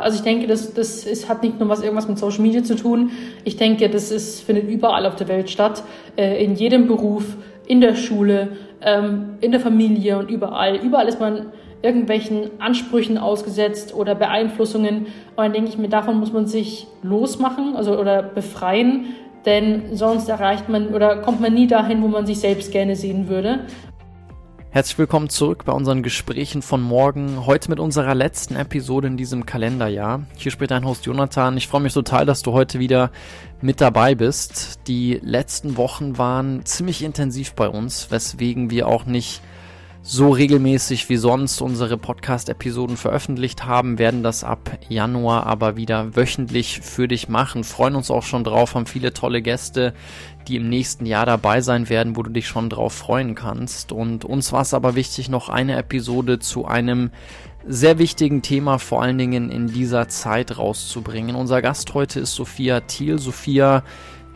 Also 0.00 0.16
ich 0.16 0.22
denke, 0.22 0.46
das, 0.46 0.74
das 0.74 1.04
ist, 1.04 1.28
hat 1.28 1.42
nicht 1.42 1.58
nur 1.58 1.68
was 1.68 1.82
irgendwas 1.82 2.08
mit 2.08 2.18
Social 2.18 2.42
Media 2.42 2.62
zu 2.62 2.76
tun. 2.76 3.10
Ich 3.44 3.56
denke, 3.56 3.88
das 3.88 4.10
ist, 4.10 4.40
findet 4.40 4.68
überall 4.68 5.06
auf 5.06 5.16
der 5.16 5.28
Welt 5.28 5.50
statt, 5.50 5.82
äh, 6.16 6.42
in 6.42 6.54
jedem 6.54 6.86
Beruf, 6.86 7.36
in 7.66 7.80
der 7.80 7.94
Schule, 7.94 8.56
ähm, 8.82 9.36
in 9.40 9.52
der 9.52 9.60
Familie 9.60 10.18
und 10.18 10.30
überall. 10.30 10.76
Überall 10.76 11.08
ist 11.08 11.20
man 11.20 11.46
irgendwelchen 11.82 12.50
Ansprüchen 12.58 13.18
ausgesetzt 13.18 13.94
oder 13.94 14.14
Beeinflussungen. 14.14 15.06
Und 15.36 15.36
dann 15.36 15.52
denke 15.52 15.70
ich 15.70 15.78
mir, 15.78 15.88
davon 15.88 16.18
muss 16.18 16.32
man 16.32 16.46
sich 16.46 16.86
losmachen, 17.02 17.76
also 17.76 17.98
oder 17.98 18.22
befreien, 18.22 19.06
denn 19.46 19.96
sonst 19.96 20.28
erreicht 20.28 20.68
man 20.68 20.94
oder 20.94 21.16
kommt 21.16 21.40
man 21.40 21.54
nie 21.54 21.66
dahin, 21.66 22.02
wo 22.02 22.08
man 22.08 22.26
sich 22.26 22.40
selbst 22.40 22.72
gerne 22.72 22.96
sehen 22.96 23.28
würde. 23.28 23.60
Herzlich 24.72 24.98
willkommen 24.98 25.28
zurück 25.28 25.64
bei 25.64 25.72
unseren 25.72 26.04
Gesprächen 26.04 26.62
von 26.62 26.80
morgen. 26.80 27.44
Heute 27.44 27.70
mit 27.70 27.80
unserer 27.80 28.14
letzten 28.14 28.54
Episode 28.54 29.08
in 29.08 29.16
diesem 29.16 29.44
Kalenderjahr. 29.44 30.26
Hier 30.36 30.52
spricht 30.52 30.70
dein 30.70 30.84
Host 30.84 31.06
Jonathan. 31.06 31.56
Ich 31.56 31.66
freue 31.66 31.80
mich 31.80 31.92
total, 31.92 32.24
dass 32.24 32.42
du 32.42 32.52
heute 32.52 32.78
wieder 32.78 33.10
mit 33.60 33.80
dabei 33.80 34.14
bist. 34.14 34.86
Die 34.86 35.18
letzten 35.24 35.76
Wochen 35.76 36.18
waren 36.18 36.64
ziemlich 36.64 37.02
intensiv 37.02 37.54
bei 37.54 37.68
uns, 37.68 38.12
weswegen 38.12 38.70
wir 38.70 38.86
auch 38.86 39.06
nicht 39.06 39.42
so 40.02 40.30
regelmäßig 40.30 41.08
wie 41.08 41.16
sonst 41.16 41.60
unsere 41.60 41.98
Podcast-Episoden 41.98 42.96
veröffentlicht 42.96 43.66
haben, 43.66 43.98
werden 43.98 44.22
das 44.22 44.44
ab 44.44 44.78
Januar 44.88 45.46
aber 45.46 45.76
wieder 45.76 46.16
wöchentlich 46.16 46.80
für 46.80 47.06
dich 47.06 47.28
machen. 47.28 47.64
Freuen 47.64 47.96
uns 47.96 48.10
auch 48.10 48.22
schon 48.22 48.44
drauf, 48.44 48.74
haben 48.74 48.86
viele 48.86 49.12
tolle 49.12 49.42
Gäste, 49.42 49.92
die 50.48 50.56
im 50.56 50.68
nächsten 50.68 51.06
Jahr 51.06 51.26
dabei 51.26 51.60
sein 51.60 51.88
werden, 51.88 52.16
wo 52.16 52.22
du 52.22 52.30
dich 52.30 52.46
schon 52.46 52.70
drauf 52.70 52.92
freuen 52.92 53.34
kannst. 53.34 53.92
Und 53.92 54.24
uns 54.24 54.52
war 54.52 54.62
es 54.62 54.74
aber 54.74 54.94
wichtig, 54.94 55.28
noch 55.28 55.48
eine 55.48 55.76
Episode 55.76 56.38
zu 56.38 56.66
einem 56.66 57.10
sehr 57.66 57.98
wichtigen 57.98 58.42
Thema 58.42 58.78
vor 58.78 59.02
allen 59.02 59.18
Dingen 59.18 59.50
in 59.50 59.66
dieser 59.66 60.08
Zeit 60.08 60.56
rauszubringen. 60.58 61.36
Unser 61.36 61.60
Gast 61.62 61.92
heute 61.94 62.20
ist 62.20 62.34
Sophia 62.34 62.80
Thiel. 62.80 63.18
Sophia 63.18 63.84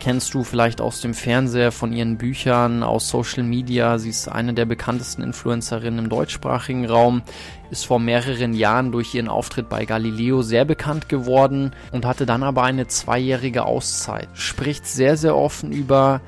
kennst 0.04 0.34
du 0.34 0.44
vielleicht 0.44 0.82
aus 0.82 1.00
dem 1.00 1.14
Fernseher, 1.14 1.72
von 1.72 1.94
ihren 1.94 2.18
Büchern, 2.18 2.82
aus 2.82 3.08
Social 3.08 3.42
Media. 3.42 3.96
Sie 3.96 4.10
ist 4.10 4.28
eine 4.28 4.52
der 4.52 4.66
bekanntesten 4.66 5.22
Influencerinnen 5.22 5.98
im 5.98 6.10
deutschsprachigen 6.10 6.84
Raum, 6.84 7.22
ist 7.70 7.86
vor 7.86 7.98
mehreren 7.98 8.52
Jahren 8.52 8.92
durch 8.92 9.14
ihren 9.14 9.28
Auftritt 9.28 9.70
bei 9.70 9.86
Galileo 9.86 10.42
sehr 10.42 10.66
bekannt 10.66 11.08
geworden 11.08 11.72
und 11.90 12.04
hatte 12.04 12.26
dann 12.26 12.42
aber 12.42 12.64
eine 12.64 12.86
zweijährige 12.86 13.64
Auszeit. 13.64 14.28
Spricht 14.34 14.86
sehr, 14.86 15.16
sehr 15.16 15.38
offen 15.38 15.72
über 15.72 16.20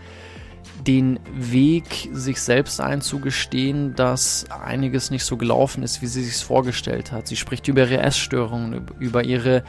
den 0.87 1.21
Weg, 1.35 2.09
sich 2.13 2.41
selbst 2.41 2.81
einzugestehen, 2.81 3.95
dass 3.95 4.47
einiges 4.51 5.11
nicht 5.11 5.25
so 5.25 5.37
gelaufen 5.37 5.83
ist, 5.83 6.01
wie 6.01 6.07
sie 6.07 6.23
sich 6.23 6.43
vorgestellt 6.43 7.13
hat. 7.13 7.27
Sie 7.27 7.37
spricht 7.37 7.69
über 7.69 7.83
ihre 7.83 7.99
Essstörungen, 7.99 8.87
über 8.99 9.23
ihre 9.25 9.65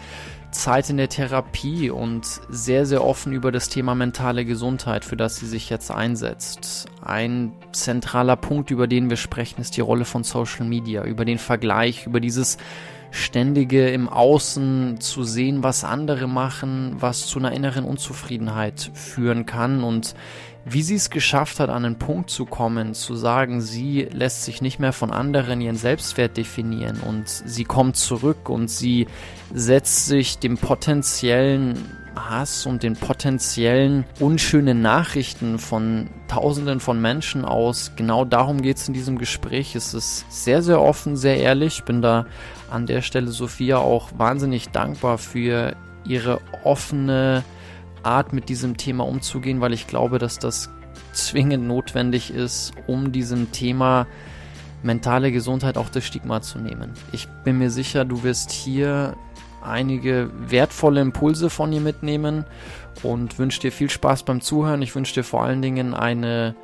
Zeit 0.51 0.89
in 0.89 0.97
der 0.97 1.09
Therapie 1.09 1.89
und 1.89 2.25
sehr, 2.49 2.85
sehr 2.85 3.03
offen 3.03 3.33
über 3.33 3.51
das 3.51 3.69
Thema 3.69 3.95
mentale 3.95 4.45
Gesundheit, 4.45 5.05
für 5.05 5.17
das 5.17 5.37
sie 5.37 5.45
sich 5.45 5.69
jetzt 5.69 5.91
einsetzt. 5.91 6.87
Ein 7.01 7.51
zentraler 7.71 8.35
Punkt, 8.35 8.71
über 8.71 8.87
den 8.87 9.09
wir 9.09 9.17
sprechen, 9.17 9.61
ist 9.61 9.77
die 9.77 9.81
Rolle 9.81 10.05
von 10.05 10.23
Social 10.23 10.65
Media, 10.65 11.03
über 11.03 11.25
den 11.25 11.37
Vergleich, 11.37 12.07
über 12.07 12.19
dieses 12.19 12.57
ständige 13.11 13.89
im 13.89 14.09
Außen 14.09 14.99
zu 14.99 15.23
sehen, 15.23 15.63
was 15.63 15.83
andere 15.83 16.27
machen, 16.27 16.95
was 16.99 17.25
zu 17.27 17.39
einer 17.39 17.51
inneren 17.51 17.85
Unzufriedenheit 17.85 18.91
führen 18.93 19.45
kann 19.45 19.83
und 19.83 20.15
wie 20.69 20.81
sie 20.81 20.95
es 20.95 21.09
geschafft 21.09 21.59
hat, 21.59 21.69
an 21.69 21.85
einen 21.85 21.99
Punkt 21.99 22.29
zu 22.29 22.45
kommen, 22.45 22.93
zu 22.93 23.15
sagen, 23.15 23.61
sie 23.61 24.07
lässt 24.11 24.43
sich 24.43 24.61
nicht 24.61 24.79
mehr 24.79 24.93
von 24.93 25.11
anderen 25.11 25.61
ihren 25.61 25.75
Selbstwert 25.75 26.37
definieren 26.37 26.99
und 26.99 27.27
sie 27.27 27.63
kommt 27.63 27.95
zurück 27.95 28.49
und 28.49 28.69
sie 28.69 29.07
setzt 29.53 30.07
sich 30.07 30.39
dem 30.39 30.57
potenziellen 30.57 31.85
Hass 32.15 32.65
und 32.65 32.83
den 32.83 32.95
potenziellen 32.95 34.05
unschönen 34.19 34.81
Nachrichten 34.81 35.59
von 35.59 36.09
Tausenden 36.27 36.79
von 36.79 36.99
Menschen 37.01 37.45
aus. 37.45 37.91
Genau 37.95 38.25
darum 38.25 38.61
geht 38.61 38.77
es 38.77 38.87
in 38.87 38.93
diesem 38.93 39.17
Gespräch. 39.17 39.75
Es 39.75 39.93
ist 39.93 40.25
sehr, 40.29 40.61
sehr 40.61 40.81
offen, 40.81 41.15
sehr 41.15 41.37
ehrlich. 41.37 41.79
Ich 41.79 41.83
bin 41.83 42.01
da 42.01 42.25
an 42.69 42.85
der 42.85 43.01
Stelle 43.01 43.27
Sophia 43.27 43.77
auch 43.77 44.09
wahnsinnig 44.17 44.69
dankbar 44.69 45.17
für 45.17 45.75
ihre 46.05 46.39
offene 46.63 47.43
Art, 48.07 48.33
mit 48.33 48.49
diesem 48.49 48.77
Thema 48.77 49.05
umzugehen, 49.05 49.61
weil 49.61 49.73
ich 49.73 49.87
glaube, 49.87 50.17
dass 50.17 50.39
das 50.39 50.69
zwingend 51.13 51.67
notwendig 51.67 52.33
ist, 52.33 52.73
um 52.87 53.11
diesem 53.11 53.51
Thema 53.51 54.07
mentale 54.83 55.31
Gesundheit 55.31 55.77
auch 55.77 55.89
das 55.89 56.05
Stigma 56.05 56.41
zu 56.41 56.59
nehmen. 56.59 56.93
Ich 57.11 57.27
bin 57.43 57.57
mir 57.57 57.69
sicher, 57.69 58.05
du 58.05 58.23
wirst 58.23 58.51
hier 58.51 59.15
einige 59.61 60.29
wertvolle 60.37 61.01
Impulse 61.01 61.49
von 61.49 61.73
ihr 61.73 61.81
mitnehmen 61.81 62.45
und 63.03 63.37
wünsche 63.37 63.59
dir 63.59 63.71
viel 63.71 63.89
Spaß 63.89 64.23
beim 64.23 64.41
Zuhören. 64.41 64.81
Ich 64.81 64.95
wünsche 64.95 65.15
dir 65.15 65.23
vor 65.23 65.43
allen 65.43 65.61
Dingen 65.61 65.93
eine 65.93 66.55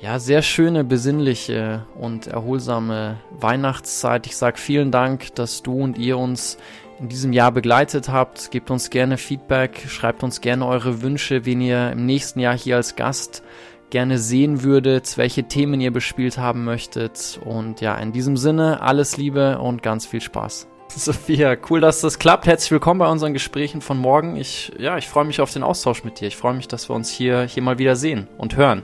ja, 0.00 0.18
sehr 0.18 0.42
schöne, 0.42 0.84
besinnliche 0.84 1.86
und 1.98 2.26
erholsame 2.26 3.16
Weihnachtszeit. 3.30 4.26
Ich 4.26 4.36
sage 4.36 4.58
vielen 4.58 4.90
Dank, 4.90 5.34
dass 5.34 5.62
du 5.62 5.80
und 5.80 5.96
ihr 5.96 6.18
uns 6.18 6.58
in 6.98 7.08
diesem 7.08 7.32
Jahr 7.32 7.52
begleitet 7.52 8.08
habt. 8.08 8.50
Gebt 8.50 8.70
uns 8.70 8.90
gerne 8.90 9.18
Feedback, 9.18 9.84
schreibt 9.88 10.22
uns 10.22 10.40
gerne 10.40 10.66
eure 10.66 11.02
Wünsche, 11.02 11.44
wen 11.44 11.60
ihr 11.60 11.90
im 11.92 12.06
nächsten 12.06 12.40
Jahr 12.40 12.56
hier 12.56 12.76
als 12.76 12.96
Gast 12.96 13.42
gerne 13.90 14.18
sehen 14.18 14.62
würdet, 14.62 15.16
welche 15.18 15.44
Themen 15.44 15.80
ihr 15.80 15.92
bespielt 15.92 16.38
haben 16.38 16.64
möchtet. 16.64 17.38
Und 17.44 17.80
ja, 17.80 17.96
in 17.96 18.12
diesem 18.12 18.36
Sinne, 18.36 18.80
alles 18.82 19.16
Liebe 19.16 19.58
und 19.58 19.82
ganz 19.82 20.06
viel 20.06 20.20
Spaß. 20.20 20.68
Sophia, 20.88 21.56
cool, 21.70 21.80
dass 21.80 22.00
das 22.00 22.18
klappt. 22.18 22.46
Herzlich 22.46 22.70
willkommen 22.70 23.00
bei 23.00 23.10
unseren 23.10 23.32
Gesprächen 23.32 23.80
von 23.80 23.98
morgen. 23.98 24.36
Ich, 24.36 24.72
ja, 24.78 24.96
ich 24.96 25.08
freue 25.08 25.24
mich 25.24 25.40
auf 25.40 25.52
den 25.52 25.62
Austausch 25.62 26.04
mit 26.04 26.20
dir. 26.20 26.28
Ich 26.28 26.36
freue 26.36 26.54
mich, 26.54 26.68
dass 26.68 26.88
wir 26.88 26.94
uns 26.94 27.10
hier, 27.10 27.42
hier 27.42 27.62
mal 27.62 27.78
wieder 27.78 27.96
sehen 27.96 28.28
und 28.38 28.56
hören. 28.56 28.82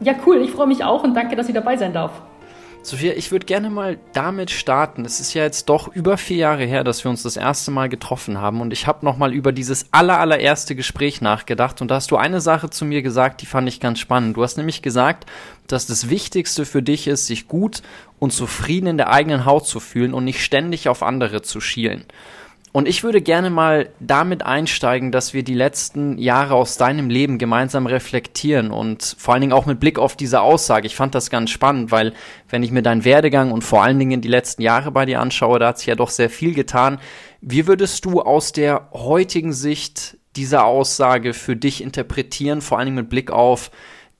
Ja, 0.00 0.14
cool. 0.26 0.38
Ich 0.42 0.50
freue 0.50 0.66
mich 0.66 0.84
auch 0.84 1.04
und 1.04 1.14
danke, 1.14 1.36
dass 1.36 1.48
ich 1.48 1.54
dabei 1.54 1.76
sein 1.76 1.92
darf. 1.92 2.22
Sophia, 2.84 3.12
ich 3.12 3.30
würde 3.30 3.46
gerne 3.46 3.70
mal 3.70 3.96
damit 4.12 4.50
starten. 4.50 5.04
Es 5.04 5.20
ist 5.20 5.34
ja 5.34 5.44
jetzt 5.44 5.68
doch 5.68 5.86
über 5.86 6.18
vier 6.18 6.38
Jahre 6.38 6.64
her, 6.64 6.82
dass 6.82 7.04
wir 7.04 7.10
uns 7.10 7.22
das 7.22 7.36
erste 7.36 7.70
Mal 7.70 7.88
getroffen 7.88 8.38
haben 8.38 8.60
und 8.60 8.72
ich 8.72 8.88
habe 8.88 9.04
nochmal 9.06 9.32
über 9.32 9.52
dieses 9.52 9.86
aller, 9.92 10.18
allererste 10.18 10.74
Gespräch 10.74 11.20
nachgedacht 11.20 11.80
und 11.80 11.92
da 11.92 11.94
hast 11.94 12.10
du 12.10 12.16
eine 12.16 12.40
Sache 12.40 12.70
zu 12.70 12.84
mir 12.84 13.02
gesagt, 13.02 13.40
die 13.40 13.46
fand 13.46 13.68
ich 13.68 13.78
ganz 13.78 14.00
spannend. 14.00 14.36
Du 14.36 14.42
hast 14.42 14.56
nämlich 14.56 14.82
gesagt, 14.82 15.26
dass 15.68 15.86
das 15.86 16.10
Wichtigste 16.10 16.64
für 16.64 16.82
dich 16.82 17.06
ist, 17.06 17.28
sich 17.28 17.46
gut 17.46 17.82
und 18.18 18.32
zufrieden 18.32 18.88
in 18.88 18.96
der 18.96 19.12
eigenen 19.12 19.44
Haut 19.44 19.68
zu 19.68 19.78
fühlen 19.78 20.12
und 20.12 20.24
nicht 20.24 20.42
ständig 20.42 20.88
auf 20.88 21.04
andere 21.04 21.40
zu 21.42 21.60
schielen. 21.60 22.04
Und 22.72 22.88
ich 22.88 23.04
würde 23.04 23.20
gerne 23.20 23.50
mal 23.50 23.90
damit 24.00 24.46
einsteigen, 24.46 25.12
dass 25.12 25.34
wir 25.34 25.42
die 25.42 25.54
letzten 25.54 26.16
Jahre 26.16 26.54
aus 26.54 26.78
deinem 26.78 27.10
Leben 27.10 27.36
gemeinsam 27.36 27.84
reflektieren 27.84 28.70
und 28.70 29.14
vor 29.18 29.34
allen 29.34 29.42
Dingen 29.42 29.52
auch 29.52 29.66
mit 29.66 29.78
Blick 29.78 29.98
auf 29.98 30.16
diese 30.16 30.40
Aussage. 30.40 30.86
Ich 30.86 30.96
fand 30.96 31.14
das 31.14 31.28
ganz 31.28 31.50
spannend, 31.50 31.90
weil 31.90 32.14
wenn 32.48 32.62
ich 32.62 32.70
mir 32.70 32.80
deinen 32.80 33.04
Werdegang 33.04 33.52
und 33.52 33.62
vor 33.62 33.82
allen 33.82 33.98
Dingen 33.98 34.22
die 34.22 34.28
letzten 34.28 34.62
Jahre 34.62 34.90
bei 34.90 35.04
dir 35.04 35.20
anschaue, 35.20 35.58
da 35.58 35.68
hat 35.68 35.78
sich 35.78 35.88
ja 35.88 35.96
doch 35.96 36.08
sehr 36.08 36.30
viel 36.30 36.54
getan. 36.54 36.98
Wie 37.42 37.66
würdest 37.66 38.06
du 38.06 38.22
aus 38.22 38.52
der 38.52 38.88
heutigen 38.94 39.52
Sicht 39.52 40.16
diese 40.34 40.64
Aussage 40.64 41.34
für 41.34 41.56
dich 41.56 41.82
interpretieren, 41.82 42.62
vor 42.62 42.78
allen 42.78 42.86
Dingen 42.86 42.96
mit 42.96 43.10
Blick 43.10 43.30
auf 43.30 43.70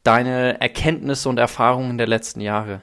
deine 0.03 0.61
Erkenntnisse 0.61 1.31
und 1.31 1.39
Erfahrungen 1.39 1.97
der 1.97 2.07
letzten 2.07 2.43
Jahre? 2.43 2.83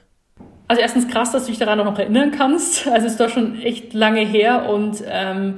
Also 0.70 0.82
erstens 0.82 1.08
krass, 1.08 1.32
dass 1.32 1.46
du 1.46 1.50
dich 1.50 1.58
daran 1.58 1.80
auch 1.80 1.84
noch 1.84 1.98
erinnern 1.98 2.30
kannst. 2.30 2.86
Also 2.86 3.06
es 3.08 3.14
ist 3.14 3.20
doch 3.20 3.28
schon 3.28 3.60
echt 3.60 3.92
lange 3.92 4.20
her 4.20 4.70
und 4.70 5.02
ähm, 5.04 5.54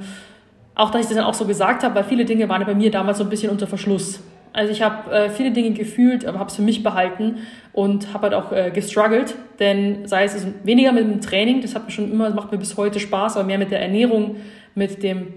auch, 0.73 0.89
dass 0.89 1.01
ich 1.01 1.07
das 1.07 1.17
dann 1.17 1.25
auch 1.25 1.35
so 1.35 1.45
gesagt 1.45 1.83
habe, 1.83 1.93
weil 1.93 2.03
viele 2.03 2.25
Dinge 2.25 2.49
waren 2.49 2.65
bei 2.65 2.73
mir 2.73 2.89
damals 2.89 3.19
so 3.19 3.23
ein 3.23 3.29
bisschen 3.29 3.51
unter 3.51 3.67
Verschluss. 3.67 4.21
Also 4.53 4.71
ich 4.71 4.81
habe 4.81 5.11
äh, 5.11 5.29
viele 5.29 5.51
Dinge 5.51 5.69
gefühlt, 5.73 6.25
aber 6.25 6.39
habe 6.39 6.49
es 6.49 6.55
für 6.55 6.63
mich 6.63 6.81
behalten 6.81 7.37
und 7.73 8.11
habe 8.11 8.23
halt 8.23 8.33
auch 8.33 8.51
äh, 8.51 8.71
gestruggelt, 8.71 9.35
denn 9.59 10.07
sei 10.07 10.23
es 10.23 10.47
weniger 10.63 10.91
mit 10.91 11.03
dem 11.03 11.21
Training, 11.21 11.61
das 11.61 11.75
hat 11.75 11.85
mir 11.85 11.91
schon 11.91 12.11
immer, 12.11 12.31
macht 12.31 12.51
mir 12.51 12.57
bis 12.57 12.75
heute 12.75 12.99
Spaß, 12.99 13.37
aber 13.37 13.45
mehr 13.45 13.59
mit 13.59 13.69
der 13.69 13.83
Ernährung, 13.83 14.37
mit 14.73 15.03
dem 15.03 15.27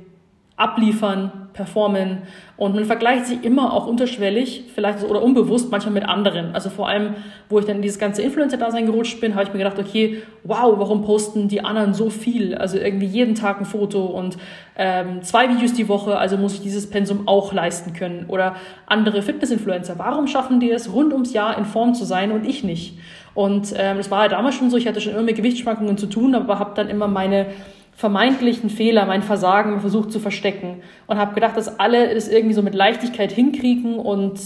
abliefern, 0.56 1.48
performen. 1.52 2.22
Und 2.56 2.74
man 2.74 2.86
vergleicht 2.86 3.26
sich 3.26 3.44
immer 3.44 3.74
auch 3.74 3.86
unterschwellig, 3.86 4.64
vielleicht 4.74 5.04
oder 5.04 5.22
unbewusst, 5.22 5.70
manchmal 5.70 5.92
mit 5.92 6.08
anderen. 6.08 6.54
Also 6.54 6.70
vor 6.70 6.88
allem, 6.88 7.14
wo 7.50 7.58
ich 7.58 7.66
dann 7.66 7.76
in 7.76 7.82
dieses 7.82 7.98
ganze 7.98 8.22
Influencer-Dasein 8.22 8.86
gerutscht 8.86 9.20
bin, 9.20 9.34
habe 9.34 9.44
ich 9.44 9.52
mir 9.52 9.58
gedacht, 9.58 9.78
okay, 9.78 10.22
wow, 10.44 10.74
warum 10.78 11.04
posten 11.04 11.48
die 11.48 11.60
anderen 11.60 11.92
so 11.92 12.08
viel? 12.08 12.54
Also 12.54 12.78
irgendwie 12.78 13.06
jeden 13.06 13.34
Tag 13.34 13.60
ein 13.60 13.66
Foto 13.66 14.06
und 14.06 14.38
ähm, 14.78 15.22
zwei 15.22 15.50
Videos 15.50 15.74
die 15.74 15.88
Woche, 15.88 16.16
also 16.16 16.38
muss 16.38 16.54
ich 16.54 16.62
dieses 16.62 16.88
Pensum 16.88 17.28
auch 17.28 17.52
leisten 17.52 17.92
können. 17.92 18.24
Oder 18.28 18.56
andere 18.86 19.20
Fitness-Influencer, 19.20 19.98
warum 19.98 20.26
schaffen 20.26 20.58
die 20.60 20.70
es, 20.70 20.92
rund 20.92 21.12
ums 21.12 21.34
Jahr 21.34 21.58
in 21.58 21.66
Form 21.66 21.92
zu 21.92 22.06
sein 22.06 22.32
und 22.32 22.46
ich 22.46 22.64
nicht? 22.64 22.98
Und 23.34 23.74
ähm, 23.76 23.98
das 23.98 24.10
war 24.10 24.22
ja 24.22 24.28
damals 24.28 24.54
schon 24.54 24.70
so, 24.70 24.78
ich 24.78 24.88
hatte 24.88 25.02
schon 25.02 25.12
immer 25.12 25.22
mit 25.22 25.36
Gewichtsschwankungen 25.36 25.98
zu 25.98 26.06
tun, 26.06 26.34
aber 26.34 26.58
habe 26.58 26.72
dann 26.74 26.88
immer 26.88 27.06
meine 27.06 27.48
vermeintlichen 27.96 28.68
Fehler, 28.68 29.06
mein 29.06 29.22
Versagen 29.22 29.80
versucht 29.80 30.12
zu 30.12 30.20
verstecken 30.20 30.82
und 31.06 31.16
habe 31.16 31.34
gedacht, 31.34 31.56
dass 31.56 31.80
alle 31.80 32.14
das 32.14 32.28
irgendwie 32.28 32.54
so 32.54 32.62
mit 32.62 32.74
Leichtigkeit 32.74 33.32
hinkriegen 33.32 33.98
und 33.98 34.38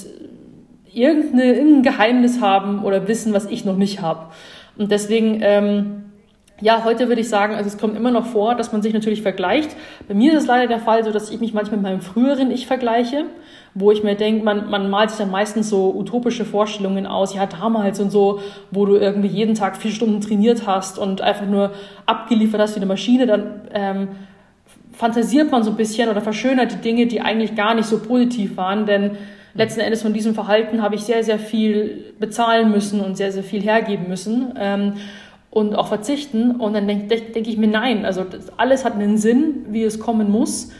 irgendeine, 0.92 1.54
irgendein 1.56 1.82
Geheimnis 1.82 2.40
haben 2.40 2.84
oder 2.84 3.08
wissen, 3.08 3.32
was 3.32 3.46
ich 3.46 3.64
noch 3.64 3.76
nicht 3.76 4.00
habe. 4.00 4.26
Und 4.78 4.92
deswegen 4.92 5.40
ähm, 5.42 6.00
ja, 6.60 6.84
heute 6.84 7.08
würde 7.08 7.20
ich 7.20 7.28
sagen, 7.28 7.54
also 7.54 7.68
es 7.68 7.78
kommt 7.78 7.96
immer 7.96 8.10
noch 8.10 8.26
vor, 8.26 8.54
dass 8.54 8.70
man 8.72 8.82
sich 8.82 8.92
natürlich 8.92 9.22
vergleicht. 9.22 9.74
Bei 10.06 10.14
mir 10.14 10.32
ist 10.32 10.42
es 10.42 10.46
leider 10.46 10.66
der 10.66 10.78
Fall, 10.78 11.04
so 11.04 11.10
dass 11.10 11.30
ich 11.30 11.40
mich 11.40 11.54
manchmal 11.54 11.78
mit 11.78 11.84
meinem 11.84 12.00
früheren 12.00 12.50
Ich 12.50 12.66
vergleiche, 12.66 13.24
wo 13.74 13.92
ich 13.92 14.02
mir 14.02 14.16
denke, 14.16 14.44
man, 14.44 14.68
man 14.68 14.90
malt 14.90 15.10
sich 15.10 15.18
dann 15.18 15.30
meistens 15.30 15.70
so 15.70 15.94
utopische 15.94 16.44
Vorstellungen 16.44 17.06
aus, 17.06 17.34
ja, 17.34 17.46
damals 17.46 18.00
und 18.00 18.10
so, 18.10 18.40
wo 18.70 18.84
du 18.86 18.96
irgendwie 18.96 19.28
jeden 19.28 19.54
Tag 19.54 19.76
vier 19.76 19.92
Stunden 19.92 20.20
trainiert 20.20 20.66
hast 20.66 20.98
und 20.98 21.20
einfach 21.20 21.46
nur 21.46 21.72
abgeliefert 22.06 22.60
hast 22.60 22.74
wie 22.74 22.80
eine 22.80 22.86
Maschine, 22.86 23.26
dann 23.26 23.60
ähm, 23.72 24.08
fantasiert 24.92 25.50
man 25.50 25.62
so 25.62 25.70
ein 25.70 25.76
bisschen 25.76 26.08
oder 26.08 26.20
verschönert 26.20 26.72
die 26.72 26.80
Dinge, 26.80 27.06
die 27.06 27.20
eigentlich 27.20 27.54
gar 27.54 27.74
nicht 27.74 27.86
so 27.86 28.00
positiv 28.00 28.56
waren, 28.56 28.86
denn 28.86 29.12
letzten 29.54 29.80
Endes 29.80 30.02
von 30.02 30.12
diesem 30.12 30.34
Verhalten 30.34 30.82
habe 30.82 30.96
ich 30.96 31.02
sehr, 31.02 31.22
sehr 31.22 31.38
viel 31.38 32.14
bezahlen 32.18 32.70
müssen 32.70 33.00
und 33.00 33.16
sehr, 33.16 33.32
sehr 33.32 33.44
viel 33.44 33.62
hergeben 33.62 34.08
müssen. 34.08 34.54
Ähm, 34.58 34.94
und 35.50 35.74
auch 35.74 35.88
verzichten. 35.88 36.52
Und 36.52 36.74
dann 36.74 36.86
denke 36.86 37.16
denk 37.16 37.48
ich 37.48 37.56
mir, 37.56 37.66
nein, 37.66 38.04
also 38.04 38.24
alles 38.56 38.84
hat 38.84 38.94
einen 38.94 39.18
Sinn, 39.18 39.66
wie 39.70 39.82
es 39.82 39.98
kommen 39.98 40.30
muss. 40.30 40.70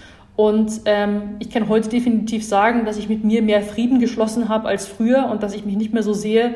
Und 0.40 0.80
ähm, 0.86 1.36
ich 1.38 1.50
kann 1.50 1.68
heute 1.68 1.90
definitiv 1.90 2.48
sagen, 2.48 2.86
dass 2.86 2.96
ich 2.96 3.10
mit 3.10 3.24
mir 3.24 3.42
mehr 3.42 3.60
Frieden 3.60 4.00
geschlossen 4.00 4.48
habe 4.48 4.68
als 4.68 4.86
früher 4.86 5.26
und 5.26 5.42
dass 5.42 5.52
ich 5.52 5.66
mich 5.66 5.76
nicht 5.76 5.92
mehr 5.92 6.02
so 6.02 6.14
sehe, 6.14 6.54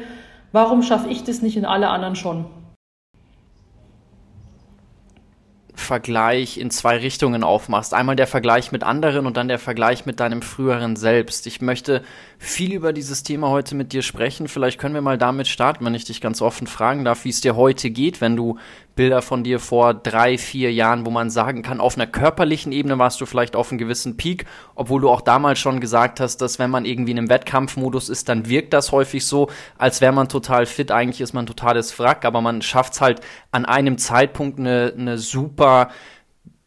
warum 0.53 0.83
schaffe 0.83 1.11
ich 1.11 1.23
das 1.23 1.43
nicht 1.43 1.59
und 1.59 1.67
alle 1.67 1.91
anderen 1.91 2.17
schon. 2.17 2.47
Vergleich 5.75 6.57
in 6.57 6.71
zwei 6.71 6.97
Richtungen 6.97 7.45
aufmachst. 7.45 7.93
Einmal 7.93 8.17
der 8.17 8.27
Vergleich 8.27 8.73
mit 8.73 8.83
anderen 8.83 9.27
und 9.27 9.37
dann 9.37 9.49
der 9.49 9.59
Vergleich 9.59 10.07
mit 10.07 10.19
deinem 10.19 10.41
früheren 10.41 10.97
Selbst. 10.97 11.47
Ich 11.47 11.61
möchte 11.61 12.01
viel 12.39 12.73
über 12.73 12.95
dieses 12.95 13.23
Thema 13.23 13.51
heute 13.51 13.75
mit 13.75 13.93
dir 13.93 14.01
sprechen. 14.01 14.49
Vielleicht 14.49 14.81
können 14.81 14.95
wir 14.95 15.03
mal 15.03 15.19
damit 15.19 15.47
starten, 15.47 15.85
wenn 15.85 15.95
ich 15.95 16.07
dich 16.07 16.23
ganz 16.23 16.41
offen 16.41 16.67
fragen 16.67 17.05
darf, 17.05 17.27
wie 17.27 17.29
es 17.29 17.43
dir 17.43 17.55
heute 17.55 17.91
geht, 17.91 18.23
wenn 18.23 18.35
du 18.35 18.57
Bilder 18.95 19.23
von 19.23 19.43
dir 19.43 19.59
vor 19.59 19.95
drei, 19.95 20.39
vier 20.39 20.73
Jahren, 20.73 21.05
wo 21.05 21.11
man 21.11 21.31
sagen 21.31 21.63
kann, 21.63 21.81
auf 21.81 21.97
einer 21.97 22.07
körperlichen 22.07 22.73
Ebene 22.73 22.99
warst 22.99 23.21
du 23.21 23.27
vielleicht 23.27 23.57
auf 23.57 23.71
einem 23.71 23.79
gewissen 23.79 24.17
Peak, 24.17 24.47
obwohl 24.75 25.01
du 25.01 25.11
auch 25.11 25.21
damals 25.21 25.59
schon 25.59 25.81
gesagt 25.81 26.21
hast, 26.21 26.39
dass 26.39 26.59
wenn 26.59 26.71
man 26.71 26.85
irgendwie 26.85 27.13
in 27.13 27.19
einem 27.19 27.31
Wettkampfmodus 27.31 28.09
ist, 28.09 28.29
dann 28.29 28.49
wirkt 28.49 28.73
das 28.73 28.93
häufig 28.93 29.27
so, 29.27 29.49
als 29.79 30.01
wäre 30.01 30.13
man 30.13 30.29
total 30.29 30.67
fit. 30.67 30.91
Eigentlich 30.91 31.21
ist 31.21 31.33
man 31.33 31.47
totales 31.47 31.99
Wrack, 31.99 32.25
aber 32.25 32.41
man 32.41 32.63
schafft 32.63 32.95
es 32.95 33.01
halt 33.01 33.21
an 33.51 33.65
einem 33.65 33.99
Zeitpunkt 33.99 34.59
eine, 34.59 34.95
eine 34.97 35.19
super 35.19 35.91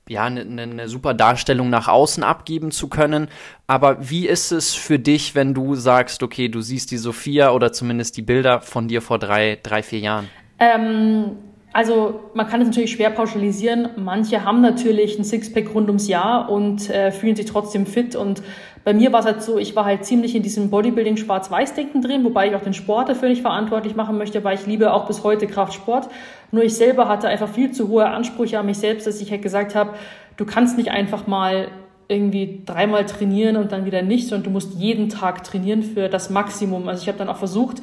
ja, 0.09 0.23
eine, 0.23 0.41
eine 0.61 0.87
super 0.87 1.13
Darstellung 1.13 1.69
nach 1.69 1.87
außen 1.87 2.23
abgeben 2.23 2.71
zu 2.71 2.87
können. 2.87 3.27
Aber 3.67 4.09
wie 4.09 4.25
ist 4.27 4.51
es 4.51 4.73
für 4.73 4.99
dich, 4.99 5.35
wenn 5.35 5.53
du 5.53 5.75
sagst, 5.75 6.23
okay, 6.23 6.47
du 6.47 6.61
siehst 6.61 6.91
die 6.91 6.97
Sophia 6.97 7.51
oder 7.51 7.73
zumindest 7.73 8.15
die 8.15 8.21
Bilder 8.21 8.61
von 8.61 8.87
dir 8.87 9.01
vor 9.01 9.19
drei, 9.19 9.59
drei 9.61 9.83
vier 9.83 9.99
Jahren? 9.99 10.29
Ähm, 10.59 11.37
also 11.73 12.21
man 12.33 12.47
kann 12.47 12.61
es 12.61 12.67
natürlich 12.67 12.91
schwer 12.91 13.09
pauschalisieren. 13.09 13.89
Manche 13.97 14.43
haben 14.43 14.61
natürlich 14.61 15.19
ein 15.19 15.23
Sixpack 15.23 15.73
rund 15.75 15.87
ums 15.89 16.07
Jahr 16.07 16.49
und 16.49 16.89
äh, 16.89 17.11
fühlen 17.11 17.35
sich 17.35 17.45
trotzdem 17.45 17.85
fit. 17.85 18.15
Und 18.15 18.41
bei 18.83 18.93
mir 18.93 19.11
war 19.11 19.19
es 19.19 19.25
halt 19.25 19.43
so, 19.43 19.57
ich 19.57 19.75
war 19.75 19.85
halt 19.85 20.05
ziemlich 20.05 20.33
in 20.33 20.43
diesem 20.43 20.69
Bodybuilding 20.69 21.17
Schwarz-Weiß-Denken 21.17 22.01
drin, 22.01 22.23
wobei 22.23 22.47
ich 22.47 22.55
auch 22.55 22.61
den 22.61 22.73
Sport 22.73 23.09
dafür 23.09 23.29
nicht 23.29 23.41
verantwortlich 23.41 23.95
machen 23.95 24.17
möchte, 24.17 24.43
weil 24.43 24.57
ich 24.57 24.65
liebe 24.65 24.93
auch 24.93 25.05
bis 25.07 25.23
heute 25.23 25.45
Kraftsport. 25.45 26.09
Nur 26.51 26.63
ich 26.63 26.73
selber 26.73 27.07
hatte 27.09 27.27
einfach 27.27 27.49
viel 27.49 27.71
zu 27.71 27.89
hohe 27.89 28.05
Ansprüche 28.05 28.57
an 28.57 28.65
mich 28.65 28.77
selbst, 28.77 29.05
dass 29.05 29.21
ich 29.21 29.29
halt 29.29 29.41
gesagt 29.41 29.75
habe, 29.75 29.91
du 30.37 30.45
kannst 30.45 30.77
nicht 30.77 30.89
einfach 30.89 31.27
mal 31.27 31.67
irgendwie 32.07 32.63
dreimal 32.65 33.05
trainieren 33.05 33.57
und 33.57 33.71
dann 33.71 33.85
wieder 33.85 34.01
nicht, 34.01 34.27
sondern 34.29 34.45
du 34.45 34.49
musst 34.51 34.75
jeden 34.75 35.09
Tag 35.09 35.43
trainieren 35.43 35.83
für 35.83 36.07
das 36.07 36.29
Maximum. 36.29 36.87
Also 36.87 37.01
ich 37.01 37.07
habe 37.09 37.17
dann 37.17 37.29
auch 37.29 37.37
versucht, 37.37 37.81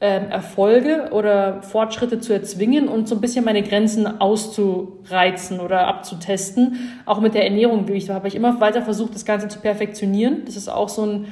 ähm, 0.00 0.30
Erfolge 0.30 1.08
oder 1.12 1.62
Fortschritte 1.62 2.20
zu 2.20 2.34
erzwingen 2.34 2.88
und 2.88 3.08
so 3.08 3.14
ein 3.14 3.20
bisschen 3.20 3.44
meine 3.44 3.62
Grenzen 3.62 4.20
auszureizen 4.20 5.58
oder 5.60 5.86
abzutesten. 5.86 7.00
Auch 7.06 7.20
mit 7.20 7.34
der 7.34 7.44
Ernährung 7.44 7.88
ich, 7.88 8.10
habe 8.10 8.28
ich 8.28 8.34
immer 8.34 8.60
weiter 8.60 8.82
versucht, 8.82 9.14
das 9.14 9.24
Ganze 9.24 9.48
zu 9.48 9.58
perfektionieren. 9.60 10.42
Das 10.44 10.56
ist 10.56 10.68
auch 10.68 10.90
so 10.90 11.06
ein 11.06 11.26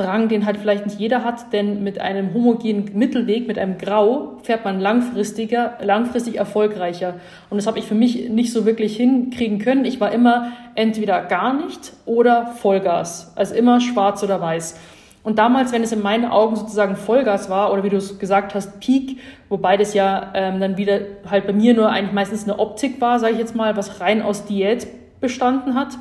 Drang, 0.00 0.28
den 0.28 0.46
halt 0.46 0.56
vielleicht 0.56 0.86
nicht 0.86 0.98
jeder 0.98 1.24
hat, 1.24 1.52
denn 1.52 1.84
mit 1.84 2.00
einem 2.00 2.32
homogenen 2.32 2.90
Mittelweg, 2.94 3.46
mit 3.46 3.58
einem 3.58 3.76
Grau, 3.76 4.38
fährt 4.42 4.64
man 4.64 4.80
langfristiger, 4.80 5.76
langfristig 5.82 6.36
erfolgreicher. 6.36 7.16
Und 7.50 7.58
das 7.58 7.66
habe 7.66 7.78
ich 7.78 7.84
für 7.84 7.94
mich 7.94 8.30
nicht 8.30 8.50
so 8.50 8.64
wirklich 8.64 8.96
hinkriegen 8.96 9.58
können. 9.58 9.84
Ich 9.84 10.00
war 10.00 10.10
immer 10.10 10.52
entweder 10.74 11.22
gar 11.24 11.52
nicht 11.52 11.92
oder 12.06 12.46
Vollgas. 12.46 13.34
Also 13.36 13.54
immer 13.54 13.82
schwarz 13.82 14.22
oder 14.22 14.40
weiß. 14.40 14.80
Und 15.22 15.38
damals, 15.38 15.72
wenn 15.72 15.82
es 15.82 15.92
in 15.92 16.02
meinen 16.02 16.24
Augen 16.24 16.56
sozusagen 16.56 16.96
Vollgas 16.96 17.50
war, 17.50 17.72
oder 17.72 17.84
wie 17.84 17.90
du 17.90 17.98
es 17.98 18.18
gesagt 18.18 18.54
hast, 18.54 18.80
Peak, 18.80 19.18
wobei 19.48 19.76
das 19.76 19.92
ja 19.92 20.32
ähm, 20.34 20.60
dann 20.60 20.76
wieder 20.78 21.00
halt 21.30 21.46
bei 21.46 21.52
mir 21.52 21.74
nur 21.74 21.90
eigentlich 21.90 22.12
meistens 22.12 22.44
eine 22.44 22.58
Optik 22.58 23.00
war, 23.00 23.18
sage 23.18 23.34
ich 23.34 23.38
jetzt 23.38 23.54
mal, 23.54 23.76
was 23.76 24.00
rein 24.00 24.22
aus 24.22 24.46
Diät 24.46 24.86
bestanden 25.20 25.74
hat. 25.74 25.98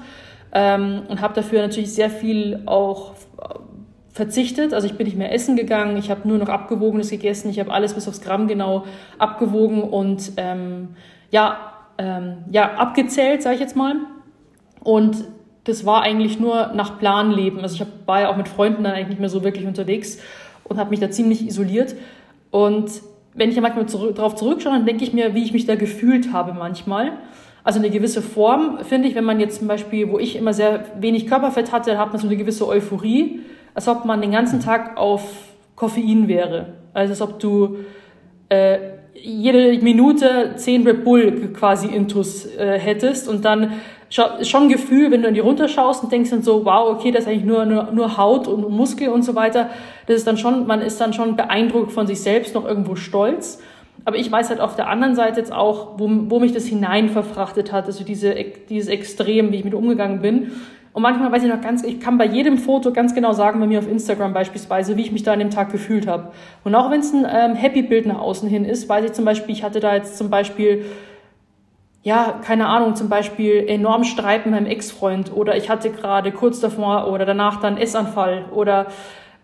Ähm, 0.53 1.03
und 1.09 1.21
habe 1.21 1.33
dafür 1.33 1.61
natürlich 1.61 1.93
sehr 1.93 2.09
viel 2.09 2.61
auch 2.65 3.11
äh, 3.11 3.59
verzichtet. 4.09 4.73
Also 4.73 4.87
ich 4.87 4.95
bin 4.95 5.05
nicht 5.05 5.17
mehr 5.17 5.33
essen 5.33 5.57
gegangen, 5.57 5.97
ich 5.97 6.09
habe 6.09 6.27
nur 6.27 6.37
noch 6.37 6.49
Abgewogenes 6.49 7.09
gegessen, 7.09 7.49
ich 7.49 7.59
habe 7.59 7.71
alles 7.71 7.93
bis 7.93 8.07
aufs 8.07 8.21
Gramm 8.21 8.47
genau 8.47 8.85
abgewogen 9.17 9.83
und 9.83 10.31
ähm, 10.37 10.95
ja, 11.29 11.57
ähm, 11.97 12.45
ja, 12.51 12.75
abgezählt, 12.75 13.43
sage 13.43 13.55
ich 13.55 13.61
jetzt 13.61 13.75
mal. 13.75 13.95
Und 14.81 15.25
das 15.69 15.85
war 15.85 16.01
eigentlich 16.01 16.39
nur 16.39 16.71
nach 16.73 16.99
Plan 16.99 17.31
leben. 17.31 17.59
Also 17.59 17.75
ich 17.75 17.89
war 18.05 18.21
ja 18.21 18.29
auch 18.29 18.37
mit 18.37 18.47
Freunden 18.47 18.83
dann 18.83 18.93
eigentlich 18.93 19.09
nicht 19.09 19.19
mehr 19.19 19.29
so 19.29 19.43
wirklich 19.43 19.65
unterwegs 19.65 20.19
und 20.63 20.77
habe 20.77 20.89
mich 20.89 20.99
da 20.99 21.09
ziemlich 21.09 21.45
isoliert. 21.45 21.95
Und 22.51 22.89
wenn 23.33 23.49
ich 23.49 23.55
ja 23.55 23.61
manchmal 23.61 23.85
zurück, 23.87 24.15
darauf 24.15 24.35
zurückschaue, 24.35 24.73
dann 24.73 24.85
denke 24.85 25.03
ich 25.03 25.13
mir, 25.13 25.35
wie 25.35 25.43
ich 25.43 25.53
mich 25.53 25.65
da 25.65 25.75
gefühlt 25.75 26.33
habe 26.33 26.53
manchmal. 26.53 27.13
Also 27.63 27.79
eine 27.79 27.89
gewisse 27.89 28.21
Form, 28.21 28.79
finde 28.83 29.07
ich, 29.07 29.15
wenn 29.15 29.25
man 29.25 29.39
jetzt 29.39 29.59
zum 29.59 29.67
Beispiel, 29.67 30.09
wo 30.09 30.17
ich 30.17 30.35
immer 30.35 30.53
sehr 30.53 30.85
wenig 30.99 31.27
Körperfett 31.27 31.71
hatte, 31.71 31.91
dann 31.91 31.99
hat 31.99 32.11
man 32.11 32.19
so 32.19 32.27
eine 32.27 32.37
gewisse 32.37 32.67
Euphorie, 32.67 33.41
als 33.73 33.87
ob 33.87 34.05
man 34.05 34.21
den 34.21 34.31
ganzen 34.31 34.59
Tag 34.59 34.97
auf 34.97 35.23
Koffein 35.75 36.27
wäre. 36.27 36.73
Also 36.93 37.11
als 37.11 37.21
ob 37.21 37.39
du 37.39 37.77
äh, 38.49 38.79
jede 39.13 39.81
Minute 39.83 40.53
zehn 40.55 40.87
Red 40.87 41.03
Bull 41.03 41.53
quasi 41.53 41.87
Intus 41.87 42.45
äh, 42.45 42.79
hättest 42.79 43.27
und 43.27 43.45
dann 43.45 43.73
schon 44.09 44.63
ein 44.63 44.69
Gefühl, 44.69 45.11
wenn 45.11 45.21
du 45.21 45.27
in 45.27 45.35
die 45.35 45.39
runterschaust 45.39 46.03
und 46.03 46.11
denkst 46.11 46.31
dann 46.31 46.41
so, 46.41 46.65
wow, 46.65 46.89
okay, 46.89 47.11
das 47.11 47.23
ist 47.23 47.29
eigentlich 47.29 47.45
nur, 47.45 47.65
nur, 47.65 47.91
nur 47.91 48.17
Haut 48.17 48.47
und 48.47 48.69
Muskel 48.69 49.09
und 49.09 49.23
so 49.23 49.35
weiter. 49.35 49.69
Das 50.07 50.17
ist 50.17 50.27
dann 50.27 50.37
schon, 50.37 50.65
man 50.65 50.81
ist 50.81 50.99
dann 50.99 51.13
schon 51.13 51.35
beeindruckt 51.35 51.91
von 51.91 52.07
sich 52.07 52.21
selbst, 52.21 52.55
noch 52.55 52.65
irgendwo 52.65 52.95
stolz. 52.95 53.61
Aber 54.05 54.17
ich 54.17 54.31
weiß 54.31 54.49
halt 54.49 54.61
auf 54.61 54.75
der 54.75 54.87
anderen 54.87 55.13
Seite 55.13 55.39
jetzt 55.39 55.51
auch, 55.51 55.99
wo, 55.99 56.09
wo 56.29 56.39
mich 56.39 56.53
das 56.53 56.65
hinein 56.65 57.09
verfrachtet 57.09 57.71
hat, 57.71 57.85
also 57.85 58.03
diese, 58.03 58.33
dieses 58.69 58.89
Extrem, 58.89 59.51
wie 59.51 59.57
ich 59.57 59.65
mit 59.65 59.73
umgegangen 59.73 60.21
bin. 60.21 60.51
Und 60.91 61.03
manchmal 61.03 61.31
weiß 61.31 61.43
ich 61.43 61.49
noch 61.49 61.61
ganz, 61.61 61.83
ich 61.83 61.99
kann 61.99 62.17
bei 62.17 62.25
jedem 62.25 62.57
Foto 62.57 62.91
ganz 62.91 63.13
genau 63.13 63.33
sagen, 63.33 63.59
bei 63.59 63.67
mir 63.67 63.79
auf 63.79 63.87
Instagram 63.87 64.33
beispielsweise, 64.33 64.97
wie 64.97 65.01
ich 65.01 65.11
mich 65.11 65.23
da 65.23 65.33
an 65.33 65.39
dem 65.39 65.51
Tag 65.51 65.71
gefühlt 65.71 66.07
habe. 66.07 66.31
Und 66.63 66.73
auch 66.73 66.89
wenn 66.89 67.01
es 67.01 67.13
ein 67.13 67.27
ähm, 67.29 67.55
Happy-Bild 67.55 68.07
nach 68.07 68.19
außen 68.19 68.49
hin 68.49 68.65
ist, 68.65 68.89
weiß 68.89 69.05
ich 69.05 69.13
zum 69.13 69.25
Beispiel, 69.25 69.53
ich 69.53 69.63
hatte 69.63 69.79
da 69.79 69.93
jetzt 69.93 70.17
zum 70.17 70.31
Beispiel 70.31 70.85
ja, 72.01 72.39
keine 72.41 72.67
Ahnung, 72.67 72.95
zum 72.95 73.09
Beispiel 73.09 73.65
enorm 73.67 74.03
Streit 74.03 74.45
mit 74.45 74.55
meinem 74.55 74.67
Ex-Freund 74.67 75.33
oder 75.33 75.57
ich 75.57 75.69
hatte 75.69 75.89
gerade 75.91 76.31
kurz 76.31 76.59
davor 76.59 77.11
oder 77.11 77.25
danach 77.25 77.59
dann 77.59 77.77
Essanfall 77.77 78.45
oder 78.51 78.87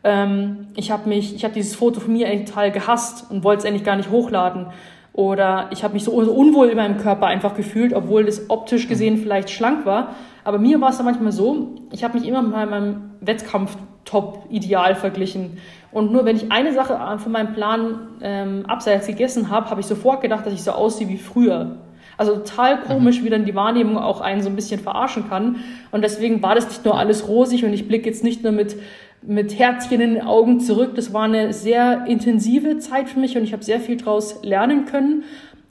ähm, 0.03 0.67
ich 0.75 0.91
habe 0.91 1.09
mich, 1.09 1.35
ich 1.35 1.43
habe 1.43 1.53
dieses 1.53 1.75
Foto 1.75 1.99
von 1.99 2.13
mir 2.13 2.27
eigentlich 2.27 2.49
total 2.49 2.71
gehasst 2.71 3.29
und 3.29 3.43
wollte 3.43 3.59
es 3.59 3.65
eigentlich 3.65 3.83
gar 3.83 3.97
nicht 3.97 4.09
hochladen 4.09 4.67
oder 5.15 5.69
ich 5.71 5.83
habe 5.85 5.93
mich 5.93 6.03
so 6.03 6.11
unwohl 6.11 6.67
in 6.67 6.75
meinem 6.75 6.97
Körper 6.97 7.27
einfach 7.27 7.55
gefühlt, 7.55 7.93
obwohl 7.93 8.27
es 8.27 8.49
optisch 8.49 8.89
gesehen 8.89 9.15
vielleicht 9.15 9.49
schlank 9.49 9.85
war. 9.85 10.15
Aber 10.43 10.57
mir 10.57 10.81
war 10.81 10.89
es 10.89 10.97
dann 10.97 11.05
manchmal 11.05 11.31
so, 11.31 11.75
ich 11.93 12.03
habe 12.03 12.19
mich 12.19 12.27
immer 12.27 12.41
mit 12.41 12.51
meinem 12.51 13.11
Wettkampf-Top-Ideal 13.21 14.93
verglichen. 14.95 15.57
Und 15.93 16.11
nur 16.11 16.25
wenn 16.25 16.35
ich 16.35 16.51
eine 16.51 16.73
Sache 16.73 16.99
von 17.17 17.31
meinem 17.31 17.53
Plan 17.53 18.09
ähm, 18.21 18.65
abseits 18.67 19.07
gegessen 19.07 19.49
habe, 19.49 19.69
habe 19.69 19.79
ich 19.79 19.87
sofort 19.87 20.19
gedacht, 20.19 20.45
dass 20.45 20.53
ich 20.53 20.63
so 20.63 20.71
aussehe 20.71 21.07
wie 21.07 21.17
früher. 21.17 21.77
Also 22.17 22.35
total 22.37 22.81
komisch, 22.81 23.21
mhm. 23.21 23.25
wie 23.25 23.29
dann 23.29 23.45
die 23.45 23.55
Wahrnehmung 23.55 23.97
auch 23.97 24.21
einen 24.21 24.41
so 24.41 24.49
ein 24.49 24.55
bisschen 24.55 24.79
verarschen 24.79 25.27
kann. 25.29 25.57
Und 25.91 26.03
deswegen 26.03 26.41
war 26.41 26.55
das 26.55 26.67
nicht 26.67 26.85
nur 26.85 26.97
alles 26.97 27.27
rosig 27.27 27.65
und 27.65 27.73
ich 27.73 27.87
blicke 27.87 28.07
jetzt 28.07 28.23
nicht 28.23 28.43
nur 28.43 28.51
mit, 28.51 28.75
mit 29.21 29.57
Herzchen 29.57 30.01
in 30.01 30.15
den 30.15 30.23
Augen 30.23 30.59
zurück. 30.59 30.95
Das 30.95 31.13
war 31.13 31.23
eine 31.23 31.53
sehr 31.53 32.05
intensive 32.07 32.77
Zeit 32.77 33.09
für 33.09 33.19
mich 33.19 33.37
und 33.37 33.43
ich 33.43 33.53
habe 33.53 33.63
sehr 33.63 33.79
viel 33.79 33.97
daraus 33.97 34.43
lernen 34.43 34.85
können. 34.85 35.23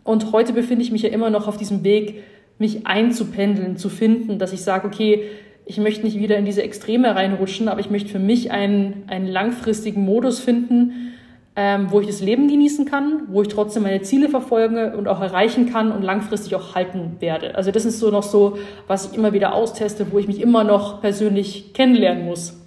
Und 0.03 0.33
heute 0.33 0.53
befinde 0.53 0.83
ich 0.83 0.93
mich 0.93 1.03
ja 1.03 1.09
immer 1.09 1.31
noch 1.31 1.49
auf 1.49 1.57
diesem 1.57 1.83
Weg, 1.83 2.23
mich 2.59 2.87
einzupendeln, 2.87 3.77
zu 3.77 3.89
finden, 3.89 4.39
dass 4.39 4.53
ich 4.53 4.63
sage, 4.63 4.87
okay, 4.87 5.25
ich 5.67 5.79
möchte 5.79 6.05
nicht 6.05 6.19
wieder 6.19 6.37
in 6.37 6.45
diese 6.45 6.63
Extreme 6.63 7.17
reinrutschen, 7.17 7.69
aber 7.69 7.81
ich 7.81 7.91
möchte 7.91 8.11
für 8.11 8.19
mich 8.19 8.51
einen, 8.51 9.05
einen 9.07 9.27
langfristigen 9.27 10.05
Modus 10.05 10.41
finden, 10.41 11.14
ähm, 11.57 11.91
wo 11.91 12.01
ich 12.01 12.07
das 12.07 12.21
Leben 12.21 12.49
genießen 12.49 12.85
kann, 12.85 13.23
wo 13.29 13.43
ich 13.43 13.49
trotzdem 13.49 13.85
meine 13.85 14.03
Ziele 14.03 14.29
verfolge 14.29 14.97
und 14.97 15.07
auch 15.07 15.21
erreichen 15.21 15.71
kann 15.71 15.93
und 15.93 16.03
langfristig 16.03 16.55
auch 16.57 16.75
halten 16.75 17.17
werde. 17.21 17.55
Also 17.55 17.71
das 17.71 17.85
ist 17.85 18.01
so 18.01 18.11
noch 18.11 18.25
so, 18.25 18.59
was 18.87 19.11
ich 19.11 19.17
immer 19.17 19.33
wieder 19.33 19.55
austeste, 19.55 20.11
wo 20.11 20.19
ich 20.19 20.27
mich 20.27 20.41
immer 20.41 20.65
noch 20.65 21.01
persönlich 21.01 21.73
kennenlernen 21.73 22.25
muss. 22.25 22.61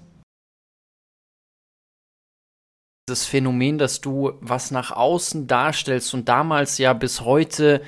Das 3.09 3.25
Phänomen, 3.25 3.77
dass 3.77 4.01
du 4.01 4.33
was 4.41 4.71
nach 4.71 4.91
außen 4.91 5.47
darstellst 5.47 6.13
und 6.13 6.27
damals 6.27 6.77
ja 6.77 6.93
bis 6.93 7.21
heute 7.21 7.81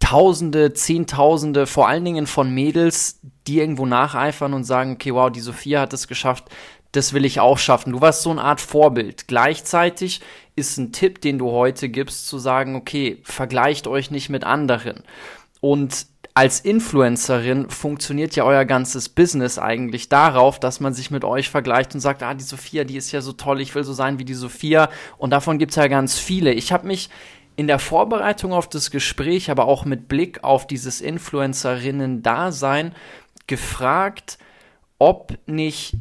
Tausende, 0.00 0.74
Zehntausende, 0.74 1.66
vor 1.66 1.88
allen 1.88 2.04
Dingen 2.04 2.26
von 2.26 2.52
Mädels, 2.52 3.20
die 3.46 3.58
irgendwo 3.58 3.86
nacheifern 3.86 4.52
und 4.52 4.64
sagen, 4.64 4.92
okay, 4.92 5.14
wow, 5.14 5.30
die 5.30 5.40
Sophia 5.40 5.80
hat 5.80 5.94
es 5.94 6.08
geschafft, 6.08 6.44
das 6.96 7.12
will 7.12 7.24
ich 7.24 7.40
auch 7.40 7.58
schaffen. 7.58 7.92
Du 7.92 8.00
warst 8.00 8.22
so 8.22 8.30
eine 8.30 8.42
Art 8.42 8.60
Vorbild. 8.60 9.26
Gleichzeitig 9.26 10.20
ist 10.56 10.78
ein 10.78 10.92
Tipp, 10.92 11.20
den 11.20 11.38
du 11.38 11.50
heute 11.50 11.88
gibst, 11.88 12.28
zu 12.28 12.38
sagen, 12.38 12.76
okay, 12.76 13.20
vergleicht 13.24 13.86
euch 13.86 14.10
nicht 14.10 14.28
mit 14.28 14.44
anderen. 14.44 15.02
Und 15.60 16.06
als 16.34 16.60
Influencerin 16.60 17.70
funktioniert 17.70 18.34
ja 18.34 18.44
euer 18.44 18.64
ganzes 18.64 19.08
Business 19.08 19.58
eigentlich 19.58 20.08
darauf, 20.08 20.58
dass 20.58 20.80
man 20.80 20.92
sich 20.92 21.10
mit 21.10 21.24
euch 21.24 21.48
vergleicht 21.48 21.94
und 21.94 22.00
sagt, 22.00 22.22
ah, 22.22 22.34
die 22.34 22.44
Sophia, 22.44 22.84
die 22.84 22.96
ist 22.96 23.12
ja 23.12 23.20
so 23.20 23.32
toll, 23.32 23.60
ich 23.60 23.74
will 23.74 23.84
so 23.84 23.92
sein 23.92 24.18
wie 24.18 24.24
die 24.24 24.34
Sophia. 24.34 24.88
Und 25.16 25.30
davon 25.30 25.58
gibt's 25.58 25.76
ja 25.76 25.86
ganz 25.86 26.18
viele. 26.18 26.52
Ich 26.52 26.72
habe 26.72 26.86
mich 26.86 27.08
in 27.56 27.68
der 27.68 27.78
Vorbereitung 27.78 28.52
auf 28.52 28.68
das 28.68 28.90
Gespräch, 28.90 29.50
aber 29.50 29.66
auch 29.66 29.84
mit 29.84 30.08
Blick 30.08 30.42
auf 30.42 30.66
dieses 30.66 31.00
Influencerinnen-Dasein 31.00 32.94
gefragt, 33.46 34.38
ob 34.98 35.38
nicht 35.46 35.94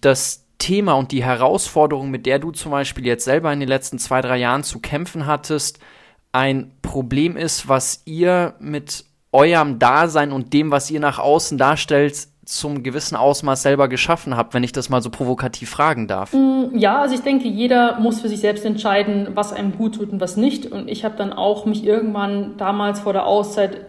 das 0.00 0.46
Thema 0.58 0.92
und 0.92 1.10
die 1.10 1.24
Herausforderung, 1.24 2.10
mit 2.10 2.26
der 2.26 2.38
du 2.38 2.52
zum 2.52 2.70
Beispiel 2.70 3.06
jetzt 3.06 3.24
selber 3.24 3.52
in 3.52 3.60
den 3.60 3.68
letzten 3.68 3.98
zwei, 3.98 4.20
drei 4.20 4.36
Jahren 4.36 4.62
zu 4.62 4.78
kämpfen 4.78 5.26
hattest, 5.26 5.80
ein 6.32 6.72
Problem 6.82 7.36
ist, 7.36 7.68
was 7.68 8.02
ihr 8.04 8.54
mit 8.60 9.04
eurem 9.32 9.78
Dasein 9.78 10.32
und 10.32 10.52
dem, 10.52 10.70
was 10.70 10.90
ihr 10.90 11.00
nach 11.00 11.18
außen 11.18 11.58
darstellt, 11.58 12.28
zum 12.44 12.82
gewissen 12.82 13.16
Ausmaß 13.16 13.62
selber 13.62 13.88
geschaffen 13.88 14.36
habt, 14.36 14.54
wenn 14.54 14.64
ich 14.64 14.72
das 14.72 14.88
mal 14.88 15.02
so 15.02 15.10
provokativ 15.10 15.70
fragen 15.70 16.08
darf? 16.08 16.32
Mm, 16.32 16.76
ja, 16.76 17.00
also 17.00 17.14
ich 17.14 17.20
denke, 17.20 17.48
jeder 17.48 18.00
muss 18.00 18.20
für 18.20 18.28
sich 18.28 18.40
selbst 18.40 18.64
entscheiden, 18.64 19.28
was 19.34 19.52
einem 19.52 19.76
gut 19.76 19.96
tut 19.96 20.10
und 20.10 20.20
was 20.20 20.36
nicht. 20.36 20.66
Und 20.66 20.88
ich 20.88 21.04
habe 21.04 21.16
dann 21.16 21.32
auch 21.32 21.64
mich 21.64 21.84
irgendwann 21.84 22.56
damals 22.56 23.00
vor 23.00 23.12
der 23.12 23.26
Auszeit 23.26 23.86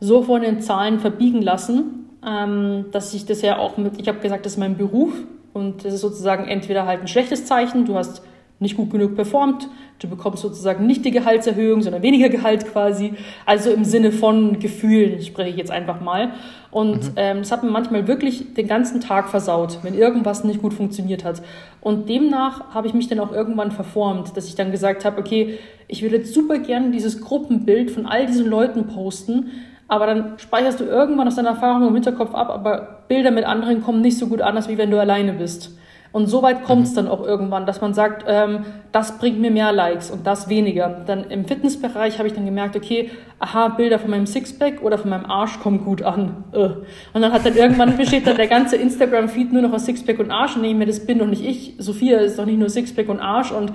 so 0.00 0.22
von 0.22 0.42
den 0.42 0.60
Zahlen 0.60 1.00
verbiegen 1.00 1.42
lassen, 1.42 2.08
ähm, 2.24 2.86
dass 2.92 3.12
ich 3.14 3.26
das 3.26 3.42
ja 3.42 3.58
auch 3.58 3.78
mit, 3.78 4.00
ich 4.00 4.06
habe 4.06 4.20
gesagt, 4.20 4.46
das 4.46 4.52
ist 4.52 4.58
mein 4.58 4.76
Beruf 4.76 5.12
und 5.54 5.84
das 5.84 5.94
ist 5.94 6.02
sozusagen 6.02 6.46
entweder 6.46 6.84
halt 6.84 7.00
ein 7.00 7.08
schlechtes 7.08 7.46
Zeichen, 7.46 7.86
du 7.86 7.94
hast 7.94 8.22
nicht 8.60 8.76
gut 8.76 8.90
genug 8.90 9.14
performt, 9.14 9.68
du 9.98 10.08
bekommst 10.08 10.42
sozusagen 10.42 10.86
nicht 10.86 11.04
die 11.04 11.10
Gehaltserhöhung, 11.10 11.82
sondern 11.82 12.02
weniger 12.02 12.28
Gehalt 12.28 12.66
quasi. 12.66 13.14
Also 13.46 13.70
im 13.70 13.84
Sinne 13.84 14.12
von 14.12 14.58
Gefühlen 14.58 15.20
spreche 15.22 15.50
ich 15.50 15.56
jetzt 15.56 15.70
einfach 15.70 16.00
mal. 16.00 16.32
Und 16.70 17.04
mhm. 17.04 17.12
ähm, 17.16 17.38
das 17.38 17.52
hat 17.52 17.62
mir 17.62 17.70
manchmal 17.70 18.06
wirklich 18.06 18.54
den 18.54 18.66
ganzen 18.66 19.00
Tag 19.00 19.28
versaut, 19.28 19.78
wenn 19.82 19.94
irgendwas 19.94 20.44
nicht 20.44 20.62
gut 20.62 20.74
funktioniert 20.74 21.24
hat. 21.24 21.42
Und 21.80 22.08
demnach 22.08 22.74
habe 22.74 22.86
ich 22.86 22.94
mich 22.94 23.08
dann 23.08 23.20
auch 23.20 23.32
irgendwann 23.32 23.70
verformt, 23.70 24.36
dass 24.36 24.48
ich 24.48 24.54
dann 24.54 24.70
gesagt 24.70 25.04
habe, 25.04 25.18
okay, 25.20 25.58
ich 25.86 26.02
will 26.02 26.12
jetzt 26.12 26.32
super 26.32 26.58
gerne 26.58 26.90
dieses 26.90 27.20
Gruppenbild 27.20 27.90
von 27.90 28.06
all 28.06 28.26
diesen 28.26 28.46
Leuten 28.46 28.86
posten, 28.86 29.50
aber 29.88 30.06
dann 30.06 30.38
speicherst 30.38 30.80
du 30.80 30.84
irgendwann 30.84 31.28
aus 31.28 31.36
deiner 31.36 31.50
Erfahrung 31.50 31.88
im 31.88 31.94
Hinterkopf 31.94 32.34
ab, 32.34 32.50
aber 32.50 33.04
Bilder 33.08 33.30
mit 33.30 33.44
anderen 33.44 33.82
kommen 33.82 34.00
nicht 34.00 34.18
so 34.18 34.28
gut 34.28 34.40
an, 34.40 34.56
als 34.56 34.68
wie 34.68 34.78
wenn 34.78 34.90
du 34.90 34.98
alleine 34.98 35.32
bist. 35.32 35.76
Und 36.14 36.28
so 36.28 36.42
weit 36.42 36.62
kommt 36.62 36.84
es 36.84 36.92
mhm. 36.92 36.94
dann 36.94 37.08
auch 37.08 37.26
irgendwann, 37.26 37.66
dass 37.66 37.80
man 37.80 37.92
sagt, 37.92 38.24
ähm, 38.28 38.64
das 38.92 39.18
bringt 39.18 39.40
mir 39.40 39.50
mehr 39.50 39.72
Likes 39.72 40.12
und 40.12 40.24
das 40.28 40.48
weniger. 40.48 41.02
Dann 41.06 41.24
im 41.24 41.44
Fitnessbereich 41.44 42.18
habe 42.18 42.28
ich 42.28 42.34
dann 42.34 42.44
gemerkt, 42.44 42.76
okay, 42.76 43.10
aha, 43.40 43.66
Bilder 43.70 43.98
von 43.98 44.10
meinem 44.10 44.26
Sixpack 44.26 44.80
oder 44.80 44.96
von 44.96 45.10
meinem 45.10 45.26
Arsch 45.26 45.58
kommen 45.58 45.84
gut 45.84 46.04
an. 46.04 46.44
Äh. 46.52 46.58
Und 46.58 47.20
dann 47.20 47.32
hat 47.32 47.44
dann 47.44 47.56
irgendwann 47.56 47.96
besteht 47.96 48.28
dann 48.28 48.36
der 48.36 48.46
ganze 48.46 48.76
Instagram-Feed 48.76 49.52
nur 49.52 49.62
noch 49.62 49.72
aus 49.72 49.86
Sixpack 49.86 50.20
und 50.20 50.30
Arsch. 50.30 50.54
Und 50.54 50.62
nehme 50.62 50.78
mir, 50.78 50.86
das 50.86 51.04
bin 51.04 51.18
doch 51.18 51.26
nicht 51.26 51.44
ich. 51.44 51.74
Sophia 51.78 52.18
ist 52.18 52.38
doch 52.38 52.46
nicht 52.46 52.60
nur 52.60 52.68
Sixpack 52.68 53.08
und 53.08 53.18
Arsch 53.18 53.50
und 53.50 53.72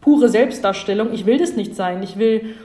pure 0.00 0.28
Selbstdarstellung. 0.28 1.12
Ich 1.12 1.24
will 1.24 1.38
das 1.38 1.54
nicht 1.54 1.76
sein. 1.76 2.02
Ich 2.02 2.18
will. 2.18 2.56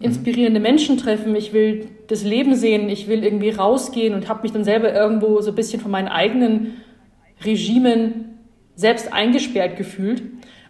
Inspirierende 0.00 0.60
Menschen 0.60 0.96
treffen, 0.96 1.36
ich 1.36 1.52
will 1.52 1.88
das 2.08 2.24
Leben 2.24 2.54
sehen, 2.54 2.88
ich 2.88 3.06
will 3.06 3.22
irgendwie 3.22 3.50
rausgehen 3.50 4.14
und 4.14 4.28
habe 4.28 4.42
mich 4.42 4.52
dann 4.52 4.64
selber 4.64 4.92
irgendwo 4.92 5.40
so 5.42 5.50
ein 5.50 5.54
bisschen 5.54 5.80
von 5.80 5.90
meinen 5.90 6.08
eigenen 6.08 6.78
Regimen 7.44 8.38
selbst 8.74 9.12
eingesperrt 9.12 9.76
gefühlt. 9.76 10.22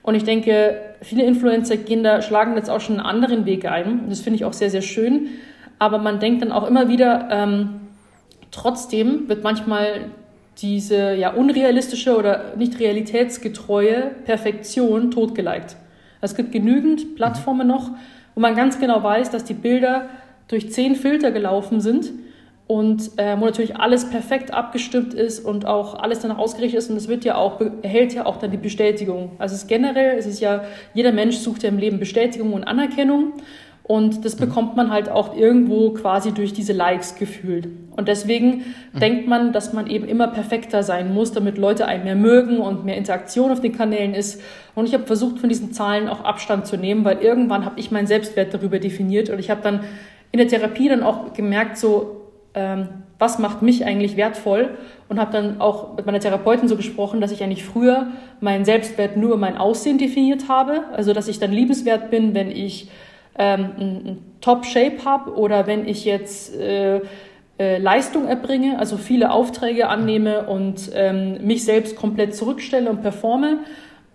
Und 0.03 0.15
ich 0.15 0.25
denke, 0.25 0.81
viele 1.03 1.25
Influencer-Kinder 1.25 2.23
schlagen 2.23 2.57
jetzt 2.57 2.71
auch 2.71 2.81
schon 2.81 2.99
einen 2.99 3.07
anderen 3.07 3.47
Weg 3.47 3.67
ein. 3.67 4.09
Das 4.09 4.21
finde 4.21 4.37
ich 4.37 4.45
auch 4.45 4.53
sehr, 4.53 4.71
sehr 4.71 4.83
schön. 4.83 5.29
Aber 5.79 5.99
man 5.99 6.19
denkt 6.19 6.43
dann 6.43 6.53
auch 6.53 6.67
immer 6.67 6.89
wieder, 6.89 7.29
ähm, 7.31 7.81
trotzdem 8.51 9.29
wird 9.29 9.45
manchmal 9.45 10.11
diese 10.59 11.15
ja, 11.15 11.33
unrealistische 11.33 12.17
oder 12.17 12.57
nicht 12.57 12.81
realitätsgetreue 12.81 14.11
Perfektion 14.25 15.11
totgeliked. 15.11 15.77
Es 16.21 16.35
gibt 16.35 16.53
genügend 16.53 17.15
Plattformen 17.17 17.67
noch, 17.67 17.91
wo 18.35 18.41
man 18.41 18.55
ganz 18.55 18.79
genau 18.79 19.03
weiß, 19.03 19.31
dass 19.31 19.45
die 19.45 19.55
Bilder 19.55 20.09
durch 20.49 20.73
zehn 20.73 20.95
Filter 20.97 21.31
gelaufen 21.31 21.81
sind 21.81 22.11
und 22.67 23.19
äh, 23.19 23.37
wo 23.39 23.47
natürlich 23.47 23.77
alles 23.77 24.11
perfekt 24.11 24.55
abgestimmt 24.55 25.13
ist 25.13 25.41
und 25.45 25.67
auch 25.67 25.95
alles 25.95 26.21
danach 26.21 26.39
ausgerichtet 26.39 26.79
ist 26.79 26.91
und 26.91 26.97
es 26.97 27.09
wird 27.09 27.25
ja 27.25 27.35
auch 27.35 27.61
erhält 27.83 28.15
ja 28.15 28.27
auch 28.27 28.37
dann 28.37 28.53
die 28.53 28.57
Bestätigung. 28.57 29.33
Also 29.39 29.55
es 29.57 29.63
ist 29.63 29.69
generell, 29.69 30.17
es 30.19 30.27
ist 30.27 30.41
ja 30.41 30.63
jeder 30.95 31.11
Mensch 31.11 31.37
sucht 31.39 31.65
ja 31.65 31.69
im 31.69 31.79
Leben 31.79 31.99
Bestätigung 31.99 32.53
und 32.53 32.65
Anerkennung 32.65 33.33
und 33.91 34.25
das 34.25 34.37
mhm. 34.37 34.47
bekommt 34.47 34.77
man 34.77 34.93
halt 34.93 35.09
auch 35.09 35.37
irgendwo 35.37 35.91
quasi 35.91 36.31
durch 36.31 36.53
diese 36.53 36.73
Likes 36.73 37.17
gefühlt. 37.17 37.67
Und 37.97 38.07
deswegen 38.07 38.59
mhm. 38.93 39.01
denkt 39.01 39.27
man, 39.27 39.53
dass 39.53 39.73
man 39.73 39.89
eben 39.89 40.07
immer 40.07 40.29
perfekter 40.29 40.85
sein 40.85 41.13
muss, 41.13 41.33
damit 41.33 41.59
Leute 41.59 41.87
einen 41.87 42.05
mehr 42.05 42.15
mögen 42.15 42.61
und 42.61 42.85
mehr 42.85 42.97
Interaktion 42.97 43.51
auf 43.51 43.61
den 43.61 43.77
Kanälen 43.77 44.15
ist. 44.15 44.41
Und 44.77 44.87
ich 44.87 44.95
habe 44.95 45.07
versucht, 45.07 45.41
von 45.41 45.49
diesen 45.49 45.73
Zahlen 45.73 46.09
auch 46.09 46.23
Abstand 46.23 46.69
zu 46.69 46.77
nehmen, 46.77 47.05
weil 47.05 47.19
irgendwann 47.19 47.65
habe 47.65 47.81
ich 47.81 47.91
meinen 47.91 48.07
Selbstwert 48.07 48.55
darüber 48.55 48.79
definiert 48.79 49.29
und 49.29 49.41
ich 49.41 49.51
habe 49.51 49.61
dann 49.61 49.81
in 50.31 50.39
der 50.39 50.47
Therapie 50.47 50.89
dann 50.89 51.03
auch 51.03 51.33
gemerkt, 51.33 51.77
so 51.77 52.29
ähm, 52.55 52.87
was 53.19 53.41
macht 53.41 53.61
mich 53.61 53.85
eigentlich 53.85 54.17
wertvoll 54.17 54.71
und 55.09 55.19
habe 55.19 55.33
dann 55.33 55.61
auch 55.61 55.97
mit 55.97 56.07
meiner 56.07 56.21
Therapeutin 56.21 56.69
so 56.69 56.77
gesprochen, 56.77 57.21
dass 57.21 57.33
ich 57.33 57.43
eigentlich 57.43 57.65
früher 57.65 58.07
meinen 58.39 58.65
Selbstwert 58.65 59.17
nur 59.17 59.37
mein 59.37 59.57
Aussehen 59.59 59.99
definiert 59.99 60.49
habe, 60.49 60.85
also 60.93 61.13
dass 61.13 61.27
ich 61.27 61.41
dann 61.41 61.51
liebenswert 61.51 62.13
bin, 62.13 62.35
wenn 62.35 62.53
ich 62.53 62.89
ähm, 63.39 63.71
ein 63.79 64.19
Top-Shape 64.41 65.05
habe 65.05 65.35
oder 65.35 65.67
wenn 65.67 65.87
ich 65.87 66.05
jetzt 66.05 66.57
äh, 66.57 67.01
äh, 67.59 67.79
Leistung 67.79 68.27
erbringe, 68.27 68.79
also 68.79 68.97
viele 68.97 69.33
Aufträge 69.33 69.89
annehme 69.89 70.47
und 70.47 70.91
ähm, 70.95 71.47
mich 71.47 71.65
selbst 71.65 71.97
komplett 71.97 72.35
zurückstelle 72.35 72.89
und 72.89 73.03
performe 73.03 73.59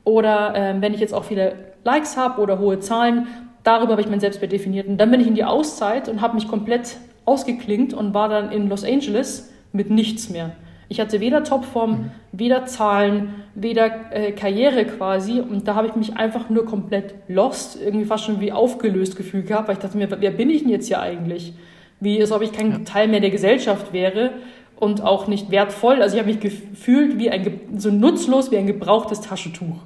oder 0.04 0.54
ähm, 0.56 0.82
wenn 0.82 0.94
ich 0.94 1.00
jetzt 1.00 1.14
auch 1.14 1.26
viele 1.26 1.54
Likes 1.84 2.18
habe 2.18 2.42
oder 2.42 2.60
hohe 2.60 2.80
Zahlen, 2.80 3.28
darüber 3.64 3.92
habe 3.92 4.02
ich 4.02 4.10
mein 4.10 4.20
Selbstwert 4.20 4.52
definiert. 4.52 4.88
Und 4.88 4.98
dann 4.98 5.12
bin 5.12 5.20
ich 5.20 5.28
in 5.28 5.36
die 5.36 5.44
Auszeit 5.44 6.10
und 6.10 6.22
habe 6.22 6.36
mich 6.36 6.48
komplett 6.48 6.98
ausgeklingt 7.26 7.94
und 7.94 8.14
war 8.14 8.30
dann 8.30 8.52
in 8.52 8.70
Los 8.70 8.84
Angeles 8.84 9.52
mit 9.72 9.90
nichts 9.90 10.30
mehr. 10.30 10.52
Ich 10.88 11.00
hatte 11.00 11.20
weder 11.20 11.44
Topform, 11.44 11.92
mhm. 11.92 12.12
weder 12.32 12.65
Zahlen, 12.65 13.36
weder 13.56 14.12
äh, 14.12 14.32
Karriere 14.32 14.86
quasi. 14.86 15.39
Und 15.39 15.68
da 15.68 15.75
habe 15.75 15.88
ich 15.88 15.96
mich 15.96 16.18
einfach 16.18 16.50
nur 16.50 16.65
komplett 16.65 17.15
lost, 17.27 17.80
irgendwie 17.82 18.06
fast 18.06 18.25
schon 18.25 18.39
wie 18.39 18.51
aufgelöst 18.51 19.15
gefühlt 19.15 19.48
gehabt, 19.48 19.68
weil 19.68 19.75
ich 19.75 19.82
dachte 19.82 19.98
mir, 19.98 20.10
wer 20.10 20.32
bin 20.32 20.50
ich 20.50 20.62
denn 20.62 20.72
jetzt 20.72 20.88
hier 20.88 21.00
eigentlich? 21.00 21.54
Wie, 22.00 22.20
als 22.22 22.32
ob 22.32 22.42
ich 22.42 22.51
kein 22.51 22.72
ja. 22.72 22.80
Teil 22.80 23.08
mehr 23.08 23.20
der 23.20 23.32
Gesellschaft 23.32 23.94
wäre 23.94 24.32
und 24.75 25.01
auch 25.01 25.27
nicht 25.27 25.51
wertvoll. 25.51 26.01
Also 26.01 26.15
ich 26.15 26.22
habe 26.22 26.32
mich 26.32 26.42
gefühlt 26.42 27.18
wie 27.18 27.30
ein, 27.32 27.60
so 27.77 27.89
nutzlos 27.89 28.51
wie 28.51 28.58
ein 28.58 28.68
gebrauchtes 28.68 29.22
Taschentuch. 29.22 29.77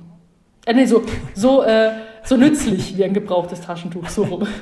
Äh, 0.65 0.73
nee, 0.73 0.85
so, 0.85 1.03
so, 1.33 1.63
äh, 1.63 1.91
so 2.23 2.35
nützlich 2.35 2.97
wie 2.97 3.03
ein 3.03 3.13
gebrauchtes 3.13 3.61
Taschentuch, 3.61 4.09
so 4.09 4.23
rum. 4.23 4.47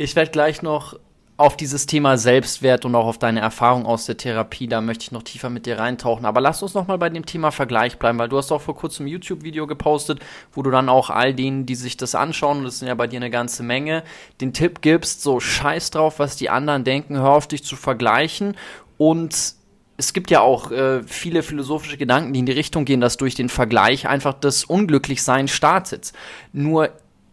Ich 0.00 0.14
werde 0.14 0.30
gleich 0.30 0.62
noch 0.62 0.96
auf 1.38 1.56
dieses 1.56 1.86
Thema 1.86 2.18
Selbstwert 2.18 2.84
und 2.84 2.96
auch 2.96 3.06
auf 3.06 3.16
deine 3.16 3.38
Erfahrung 3.38 3.86
aus 3.86 4.06
der 4.06 4.16
Therapie, 4.16 4.66
da 4.66 4.80
möchte 4.80 5.04
ich 5.04 5.12
noch 5.12 5.22
tiefer 5.22 5.50
mit 5.50 5.66
dir 5.66 5.78
reintauchen. 5.78 6.26
Aber 6.26 6.40
lass 6.40 6.64
uns 6.64 6.74
noch 6.74 6.88
mal 6.88 6.98
bei 6.98 7.10
dem 7.10 7.24
Thema 7.24 7.52
Vergleich 7.52 7.96
bleiben, 7.96 8.18
weil 8.18 8.28
du 8.28 8.36
hast 8.36 8.50
auch 8.50 8.60
vor 8.60 8.74
kurzem 8.74 9.06
ein 9.06 9.10
YouTube-Video 9.10 9.68
gepostet, 9.68 10.18
wo 10.52 10.62
du 10.62 10.72
dann 10.72 10.88
auch 10.88 11.10
all 11.10 11.32
denen, 11.32 11.64
die 11.64 11.76
sich 11.76 11.96
das 11.96 12.16
anschauen, 12.16 12.58
und 12.58 12.64
das 12.64 12.80
sind 12.80 12.88
ja 12.88 12.96
bei 12.96 13.06
dir 13.06 13.18
eine 13.18 13.30
ganze 13.30 13.62
Menge, 13.62 14.02
den 14.40 14.52
Tipp 14.52 14.82
gibst, 14.82 15.22
so 15.22 15.38
scheiß 15.38 15.92
drauf, 15.92 16.18
was 16.18 16.34
die 16.34 16.50
anderen 16.50 16.82
denken, 16.82 17.16
hör 17.16 17.30
auf 17.30 17.46
dich 17.46 17.62
zu 17.62 17.76
vergleichen 17.76 18.56
und 18.98 19.54
es 19.96 20.12
gibt 20.12 20.30
ja 20.30 20.40
auch 20.40 20.70
äh, 20.70 21.02
viele 21.04 21.42
philosophische 21.42 21.96
Gedanken, 21.96 22.32
die 22.32 22.40
in 22.40 22.46
die 22.46 22.52
Richtung 22.52 22.84
gehen, 22.84 23.00
dass 23.00 23.16
durch 23.16 23.34
den 23.34 23.48
Vergleich 23.48 24.08
einfach 24.08 24.32
das 24.32 24.64
Unglücklichsein 24.64 25.48
startet. 25.48 26.12
Nur 26.52 26.90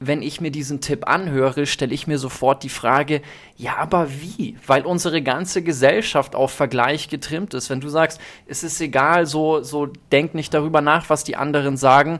wenn 0.07 0.21
ich 0.21 0.41
mir 0.41 0.51
diesen 0.51 0.81
Tipp 0.81 1.07
anhöre, 1.07 1.65
stelle 1.65 1.93
ich 1.93 2.07
mir 2.07 2.17
sofort 2.17 2.63
die 2.63 2.69
Frage, 2.69 3.21
ja, 3.57 3.77
aber 3.77 4.09
wie? 4.09 4.57
Weil 4.65 4.85
unsere 4.85 5.21
ganze 5.21 5.61
Gesellschaft 5.63 6.35
auf 6.35 6.51
Vergleich 6.51 7.09
getrimmt 7.09 7.53
ist. 7.53 7.69
Wenn 7.69 7.81
du 7.81 7.89
sagst, 7.89 8.21
es 8.47 8.63
ist 8.63 8.79
egal, 8.81 9.25
so, 9.25 9.61
so 9.63 9.87
denk 10.11 10.35
nicht 10.35 10.53
darüber 10.53 10.81
nach, 10.81 11.09
was 11.09 11.23
die 11.23 11.35
anderen 11.35 11.77
sagen 11.77 12.19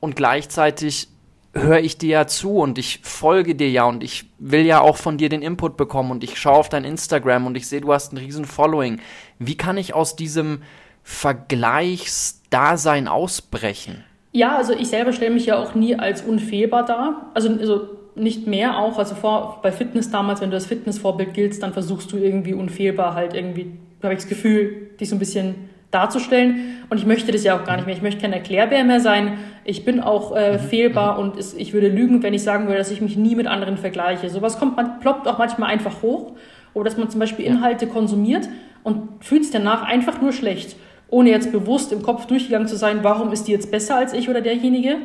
und 0.00 0.16
gleichzeitig 0.16 1.08
höre 1.52 1.80
ich 1.80 1.98
dir 1.98 2.10
ja 2.10 2.26
zu 2.26 2.58
und 2.58 2.78
ich 2.78 3.00
folge 3.02 3.54
dir 3.54 3.70
ja 3.70 3.84
und 3.84 4.02
ich 4.04 4.26
will 4.38 4.66
ja 4.66 4.80
auch 4.80 4.98
von 4.98 5.18
dir 5.18 5.28
den 5.28 5.42
Input 5.42 5.76
bekommen 5.76 6.10
und 6.10 6.22
ich 6.22 6.38
schaue 6.38 6.58
auf 6.58 6.68
dein 6.68 6.84
Instagram 6.84 7.46
und 7.46 7.56
ich 7.56 7.66
sehe, 7.66 7.80
du 7.80 7.92
hast 7.92 8.12
ein 8.12 8.18
riesen 8.18 8.44
Following. 8.44 9.00
Wie 9.38 9.56
kann 9.56 9.78
ich 9.78 9.94
aus 9.94 10.16
diesem 10.16 10.62
Vergleichsdasein 11.02 13.08
ausbrechen? 13.08 14.04
Ja, 14.36 14.58
also 14.58 14.74
ich 14.74 14.88
selber 14.88 15.14
stelle 15.14 15.32
mich 15.32 15.46
ja 15.46 15.56
auch 15.56 15.74
nie 15.74 15.96
als 15.96 16.20
unfehlbar 16.20 16.84
dar. 16.84 17.30
Also, 17.32 17.48
also 17.48 17.88
nicht 18.14 18.46
mehr 18.46 18.76
auch. 18.76 18.98
Also 18.98 19.14
vor, 19.14 19.60
bei 19.62 19.72
Fitness 19.72 20.10
damals, 20.10 20.42
wenn 20.42 20.50
du 20.50 20.56
als 20.56 20.66
Fitnessvorbild 20.66 21.32
giltst, 21.32 21.62
dann 21.62 21.72
versuchst 21.72 22.12
du 22.12 22.18
irgendwie 22.18 22.52
unfehlbar 22.52 23.14
halt 23.14 23.32
irgendwie, 23.32 23.72
habe 24.02 24.12
ich 24.12 24.20
das 24.20 24.28
Gefühl, 24.28 24.90
dich 25.00 25.08
so 25.08 25.16
ein 25.16 25.18
bisschen 25.18 25.54
darzustellen. 25.90 26.82
Und 26.90 26.98
ich 26.98 27.06
möchte 27.06 27.32
das 27.32 27.44
ja 27.44 27.58
auch 27.58 27.64
gar 27.64 27.76
nicht 27.76 27.86
mehr. 27.86 27.96
Ich 27.96 28.02
möchte 28.02 28.20
kein 28.20 28.34
Erklärbär 28.34 28.84
mehr 28.84 29.00
sein. 29.00 29.38
Ich 29.64 29.86
bin 29.86 30.00
auch 30.00 30.36
äh, 30.36 30.52
mhm. 30.52 30.58
fehlbar 30.58 31.18
und 31.18 31.38
es, 31.38 31.54
ich 31.54 31.72
würde 31.72 31.88
lügen, 31.88 32.22
wenn 32.22 32.34
ich 32.34 32.42
sagen 32.42 32.66
würde, 32.66 32.76
dass 32.76 32.90
ich 32.90 33.00
mich 33.00 33.16
nie 33.16 33.36
mit 33.36 33.46
anderen 33.46 33.78
vergleiche. 33.78 34.28
Sowas 34.28 34.58
kommt, 34.58 34.76
man 34.76 35.00
ploppt 35.00 35.26
auch 35.28 35.38
manchmal 35.38 35.70
einfach 35.70 36.02
hoch. 36.02 36.32
Oder 36.74 36.90
dass 36.90 36.98
man 36.98 37.08
zum 37.08 37.20
Beispiel 37.20 37.46
Inhalte 37.46 37.86
konsumiert 37.86 38.50
und 38.82 39.24
fühlt 39.24 39.44
sich 39.44 39.52
danach 39.52 39.82
einfach 39.84 40.20
nur 40.20 40.34
schlecht, 40.34 40.76
ohne 41.08 41.30
jetzt 41.30 41.52
bewusst 41.52 41.92
im 41.92 42.02
Kopf 42.02 42.26
durchgegangen 42.26 42.68
zu 42.68 42.76
sein, 42.76 42.98
warum 43.02 43.32
ist 43.32 43.48
die 43.48 43.52
jetzt 43.52 43.70
besser 43.70 43.96
als 43.96 44.12
ich 44.12 44.28
oder 44.28 44.40
derjenige. 44.40 44.98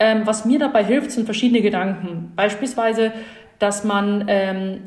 Ähm, 0.00 0.22
was 0.24 0.44
mir 0.44 0.58
dabei 0.58 0.84
hilft, 0.84 1.12
sind 1.12 1.24
verschiedene 1.24 1.60
Gedanken. 1.60 2.32
Beispielsweise, 2.34 3.12
dass 3.58 3.84
man 3.84 4.24
ähm, 4.28 4.80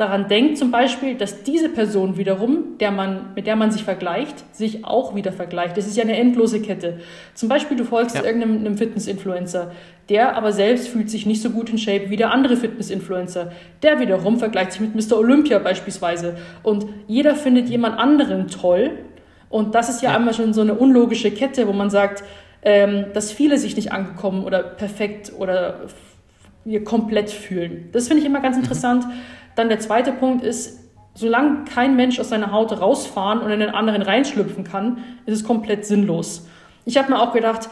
daran 0.00 0.28
denkt 0.28 0.56
zum 0.56 0.70
Beispiel, 0.70 1.14
dass 1.14 1.42
diese 1.42 1.68
Person 1.68 2.16
wiederum, 2.16 2.78
der 2.78 2.90
man, 2.90 3.34
mit 3.34 3.46
der 3.46 3.54
man 3.54 3.70
sich 3.70 3.84
vergleicht, 3.84 4.56
sich 4.56 4.86
auch 4.86 5.14
wieder 5.14 5.30
vergleicht. 5.30 5.76
Das 5.76 5.86
ist 5.86 5.96
ja 5.96 6.04
eine 6.04 6.16
endlose 6.16 6.62
Kette. 6.62 7.00
Zum 7.34 7.50
Beispiel, 7.50 7.76
du 7.76 7.84
folgst 7.84 8.16
ja. 8.16 8.24
irgendeinem 8.24 8.78
Fitness-Influencer, 8.78 9.72
der 10.08 10.36
aber 10.36 10.52
selbst 10.52 10.88
fühlt 10.88 11.10
sich 11.10 11.26
nicht 11.26 11.42
so 11.42 11.50
gut 11.50 11.68
in 11.68 11.76
Shape 11.76 12.08
wie 12.08 12.16
der 12.16 12.32
andere 12.32 12.56
Fitness-Influencer. 12.56 13.52
Der 13.82 14.00
wiederum 14.00 14.38
vergleicht 14.38 14.72
sich 14.72 14.80
mit 14.80 14.94
Mr. 14.94 15.18
Olympia 15.18 15.58
beispielsweise. 15.58 16.38
Und 16.62 16.86
jeder 17.06 17.34
findet 17.34 17.68
jemand 17.68 17.98
anderen 17.98 18.48
toll. 18.48 18.92
Und 19.50 19.74
das 19.74 19.90
ist 19.90 20.00
ja, 20.00 20.10
ja. 20.10 20.16
einmal 20.16 20.32
schon 20.32 20.54
so 20.54 20.62
eine 20.62 20.74
unlogische 20.74 21.30
Kette, 21.30 21.68
wo 21.68 21.72
man 21.72 21.90
sagt, 21.90 22.24
ähm, 22.62 23.06
dass 23.12 23.30
viele 23.30 23.58
sich 23.58 23.76
nicht 23.76 23.92
angekommen 23.92 24.44
oder 24.44 24.62
perfekt 24.62 25.32
oder 25.36 25.80
komplett 26.84 27.30
fühlen. 27.30 27.90
Das 27.92 28.08
finde 28.08 28.22
ich 28.22 28.26
immer 28.26 28.40
ganz 28.40 28.56
mhm. 28.56 28.62
interessant. 28.62 29.06
Mhm 29.06 29.12
dann 29.60 29.68
der 29.68 29.80
zweite 29.80 30.12
Punkt 30.12 30.44
ist, 30.44 30.80
solange 31.14 31.64
kein 31.64 31.96
Mensch 31.96 32.18
aus 32.18 32.28
seiner 32.28 32.52
Haut 32.52 32.80
rausfahren 32.80 33.40
und 33.40 33.50
in 33.50 33.60
den 33.60 33.70
anderen 33.70 34.02
reinschlüpfen 34.02 34.64
kann, 34.64 34.98
ist 35.26 35.34
es 35.34 35.44
komplett 35.44 35.84
sinnlos. 35.84 36.48
Ich 36.84 36.96
habe 36.96 37.12
mir 37.12 37.20
auch 37.20 37.32
gedacht, 37.32 37.68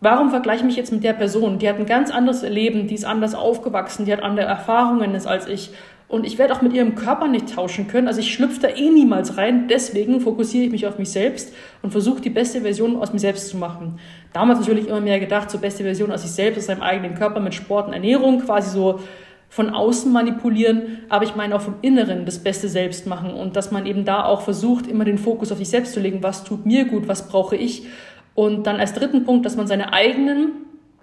warum 0.00 0.30
vergleiche 0.30 0.60
ich 0.60 0.66
mich 0.66 0.76
jetzt 0.76 0.92
mit 0.92 1.02
der 1.02 1.14
Person? 1.14 1.58
Die 1.58 1.68
hat 1.68 1.78
ein 1.78 1.86
ganz 1.86 2.10
anderes 2.10 2.42
Leben, 2.42 2.86
die 2.86 2.94
ist 2.94 3.04
anders 3.04 3.34
aufgewachsen, 3.34 4.04
die 4.04 4.12
hat 4.12 4.22
andere 4.22 4.46
Erfahrungen 4.46 5.14
als 5.26 5.48
ich. 5.48 5.70
Und 6.12 6.26
ich 6.26 6.36
werde 6.36 6.52
auch 6.52 6.60
mit 6.60 6.74
ihrem 6.74 6.94
Körper 6.94 7.26
nicht 7.26 7.54
tauschen 7.54 7.88
können. 7.88 8.06
Also 8.06 8.20
ich 8.20 8.34
schlüpfe 8.34 8.60
da 8.60 8.68
eh 8.68 8.90
niemals 8.90 9.38
rein. 9.38 9.66
Deswegen 9.66 10.20
fokussiere 10.20 10.66
ich 10.66 10.70
mich 10.70 10.86
auf 10.86 10.98
mich 10.98 11.10
selbst 11.10 11.54
und 11.80 11.90
versuche 11.90 12.20
die 12.20 12.28
beste 12.28 12.60
Version 12.60 12.96
aus 12.96 13.14
mir 13.14 13.18
selbst 13.18 13.48
zu 13.48 13.56
machen. 13.56 13.98
Damals 14.34 14.58
natürlich 14.58 14.88
immer 14.88 15.00
mehr 15.00 15.20
gedacht, 15.20 15.50
so 15.50 15.56
beste 15.56 15.84
Version 15.84 16.12
aus 16.12 16.20
sich 16.20 16.32
selbst, 16.32 16.58
aus 16.58 16.66
seinem 16.66 16.82
eigenen 16.82 17.14
Körper 17.14 17.40
mit 17.40 17.54
Sport 17.54 17.86
und 17.86 17.94
Ernährung, 17.94 18.40
quasi 18.40 18.72
so 18.72 19.00
von 19.48 19.70
außen 19.70 20.12
manipulieren, 20.12 20.98
aber 21.08 21.24
ich 21.24 21.34
meine 21.34 21.56
auch 21.56 21.62
vom 21.62 21.76
Inneren 21.80 22.26
das 22.26 22.40
Beste 22.40 22.68
selbst 22.68 23.06
machen 23.06 23.32
und 23.32 23.56
dass 23.56 23.70
man 23.70 23.86
eben 23.86 24.04
da 24.04 24.26
auch 24.26 24.42
versucht, 24.42 24.86
immer 24.86 25.06
den 25.06 25.16
Fokus 25.16 25.50
auf 25.50 25.56
sich 25.56 25.70
selbst 25.70 25.94
zu 25.94 26.00
legen, 26.00 26.22
was 26.22 26.44
tut 26.44 26.66
mir 26.66 26.84
gut, 26.84 27.08
was 27.08 27.26
brauche 27.26 27.56
ich. 27.56 27.86
Und 28.34 28.66
dann 28.66 28.76
als 28.76 28.92
dritten 28.92 29.24
Punkt, 29.24 29.46
dass 29.46 29.56
man 29.56 29.66
seine 29.66 29.94
eigenen 29.94 30.52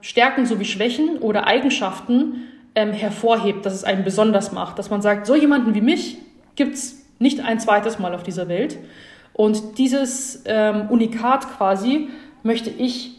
Stärken 0.01 0.45
sowie 0.45 0.65
Schwächen 0.65 1.17
oder 1.17 1.47
Eigenschaften 1.47 2.43
ähm, 2.79 2.93
hervorhebt, 2.93 3.65
dass 3.65 3.73
es 3.73 3.83
einen 3.83 4.05
besonders 4.05 4.53
macht, 4.53 4.79
dass 4.79 4.89
man 4.89 5.01
sagt, 5.01 5.27
so 5.27 5.35
jemanden 5.35 5.75
wie 5.75 5.81
mich 5.81 6.17
gibt's 6.55 7.05
nicht 7.19 7.41
ein 7.41 7.59
zweites 7.59 7.99
Mal 7.99 8.15
auf 8.15 8.23
dieser 8.23 8.47
Welt. 8.47 8.77
Und 9.33 9.77
dieses 9.77 10.43
ähm, 10.45 10.87
Unikat 10.89 11.45
quasi 11.57 12.07
möchte 12.41 12.69
ich 12.69 13.17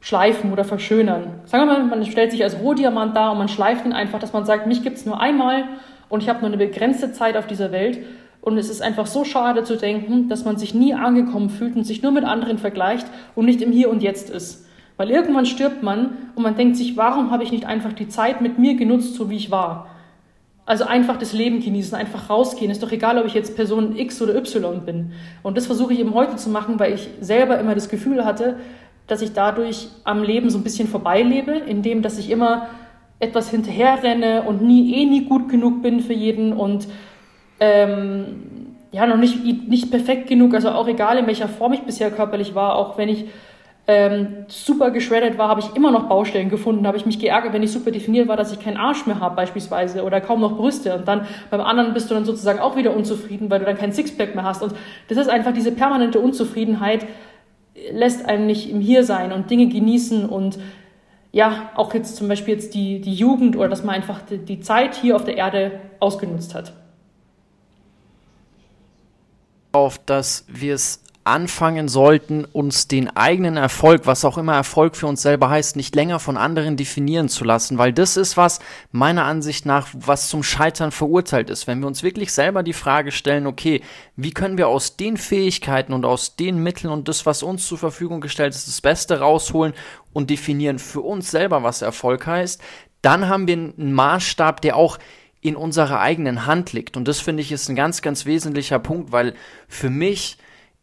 schleifen 0.00 0.52
oder 0.52 0.64
verschönern. 0.64 1.40
Sagen 1.44 1.66
wir 1.66 1.78
mal, 1.78 1.84
man 1.84 2.04
stellt 2.06 2.32
sich 2.32 2.42
als 2.42 2.58
Rohdiamant 2.58 3.16
dar 3.16 3.32
und 3.32 3.38
man 3.38 3.48
schleift 3.48 3.84
ihn 3.86 3.92
einfach, 3.92 4.18
dass 4.18 4.32
man 4.32 4.44
sagt, 4.44 4.66
mich 4.66 4.82
gibt 4.82 4.96
es 4.96 5.06
nur 5.06 5.20
einmal 5.20 5.64
und 6.08 6.22
ich 6.22 6.28
habe 6.28 6.40
nur 6.40 6.48
eine 6.48 6.56
begrenzte 6.56 7.12
Zeit 7.12 7.36
auf 7.36 7.46
dieser 7.46 7.70
Welt. 7.70 8.00
Und 8.40 8.56
es 8.56 8.68
ist 8.68 8.82
einfach 8.82 9.06
so 9.06 9.24
schade 9.24 9.62
zu 9.64 9.76
denken, 9.76 10.28
dass 10.28 10.44
man 10.44 10.56
sich 10.56 10.74
nie 10.74 10.94
angekommen 10.94 11.50
fühlt 11.50 11.76
und 11.76 11.84
sich 11.84 12.02
nur 12.02 12.12
mit 12.12 12.24
anderen 12.24 12.58
vergleicht 12.58 13.06
und 13.34 13.44
nicht 13.44 13.62
im 13.62 13.72
Hier 13.72 13.90
und 13.90 14.02
Jetzt 14.02 14.30
ist. 14.30 14.67
Weil 14.98 15.10
irgendwann 15.10 15.46
stirbt 15.46 15.82
man 15.82 16.18
und 16.34 16.42
man 16.42 16.56
denkt 16.56 16.76
sich, 16.76 16.96
warum 16.96 17.30
habe 17.30 17.44
ich 17.44 17.52
nicht 17.52 17.64
einfach 17.64 17.92
die 17.92 18.08
Zeit 18.08 18.40
mit 18.40 18.58
mir 18.58 18.74
genutzt, 18.74 19.14
so 19.14 19.30
wie 19.30 19.36
ich 19.36 19.50
war? 19.50 19.86
Also 20.66 20.84
einfach 20.84 21.16
das 21.16 21.32
Leben 21.32 21.60
genießen, 21.60 21.96
einfach 21.96 22.28
rausgehen. 22.28 22.70
Ist 22.70 22.82
doch 22.82 22.92
egal, 22.92 23.16
ob 23.16 23.24
ich 23.24 23.32
jetzt 23.32 23.56
Person 23.56 23.96
X 23.96 24.20
oder 24.20 24.34
Y 24.34 24.84
bin. 24.84 25.12
Und 25.42 25.56
das 25.56 25.66
versuche 25.66 25.94
ich 25.94 26.00
eben 26.00 26.12
heute 26.14 26.36
zu 26.36 26.50
machen, 26.50 26.78
weil 26.78 26.92
ich 26.92 27.08
selber 27.20 27.58
immer 27.58 27.74
das 27.74 27.88
Gefühl 27.88 28.24
hatte, 28.24 28.56
dass 29.06 29.22
ich 29.22 29.32
dadurch 29.32 29.88
am 30.04 30.22
Leben 30.22 30.50
so 30.50 30.58
ein 30.58 30.64
bisschen 30.64 30.88
vorbeilebe, 30.88 31.52
indem 31.52 32.02
dass 32.02 32.18
ich 32.18 32.28
immer 32.28 32.66
etwas 33.20 33.50
hinterherrenne 33.50 34.42
und 34.42 34.62
nie 34.62 34.94
eh 34.94 35.06
nie 35.06 35.24
gut 35.24 35.48
genug 35.48 35.80
bin 35.80 36.00
für 36.00 36.12
jeden 36.12 36.52
und 36.52 36.88
ähm, 37.60 38.76
ja 38.92 39.06
noch 39.06 39.16
nicht 39.16 39.44
nicht 39.44 39.90
perfekt 39.90 40.28
genug, 40.28 40.54
also 40.54 40.70
auch 40.70 40.86
egal 40.86 41.18
in 41.18 41.26
welcher 41.26 41.48
Form 41.48 41.72
ich 41.72 41.82
bisher 41.82 42.10
körperlich 42.10 42.54
war, 42.54 42.76
auch 42.76 42.98
wenn 42.98 43.08
ich 43.08 43.24
ähm, 43.90 44.44
super 44.48 44.90
geschreddet 44.90 45.38
war, 45.38 45.48
habe 45.48 45.60
ich 45.60 45.74
immer 45.74 45.90
noch 45.90 46.10
Baustellen 46.10 46.50
gefunden, 46.50 46.86
habe 46.86 46.98
ich 46.98 47.06
mich 47.06 47.18
geärgert, 47.18 47.54
wenn 47.54 47.62
ich 47.62 47.72
super 47.72 47.90
definiert 47.90 48.28
war, 48.28 48.36
dass 48.36 48.52
ich 48.52 48.60
keinen 48.60 48.76
Arsch 48.76 49.06
mehr 49.06 49.18
habe 49.18 49.34
beispielsweise 49.34 50.04
oder 50.04 50.20
kaum 50.20 50.42
noch 50.42 50.58
Brüste. 50.58 50.94
Und 50.94 51.08
dann 51.08 51.26
beim 51.50 51.62
anderen 51.62 51.94
bist 51.94 52.10
du 52.10 52.14
dann 52.14 52.26
sozusagen 52.26 52.58
auch 52.58 52.76
wieder 52.76 52.94
unzufrieden, 52.94 53.48
weil 53.48 53.60
du 53.60 53.64
dann 53.64 53.78
kein 53.78 53.92
Sixpack 53.92 54.34
mehr 54.34 54.44
hast. 54.44 54.62
Und 54.62 54.74
das 55.08 55.16
ist 55.16 55.30
einfach 55.30 55.54
diese 55.54 55.72
permanente 55.72 56.20
Unzufriedenheit, 56.20 57.06
lässt 57.90 58.26
einen 58.26 58.46
nicht 58.46 58.68
im 58.68 58.80
Hier 58.80 59.04
sein 59.04 59.32
und 59.32 59.50
Dinge 59.50 59.68
genießen. 59.68 60.28
Und 60.28 60.58
ja, 61.32 61.70
auch 61.74 61.94
jetzt 61.94 62.16
zum 62.16 62.28
Beispiel 62.28 62.54
jetzt 62.54 62.74
die, 62.74 63.00
die 63.00 63.14
Jugend 63.14 63.56
oder 63.56 63.70
dass 63.70 63.84
man 63.84 63.94
einfach 63.94 64.20
die, 64.20 64.36
die 64.36 64.60
Zeit 64.60 64.96
hier 64.96 65.16
auf 65.16 65.24
der 65.24 65.38
Erde 65.38 65.80
ausgenutzt 65.98 66.54
hat. 66.54 66.74
Auf 69.72 69.98
dass 70.04 70.44
wir 70.46 70.74
es 70.74 71.02
anfangen 71.28 71.88
sollten, 71.88 72.44
uns 72.44 72.88
den 72.88 73.14
eigenen 73.16 73.56
Erfolg, 73.56 74.06
was 74.06 74.24
auch 74.24 74.38
immer 74.38 74.54
Erfolg 74.54 74.96
für 74.96 75.06
uns 75.06 75.22
selber 75.22 75.50
heißt, 75.50 75.76
nicht 75.76 75.94
länger 75.94 76.18
von 76.18 76.36
anderen 76.36 76.76
definieren 76.76 77.28
zu 77.28 77.44
lassen, 77.44 77.78
weil 77.78 77.92
das 77.92 78.16
ist 78.16 78.36
was 78.36 78.60
meiner 78.90 79.24
Ansicht 79.24 79.66
nach, 79.66 79.88
was 79.92 80.28
zum 80.28 80.42
Scheitern 80.42 80.90
verurteilt 80.90 81.50
ist. 81.50 81.66
Wenn 81.66 81.80
wir 81.80 81.86
uns 81.86 82.02
wirklich 82.02 82.32
selber 82.32 82.62
die 82.62 82.72
Frage 82.72 83.12
stellen, 83.12 83.46
okay, 83.46 83.82
wie 84.16 84.32
können 84.32 84.58
wir 84.58 84.68
aus 84.68 84.96
den 84.96 85.16
Fähigkeiten 85.16 85.92
und 85.92 86.04
aus 86.04 86.36
den 86.36 86.62
Mitteln 86.62 86.90
und 86.90 87.08
das, 87.08 87.26
was 87.26 87.42
uns 87.42 87.66
zur 87.66 87.78
Verfügung 87.78 88.20
gestellt 88.20 88.54
ist, 88.54 88.66
das 88.66 88.80
Beste 88.80 89.20
rausholen 89.20 89.74
und 90.12 90.30
definieren 90.30 90.78
für 90.78 91.02
uns 91.02 91.30
selber, 91.30 91.62
was 91.62 91.82
Erfolg 91.82 92.26
heißt, 92.26 92.60
dann 93.02 93.28
haben 93.28 93.46
wir 93.46 93.54
einen 93.54 93.92
Maßstab, 93.92 94.60
der 94.60 94.76
auch 94.76 94.98
in 95.40 95.56
unserer 95.56 96.00
eigenen 96.00 96.46
Hand 96.46 96.72
liegt. 96.72 96.96
Und 96.96 97.06
das 97.06 97.20
finde 97.20 97.42
ich 97.42 97.52
ist 97.52 97.68
ein 97.68 97.76
ganz, 97.76 98.02
ganz 98.02 98.26
wesentlicher 98.26 98.78
Punkt, 98.78 99.12
weil 99.12 99.34
für 99.68 99.90
mich 99.90 100.38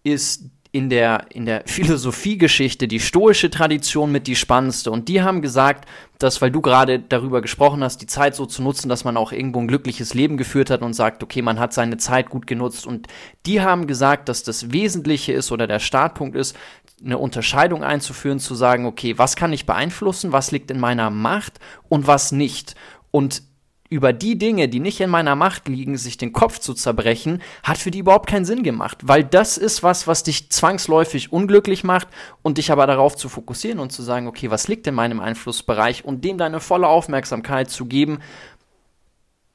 ist 0.06 0.44
in 0.76 0.90
der, 0.90 1.28
in 1.30 1.46
der 1.46 1.64
Philosophiegeschichte 1.66 2.90
die 2.90 3.00
stoische 3.00 3.50
Tradition 3.50 4.12
mit 4.12 4.28
die 4.28 4.36
spannendste. 4.36 4.92
Und 4.92 5.08
die 5.08 5.22
haben 5.22 5.42
gesagt, 5.42 5.88
dass, 6.20 6.42
weil 6.42 6.52
du 6.52 6.60
gerade 6.60 7.00
darüber 7.00 7.42
gesprochen 7.42 7.82
hast, 7.82 8.02
die 8.02 8.08
Zeit 8.08 8.36
so 8.36 8.46
zu 8.46 8.62
nutzen, 8.62 8.90
dass 8.90 9.06
man 9.06 9.16
auch 9.16 9.32
irgendwo 9.32 9.60
ein 9.60 9.70
glückliches 9.70 10.14
Leben 10.14 10.36
geführt 10.36 10.70
hat 10.70 10.82
und 10.82 10.94
sagt, 10.94 11.24
okay, 11.24 11.42
man 11.42 11.62
hat 11.62 11.72
seine 11.72 11.96
Zeit 11.96 12.30
gut 12.30 12.46
genutzt. 12.46 12.86
Und 12.86 13.08
die 13.46 13.62
haben 13.62 13.88
gesagt, 13.88 14.28
dass 14.28 14.44
das 14.44 14.74
Wesentliche 14.74 15.32
ist 15.32 15.54
oder 15.54 15.66
der 15.66 15.80
Startpunkt 15.80 16.36
ist, 16.36 16.58
eine 17.04 17.20
Unterscheidung 17.20 17.82
einzuführen, 17.82 18.40
zu 18.40 18.54
sagen, 18.54 18.86
okay, 18.86 19.18
was 19.18 19.38
kann 19.38 19.54
ich 19.54 19.66
beeinflussen, 19.66 20.34
was 20.34 20.52
liegt 20.52 20.72
in 20.72 20.80
meiner 20.82 21.10
Macht 21.10 21.60
und 21.88 22.06
was 22.06 22.34
nicht. 22.34 22.76
Und 23.12 23.44
über 23.90 24.14
die 24.14 24.38
Dinge, 24.38 24.68
die 24.68 24.80
nicht 24.80 25.00
in 25.00 25.10
meiner 25.10 25.36
Macht 25.36 25.68
liegen, 25.68 25.98
sich 25.98 26.18
den 26.18 26.34
Kopf 26.34 26.60
zu 26.60 26.74
zerbrechen, 26.74 27.42
hat 27.64 27.78
für 27.78 27.92
die 27.92 28.00
überhaupt 28.00 28.28
keinen 28.28 28.46
Sinn 28.46 28.64
gemacht, 28.64 29.00
weil 29.04 29.24
das 29.24 29.58
ist 29.58 29.84
was, 29.84 30.08
was 30.08 30.24
dich 30.24 30.50
zwangsläufig 30.50 31.32
unglücklich 31.32 31.84
macht 31.84 32.08
und 32.42 32.58
dich 32.58 32.72
aber 32.72 32.88
darauf 32.88 33.16
zu 33.16 33.30
fokussieren 33.30 33.80
und 33.80 33.92
zu 33.92 34.02
sagen, 34.02 34.28
okay, 34.28 34.50
was 34.50 34.68
liegt 34.68 34.88
in 34.88 34.96
meinem 34.96 35.20
Einflussbereich? 35.20 36.04
Und 36.04 36.24
dem 36.26 36.38
deine 36.38 36.60
volle 36.60 36.88
Aufmerksamkeit 36.88 37.70
zu 37.70 37.86
geben, 37.86 38.20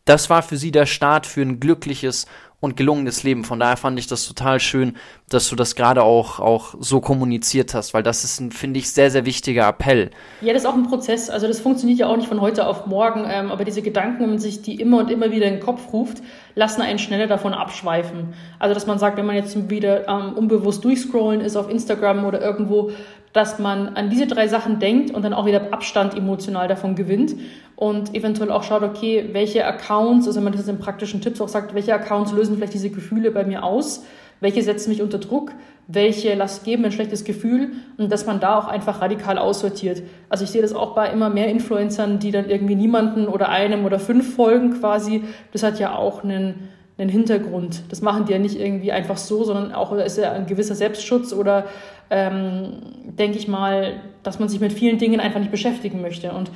das 0.04 0.30
war 0.30 0.42
für 0.42 0.56
sie 0.56 0.70
der 0.70 0.86
Start 0.86 1.26
für 1.26 1.42
ein 1.42 1.60
glückliches 1.60 2.26
und 2.61 2.77
gelungenes 2.77 3.23
Leben. 3.23 3.44
Von 3.44 3.59
daher 3.59 3.77
fand 3.77 3.99
ich 3.99 4.07
das 4.07 4.27
total 4.27 4.61
schön, 4.61 4.96
dass 5.31 5.49
du 5.49 5.57
das 5.57 5.75
gerade 5.75 6.03
auch, 6.03 6.40
auch 6.40 6.75
so 6.79 7.01
kommuniziert 7.01 7.75
hast, 7.75 7.94
weil 7.94 8.03
das 8.03 8.23
ist 8.23 8.38
ein, 8.40 8.53
finde 8.53 8.79
ich, 8.79 8.90
sehr, 8.90 9.11
sehr 9.11 9.25
wichtiger 9.25 9.66
Appell. 9.66 10.11
Ja, 10.42 10.53
das 10.53 10.62
ist 10.62 10.68
auch 10.68 10.75
ein 10.75 10.87
Prozess. 10.87 11.31
Also 11.31 11.46
das 11.46 11.61
funktioniert 11.61 11.99
ja 11.99 12.07
auch 12.07 12.16
nicht 12.16 12.29
von 12.29 12.40
heute 12.40 12.66
auf 12.66 12.87
morgen, 12.87 13.25
ähm, 13.27 13.51
aber 13.51 13.64
diese 13.64 13.81
Gedanken, 13.81 14.23
wenn 14.23 14.31
man 14.31 14.38
sich 14.38 14.61
die 14.61 14.81
immer 14.81 14.99
und 14.99 15.11
immer 15.11 15.31
wieder 15.31 15.46
in 15.46 15.55
den 15.55 15.62
Kopf 15.62 15.92
ruft, 15.92 16.18
lassen 16.55 16.83
einen 16.83 16.99
schneller 16.99 17.27
davon 17.27 17.55
abschweifen. 17.55 18.35
Also 18.59 18.75
dass 18.75 18.87
man 18.87 18.99
sagt, 18.99 19.16
wenn 19.16 19.27
man 19.27 19.37
jetzt 19.37 19.70
wieder 19.70 20.07
ähm, 20.09 20.35
unbewusst 20.35 20.85
durchscrollen 20.85 21.40
ist 21.40 21.57
auf 21.57 21.70
Instagram 21.70 22.27
oder 22.27 22.40
irgendwo, 22.42 22.90
dass 23.32 23.58
man 23.58 23.88
an 23.96 24.10
diese 24.10 24.26
drei 24.26 24.48
Sachen 24.48 24.78
denkt 24.78 25.12
und 25.12 25.24
dann 25.24 25.32
auch 25.32 25.46
wieder 25.46 25.72
Abstand 25.72 26.16
emotional 26.16 26.66
davon 26.68 26.94
gewinnt 26.96 27.34
und 27.76 28.14
eventuell 28.14 28.50
auch 28.50 28.62
schaut, 28.62 28.82
okay, 28.82 29.30
welche 29.32 29.64
Accounts, 29.64 30.26
also 30.26 30.38
wenn 30.38 30.44
man 30.44 30.52
das 30.52 30.68
in 30.68 30.78
praktischen 30.78 31.20
Tipps 31.20 31.40
auch 31.40 31.48
sagt, 31.48 31.74
welche 31.74 31.94
Accounts 31.94 32.32
lösen 32.32 32.56
vielleicht 32.56 32.74
diese 32.74 32.90
Gefühle 32.90 33.30
bei 33.30 33.44
mir 33.44 33.62
aus, 33.62 34.04
welche 34.40 34.62
setzen 34.62 34.90
mich 34.90 35.02
unter 35.02 35.18
Druck, 35.18 35.52
welche 35.86 36.34
Last 36.34 36.64
geben 36.64 36.84
ein 36.84 36.92
schlechtes 36.92 37.24
Gefühl 37.24 37.72
und 37.98 38.10
dass 38.12 38.26
man 38.26 38.40
da 38.40 38.58
auch 38.58 38.68
einfach 38.68 39.00
radikal 39.00 39.38
aussortiert. 39.38 40.02
Also 40.28 40.44
ich 40.44 40.50
sehe 40.50 40.62
das 40.62 40.72
auch 40.72 40.94
bei 40.94 41.08
immer 41.08 41.30
mehr 41.30 41.48
Influencern, 41.48 42.18
die 42.18 42.30
dann 42.30 42.48
irgendwie 42.48 42.74
niemanden 42.74 43.26
oder 43.26 43.48
einem 43.48 43.84
oder 43.84 43.98
fünf 43.98 44.34
folgen 44.34 44.78
quasi. 44.80 45.24
Das 45.52 45.62
hat 45.62 45.78
ja 45.78 45.94
auch 45.94 46.22
einen, 46.22 46.68
einen 46.96 47.10
Hintergrund. 47.10 47.82
Das 47.88 48.02
machen 48.02 48.24
die 48.24 48.32
ja 48.32 48.38
nicht 48.38 48.58
irgendwie 48.58 48.92
einfach 48.92 49.16
so, 49.16 49.42
sondern 49.44 49.72
auch 49.72 49.92
ist 49.92 50.18
ja 50.18 50.32
ein 50.32 50.46
gewisser 50.46 50.74
Selbstschutz 50.74 51.32
oder 51.32 51.64
ähm, 52.11 52.83
denke 53.05 53.38
ich 53.38 53.49
mal, 53.49 54.01
dass 54.23 54.38
man 54.38 54.49
sich 54.49 54.61
mit 54.61 54.73
vielen 54.73 54.99
Dingen 54.99 55.20
einfach 55.20 55.40
nicht 55.40 55.51
beschäftigen 55.51 56.03
möchte. 56.03 56.33
Und 56.33 56.51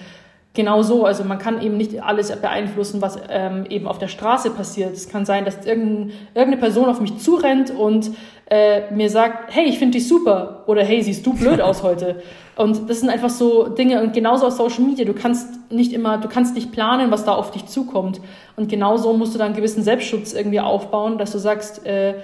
genau 0.55 0.83
so. 0.83 1.05
Also 1.05 1.25
man 1.25 1.39
kann 1.39 1.61
eben 1.61 1.77
nicht 1.77 2.03
alles 2.03 2.35
beeinflussen, 2.37 3.03
was 3.03 3.19
ähm, 3.29 3.67
eben 3.69 3.87
auf 3.87 3.99
der 3.99 4.09
Straße 4.09 4.51
passiert. 4.51 4.93
Es 4.93 5.09
kann 5.09 5.27
sein, 5.27 5.45
dass 5.45 5.67
irgendein, 5.67 6.13
irgendeine 6.35 6.57
Person 6.57 6.87
auf 6.87 7.01
mich 7.01 7.19
zurennt 7.19 7.71
und 7.71 8.11
äh, 8.51 8.93
mir 8.93 9.11
sagt, 9.11 9.55
hey, 9.55 9.65
ich 9.65 9.79
finde 9.79 9.99
dich 9.99 10.09
super 10.09 10.65
oder 10.67 10.85
hey, 10.85 11.03
siehst 11.03 11.27
du 11.27 11.35
blöd 11.35 11.61
aus 11.61 11.83
heute. 11.85 12.23
Und 12.57 12.89
das 12.89 13.01
sind 13.01 13.11
einfach 13.11 13.31
so 13.31 13.69
Dinge 13.69 14.01
und 14.01 14.13
genauso 14.13 14.47
aus 14.47 14.57
Social 14.57 14.85
Media. 14.85 15.05
Du 15.05 15.15
kannst 15.15 15.73
nicht 15.73 15.93
immer, 15.93 16.19
du 16.19 16.29
kannst 16.29 16.55
nicht 16.55 16.71
planen, 16.71 17.11
was 17.11 17.25
da 17.25 17.35
auf 17.35 17.51
dich 17.51 17.67
zukommt. 17.67 18.21
Und 18.55 18.69
genauso 18.69 19.13
musst 19.13 19.35
du 19.35 19.39
dann 19.39 19.49
einen 19.49 19.57
gewissen 19.57 19.83
Selbstschutz 19.83 20.33
irgendwie 20.33 20.61
aufbauen, 20.61 21.19
dass 21.19 21.33
du 21.33 21.39
sagst, 21.39 21.85
äh, 21.85 22.15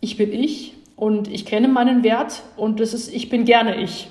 ich 0.00 0.16
bin 0.16 0.32
ich 0.32 0.74
und 1.02 1.26
ich 1.26 1.46
kenne 1.46 1.66
meinen 1.66 2.04
Wert 2.04 2.44
und 2.56 2.78
das 2.78 2.94
ist, 2.94 3.12
ich 3.12 3.28
bin 3.28 3.44
gerne 3.44 3.74
ich. 3.74 4.08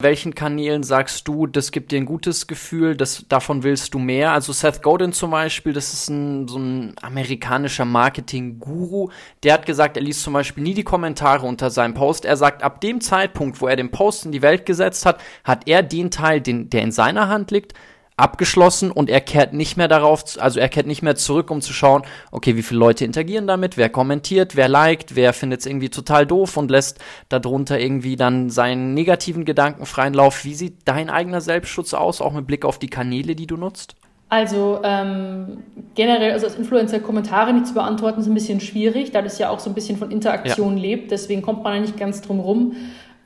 welchen 0.00 0.34
Kanälen 0.34 0.82
sagst 0.82 1.28
du, 1.28 1.46
das 1.46 1.70
gibt 1.70 1.92
dir 1.92 1.98
ein 1.98 2.06
gutes 2.06 2.48
Gefühl, 2.48 2.96
das, 2.96 3.24
davon 3.28 3.62
willst 3.62 3.94
du 3.94 4.00
mehr? 4.00 4.32
Also 4.32 4.52
Seth 4.52 4.82
Godin 4.82 5.12
zum 5.12 5.30
Beispiel, 5.30 5.72
das 5.72 5.92
ist 5.92 6.08
ein, 6.08 6.48
so 6.48 6.58
ein 6.58 6.94
amerikanischer 7.00 7.84
Marketing-Guru, 7.84 9.10
der 9.44 9.54
hat 9.54 9.64
gesagt, 9.64 9.96
er 9.96 10.02
liest 10.02 10.22
zum 10.22 10.32
Beispiel 10.32 10.64
nie 10.64 10.74
die 10.74 10.82
Kommentare 10.82 11.46
unter 11.46 11.70
seinem 11.70 11.94
Post. 11.94 12.24
Er 12.24 12.36
sagt, 12.36 12.64
ab 12.64 12.80
dem 12.80 13.00
Zeitpunkt, 13.00 13.60
wo 13.60 13.68
er 13.68 13.76
den 13.76 13.92
Post 13.92 14.26
in 14.26 14.32
die 14.32 14.42
Welt 14.42 14.66
gesetzt 14.66 15.06
hat, 15.06 15.20
hat 15.44 15.68
er 15.68 15.84
den 15.84 16.10
Teil, 16.10 16.40
den, 16.40 16.68
der 16.68 16.82
in 16.82 16.90
seiner 16.90 17.28
Hand 17.28 17.52
liegt, 17.52 17.74
abgeschlossen 18.16 18.90
und 18.90 19.08
er 19.08 19.20
kehrt 19.20 19.52
nicht 19.52 19.76
mehr 19.76 19.88
darauf, 19.88 20.24
also 20.38 20.60
er 20.60 20.68
kehrt 20.68 20.86
nicht 20.86 21.02
mehr 21.02 21.16
zurück, 21.16 21.50
um 21.50 21.60
zu 21.60 21.72
schauen, 21.72 22.02
okay, 22.30 22.56
wie 22.56 22.62
viele 22.62 22.80
Leute 22.80 23.04
interagieren 23.04 23.46
damit, 23.46 23.76
wer 23.76 23.88
kommentiert, 23.88 24.54
wer 24.54 24.68
liked, 24.68 25.16
wer 25.16 25.32
findet 25.32 25.60
es 25.60 25.66
irgendwie 25.66 25.88
total 25.88 26.26
doof 26.26 26.56
und 26.56 26.70
lässt 26.70 26.98
darunter 27.28 27.80
irgendwie 27.80 28.16
dann 28.16 28.50
seinen 28.50 28.94
negativen 28.94 29.44
Gedanken 29.44 29.86
freien 29.86 30.14
Lauf. 30.14 30.44
Wie 30.44 30.54
sieht 30.54 30.80
dein 30.84 31.10
eigener 31.10 31.40
Selbstschutz 31.40 31.94
aus, 31.94 32.20
auch 32.20 32.32
mit 32.32 32.46
Blick 32.46 32.64
auf 32.64 32.78
die 32.78 32.90
Kanäle, 32.90 33.34
die 33.34 33.46
du 33.46 33.56
nutzt? 33.56 33.96
Also 34.32 34.80
ähm, 34.82 35.62
generell, 35.94 36.32
also 36.32 36.46
als 36.46 36.56
Influencer 36.56 37.00
Kommentare 37.00 37.52
nicht 37.52 37.66
zu 37.66 37.74
beantworten, 37.74 38.20
ist 38.20 38.26
ein 38.26 38.32
bisschen 38.32 38.60
schwierig, 38.60 39.10
da 39.10 39.20
das 39.20 39.38
ja 39.38 39.50
auch 39.50 39.60
so 39.60 39.68
ein 39.68 39.74
bisschen 39.74 39.98
von 39.98 40.10
Interaktion 40.10 40.78
ja. 40.78 40.82
lebt. 40.82 41.10
Deswegen 41.10 41.42
kommt 41.42 41.62
man 41.62 41.74
da 41.74 41.80
nicht 41.80 41.98
ganz 41.98 42.22
drum 42.22 42.40
rum. 42.40 42.74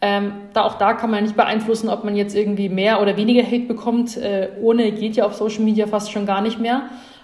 Ähm, 0.01 0.33
da 0.53 0.65
auch 0.65 0.75
da 0.75 0.93
kann 0.93 1.11
man 1.11 1.25
nicht 1.25 1.37
beeinflussen, 1.37 1.89
ob 1.89 2.05
man 2.05 2.17
jetzt 2.17 2.37
irgendwie 2.37 2.69
mehr 2.69 3.01
oder 3.01 3.17
weniger 3.17 3.45
Hate 3.45 3.67
bekommt. 3.67 4.17
Äh, 4.17 4.51
ohne 4.61 4.93
geht 4.93 5.17
ja 5.17 5.25
auf 5.25 5.35
Social 5.35 5.63
Media 5.63 5.87
fast 5.87 6.13
schon 6.13 6.27
gar 6.27 6.43
nicht 6.43 6.59
mehr. 6.59 6.83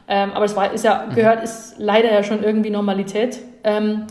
Ähm, 0.09 0.33
aber 0.33 0.47
es 0.47 0.57
war, 0.57 0.73
ist 0.73 0.85
ja 0.85 1.07
mhm. 1.09 1.15
gehört, 1.15 1.45
ist 1.45 1.77
leider 1.79 2.13
ja 2.13 2.23
schon 2.23 2.43
irgendwie 2.43 2.71
Normalität. 2.71 3.41
Ähm, 3.65 4.07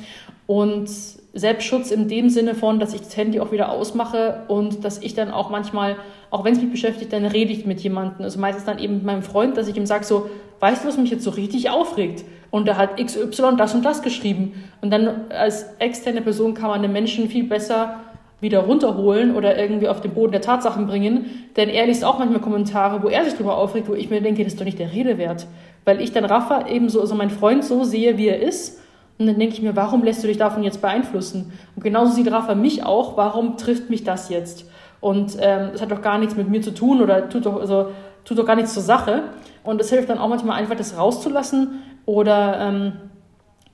und 0.47 0.89
Selbstschutz 1.33 1.91
in 1.91 2.07
dem 2.07 2.29
Sinne 2.29 2.55
von, 2.55 2.79
dass 2.79 2.93
ich 2.93 3.01
das 3.01 3.15
Handy 3.15 3.39
auch 3.39 3.51
wieder 3.51 3.71
ausmache 3.71 4.43
und 4.47 4.83
dass 4.83 5.01
ich 5.01 5.13
dann 5.13 5.31
auch 5.31 5.49
manchmal, 5.49 5.95
auch 6.29 6.43
wenn 6.43 6.53
es 6.53 6.61
mich 6.61 6.71
beschäftigt, 6.71 7.13
dann 7.13 7.25
rede 7.25 7.53
ich 7.53 7.65
mit 7.65 7.79
jemandem. 7.79 8.23
Also 8.23 8.39
meistens 8.39 8.65
dann 8.65 8.77
eben 8.77 8.95
mit 8.95 9.05
meinem 9.05 9.23
Freund, 9.23 9.55
dass 9.55 9.67
ich 9.67 9.77
ihm 9.77 9.85
sage 9.85 10.03
so, 10.03 10.29
weißt 10.59 10.83
du, 10.83 10.89
was 10.89 10.97
mich 10.97 11.09
jetzt 11.09 11.23
so 11.23 11.31
richtig 11.31 11.69
aufregt? 11.69 12.25
Und 12.51 12.67
da 12.67 12.75
hat 12.75 12.97
XY 12.97 13.55
das 13.57 13.73
und 13.73 13.85
das 13.85 14.01
geschrieben. 14.01 14.63
Und 14.81 14.91
dann 14.91 15.31
als 15.31 15.73
externe 15.79 16.21
Person 16.21 16.53
kann 16.53 16.69
man 16.69 16.81
den 16.81 16.91
Menschen 16.91 17.29
viel 17.29 17.45
besser 17.45 18.01
wieder 18.41 18.59
runterholen 18.61 19.35
oder 19.35 19.57
irgendwie 19.57 19.87
auf 19.87 20.01
den 20.01 20.13
Boden 20.13 20.31
der 20.31 20.41
Tatsachen 20.41 20.87
bringen. 20.87 21.47
Denn 21.55 21.69
er 21.69 21.85
liest 21.85 22.03
auch 22.03 22.19
manchmal 22.19 22.41
Kommentare, 22.41 23.01
wo 23.03 23.07
er 23.07 23.23
sich 23.23 23.33
darüber 23.33 23.57
aufregt, 23.57 23.87
wo 23.87 23.93
ich 23.93 24.09
mir 24.09 24.21
denke, 24.21 24.43
das 24.43 24.53
ist 24.53 24.59
doch 24.59 24.65
nicht 24.65 24.79
der 24.79 24.91
Rede 24.91 25.17
wert. 25.17 25.47
Weil 25.85 26.01
ich 26.01 26.11
dann 26.11 26.25
Rafa 26.25 26.67
eben 26.67 26.89
so, 26.89 26.99
also 26.99 27.15
mein 27.15 27.29
Freund 27.29 27.63
so 27.63 27.83
sehe, 27.83 28.17
wie 28.17 28.27
er 28.27 28.41
ist. 28.41 28.81
Und 29.19 29.27
dann 29.27 29.37
denke 29.37 29.53
ich 29.53 29.61
mir, 29.61 29.75
warum 29.75 30.03
lässt 30.03 30.23
du 30.23 30.27
dich 30.27 30.37
davon 30.37 30.63
jetzt 30.63 30.81
beeinflussen? 30.81 31.53
Und 31.75 31.83
genauso 31.83 32.13
sieht 32.13 32.31
Rafa 32.31 32.55
mich 32.55 32.83
auch, 32.83 33.15
warum 33.17 33.57
trifft 33.57 33.89
mich 33.91 34.03
das 34.03 34.29
jetzt? 34.29 34.65
Und 34.99 35.37
ähm, 35.39 35.69
hat 35.79 35.91
doch 35.91 36.01
gar 36.01 36.17
nichts 36.17 36.35
mit 36.35 36.49
mir 36.49 36.61
zu 36.61 36.73
tun 36.73 37.01
oder 37.01 37.29
tut 37.29 37.45
doch, 37.45 37.59
also, 37.59 37.89
tut 38.25 38.39
doch 38.39 38.45
gar 38.45 38.55
nichts 38.55 38.73
zur 38.73 38.83
Sache. 38.83 39.23
Und 39.63 39.79
es 39.79 39.91
hilft 39.91 40.09
dann 40.09 40.17
auch 40.17 40.27
manchmal 40.27 40.59
einfach, 40.59 40.75
das 40.75 40.97
rauszulassen 40.97 41.81
oder 42.05 42.59
ähm, 42.59 42.93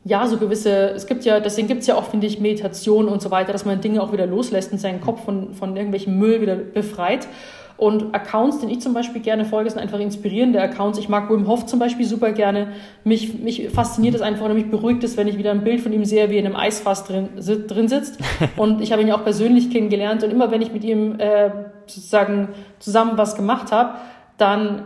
ja, 0.08 0.26
so 0.28 0.38
gewisse, 0.38 0.92
es 0.92 1.06
gibt 1.06 1.26
ja, 1.26 1.40
deswegen 1.40 1.68
gibt 1.68 1.82
es 1.82 1.88
ja 1.88 1.96
auch, 1.96 2.06
finde 2.06 2.28
ich, 2.28 2.40
Meditation 2.40 3.08
und 3.08 3.22
so 3.22 3.30
weiter, 3.30 3.52
dass 3.52 3.66
man 3.66 3.82
Dinge 3.82 4.02
auch 4.02 4.14
wieder 4.14 4.26
loslässt 4.26 4.72
und 4.72 4.80
seinen 4.80 5.02
Kopf 5.02 5.26
von, 5.26 5.54
von 5.54 5.76
irgendwelchem 5.76 6.18
Müll 6.18 6.42
wieder 6.42 6.56
befreit. 6.56 7.28
Und 7.76 8.16
Accounts, 8.16 8.60
den 8.60 8.70
ich 8.70 8.82
zum 8.82 8.96
Beispiel 8.96 9.22
gerne 9.22 9.46
folge, 9.46 9.70
sind 9.70 9.80
einfach 9.80 10.00
inspirierende 10.00 10.60
Accounts. 10.60 10.98
Ich 10.98 11.10
mag 11.10 11.30
Wim 11.30 11.48
Hof 11.48 11.68
zum 11.68 11.78
Beispiel 11.78 12.08
super 12.08 12.32
gerne. 12.32 12.70
Mich, 13.04 13.38
mich 13.38 13.70
fasziniert 13.70 14.16
es 14.16 14.22
einfach 14.22 14.46
oder 14.46 14.56
mich 14.56 14.72
beruhigt 14.72 15.04
es, 15.04 15.16
wenn 15.16 15.28
ich 15.28 15.38
wieder 15.38 15.52
ein 15.52 15.64
Bild 15.64 15.82
von 15.82 15.94
ihm 15.94 16.04
sehe, 16.04 16.30
wie 16.32 16.36
er 16.36 16.40
in 16.40 16.48
einem 16.48 16.56
Eisfass 16.56 17.04
drin, 17.04 17.30
drin 17.68 17.88
sitzt. 17.88 18.18
Und 18.58 18.82
ich 18.82 18.92
habe 18.92 19.04
ihn 19.04 19.08
ja 19.08 19.16
auch 19.16 19.24
persönlich 19.24 19.70
kennengelernt. 19.70 20.24
Und 20.24 20.32
immer 20.32 20.50
wenn 20.50 20.64
ich 20.64 20.74
mit 20.74 20.84
ihm 20.84 21.20
äh, 21.20 21.52
sozusagen 21.86 22.50
zusammen 22.80 23.18
was 23.18 23.36
gemacht 23.36 23.72
habe, 23.72 23.96
dann 24.40 24.84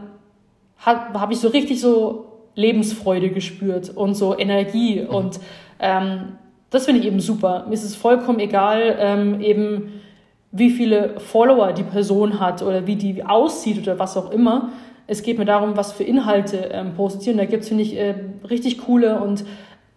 habe 0.77 1.31
ich 1.31 1.39
so 1.39 1.47
richtig 1.47 1.79
so 1.79 2.30
Lebensfreude 2.55 3.29
gespürt 3.29 3.89
und 3.89 4.15
so 4.15 4.37
Energie. 4.37 5.01
Mhm. 5.01 5.07
Und 5.07 5.39
ähm, 5.79 6.33
das 6.69 6.85
finde 6.85 7.01
ich 7.01 7.07
eben 7.07 7.19
super. 7.19 7.65
Mir 7.67 7.73
ist 7.73 7.83
es 7.83 7.95
vollkommen 7.95 8.39
egal, 8.39 8.95
ähm, 8.99 9.41
eben 9.41 10.01
wie 10.51 10.69
viele 10.69 11.19
Follower 11.19 11.71
die 11.73 11.83
Person 11.83 12.39
hat 12.39 12.61
oder 12.61 12.87
wie 12.87 12.95
die 12.95 13.23
aussieht 13.23 13.81
oder 13.81 13.99
was 13.99 14.17
auch 14.17 14.31
immer. 14.31 14.69
Es 15.07 15.23
geht 15.23 15.37
mir 15.37 15.45
darum, 15.45 15.77
was 15.77 15.91
für 15.91 16.03
Inhalte 16.03 16.69
ähm. 16.71 16.91
Und 16.97 17.37
da 17.37 17.45
gibt 17.45 17.63
es, 17.63 17.69
finde 17.69 17.83
ich, 17.83 17.97
äh, 17.97 18.15
richtig 18.49 18.79
coole 18.79 19.19
und 19.19 19.43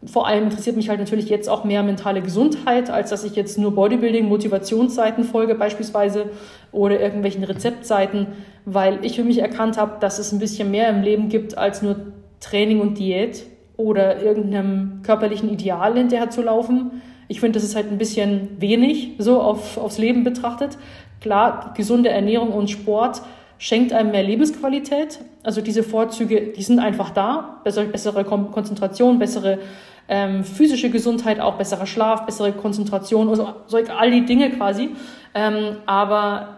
vor 0.06 0.26
allem 0.26 0.44
interessiert 0.44 0.76
mich 0.76 0.88
halt 0.88 0.98
natürlich 0.98 1.28
jetzt 1.28 1.48
auch 1.48 1.64
mehr 1.64 1.82
mentale 1.82 2.20
Gesundheit, 2.20 2.90
als 2.90 3.10
dass 3.10 3.24
ich 3.24 3.36
jetzt 3.36 3.58
nur 3.58 3.74
Bodybuilding, 3.74 4.26
Motivationsseiten 4.26 5.24
folge 5.24 5.54
beispielsweise 5.54 6.26
oder 6.72 7.00
irgendwelchen 7.00 7.44
Rezeptseiten, 7.44 8.26
weil 8.64 9.04
ich 9.04 9.16
für 9.16 9.24
mich 9.24 9.38
erkannt 9.38 9.78
habe, 9.78 9.98
dass 10.00 10.18
es 10.18 10.32
ein 10.32 10.38
bisschen 10.38 10.70
mehr 10.70 10.90
im 10.90 11.02
Leben 11.02 11.28
gibt 11.28 11.56
als 11.56 11.80
nur 11.82 11.96
Training 12.44 12.80
und 12.80 12.98
Diät 12.98 13.46
oder 13.76 14.22
irgendeinem 14.22 15.00
körperlichen 15.02 15.50
Ideal 15.50 15.96
hinterher 15.96 16.30
zu 16.30 16.42
laufen. 16.42 17.02
Ich 17.26 17.40
finde, 17.40 17.58
das 17.58 17.64
ist 17.64 17.74
halt 17.74 17.90
ein 17.90 17.98
bisschen 17.98 18.60
wenig 18.60 19.14
so 19.18 19.40
auf, 19.40 19.78
aufs 19.78 19.98
Leben 19.98 20.24
betrachtet. 20.24 20.78
Klar, 21.20 21.72
gesunde 21.76 22.10
Ernährung 22.10 22.52
und 22.52 22.70
Sport 22.70 23.22
schenkt 23.58 23.92
einem 23.92 24.10
mehr 24.10 24.22
Lebensqualität. 24.22 25.20
Also 25.42 25.62
diese 25.62 25.82
Vorzüge, 25.82 26.52
die 26.52 26.62
sind 26.62 26.78
einfach 26.78 27.10
da. 27.10 27.60
Bessere, 27.64 27.86
bessere 27.86 28.24
Konzentration, 28.24 29.18
bessere 29.18 29.58
ähm, 30.06 30.44
physische 30.44 30.90
Gesundheit, 30.90 31.40
auch 31.40 31.54
besserer 31.54 31.86
Schlaf, 31.86 32.26
bessere 32.26 32.52
Konzentration, 32.52 33.28
also 33.28 33.54
all 33.96 34.10
die 34.10 34.26
Dinge 34.26 34.50
quasi. 34.50 34.90
Ähm, 35.34 35.76
aber 35.86 36.53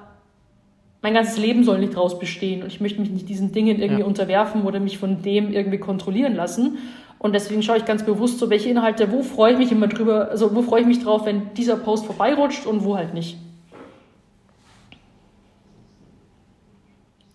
mein 1.06 1.14
ganzes 1.14 1.38
Leben 1.38 1.62
soll 1.62 1.78
nicht 1.78 1.94
daraus 1.94 2.18
bestehen 2.18 2.64
und 2.64 2.72
ich 2.72 2.80
möchte 2.80 3.00
mich 3.00 3.10
nicht 3.10 3.28
diesen 3.28 3.52
Dingen 3.52 3.80
irgendwie 3.80 4.00
ja. 4.00 4.06
unterwerfen 4.08 4.62
oder 4.62 4.80
mich 4.80 4.98
von 4.98 5.22
dem 5.22 5.52
irgendwie 5.52 5.78
kontrollieren 5.78 6.34
lassen. 6.34 6.78
Und 7.20 7.32
deswegen 7.32 7.62
schaue 7.62 7.76
ich 7.76 7.84
ganz 7.84 8.04
bewusst 8.04 8.40
so, 8.40 8.50
welche 8.50 8.70
Inhalte, 8.70 9.12
wo 9.12 9.22
freue 9.22 9.52
ich 9.52 9.58
mich 9.58 9.70
immer 9.70 9.86
drüber, 9.86 10.30
also 10.32 10.52
wo 10.56 10.62
freue 10.62 10.80
ich 10.80 10.86
mich 10.88 11.04
drauf, 11.04 11.24
wenn 11.24 11.54
dieser 11.54 11.76
Post 11.76 12.06
vorbeirutscht 12.06 12.66
und 12.66 12.82
wo 12.82 12.96
halt 12.96 13.14
nicht. 13.14 13.38